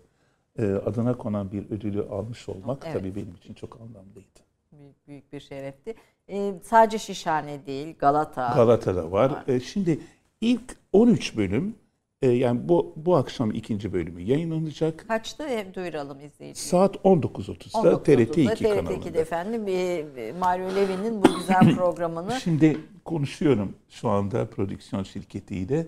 [0.65, 2.94] adına konan bir ödülü almış olmak Evet.
[2.94, 4.40] tabii benim için çok anlamlıydı.
[4.72, 5.95] Büyük, büyük bir şerefti.
[6.30, 8.52] Ee, sadece Şişhane değil, Galata.
[8.56, 9.30] Galata'da var.
[9.30, 9.44] var.
[9.48, 9.99] E, şimdi
[10.41, 10.61] ilk
[10.94, 11.76] 13 bölüm
[12.22, 15.07] e, yani bu bu akşam ikinci bölümü yayınlanacak.
[15.07, 15.48] Kaçtı?
[15.48, 16.56] Hem duyuralım izleyicileri.
[16.69, 19.19] Saat 19.30'da 19.30'da TRT 2 TRT 2'de kanalında.
[19.19, 25.88] efendim bir Mario Levi'nin bu güzel programını Şimdi konuşuyorum şu anda prodüksiyon şirketiyle.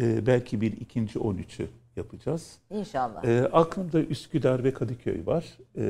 [0.00, 1.66] E, belki bir ikinci 13'ü
[2.00, 2.58] yapacağız.
[2.70, 3.24] inşallah.
[3.24, 5.44] E, aklımda Üsküdar ve Kadıköy var.
[5.78, 5.82] E,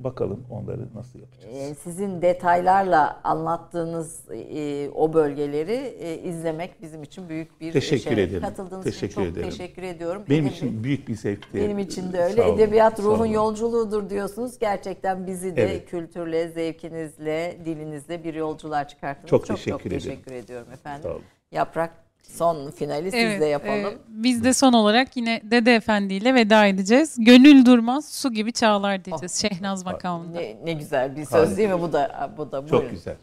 [0.00, 1.54] bakalım onları nasıl yapacağız.
[1.56, 8.28] Ee, sizin detaylarla anlattığınız e, o bölgeleri e, izlemek bizim için büyük bir Teşekkür şeref.
[8.28, 8.42] ederim.
[8.42, 9.50] Katıldığınız Teşekkür için çok ederim.
[9.50, 10.22] teşekkür ediyorum.
[10.30, 11.54] Benim Edebi- için büyük bir zevkti.
[11.58, 12.42] benim için de öyle.
[12.42, 14.58] olun, Edebiyat ruhun yolculuğudur diyorsunuz.
[14.58, 15.86] Gerçekten bizi de Evet.
[15.90, 19.30] kültürle, zevkinizle, dilinizle bir yolculuğa çıkarttınız.
[19.30, 20.00] Çok çok, teşekkür ederim.
[20.02, 21.02] teşekkür ediyorum efendim.
[21.02, 21.22] Sağ olun.
[21.52, 23.94] Yaprak son finali siz de yapalım.
[23.94, 27.16] e, biz de son olarak yine Dede Efendi ile veda edeceğiz.
[27.18, 30.38] Gönül durmaz su gibi çağlar diyeceğiz Şehnaz makamında.
[30.40, 32.90] Ne, ne güzel bir söz değil mi bu da bu da Çok buyurun.
[32.90, 33.16] güzel.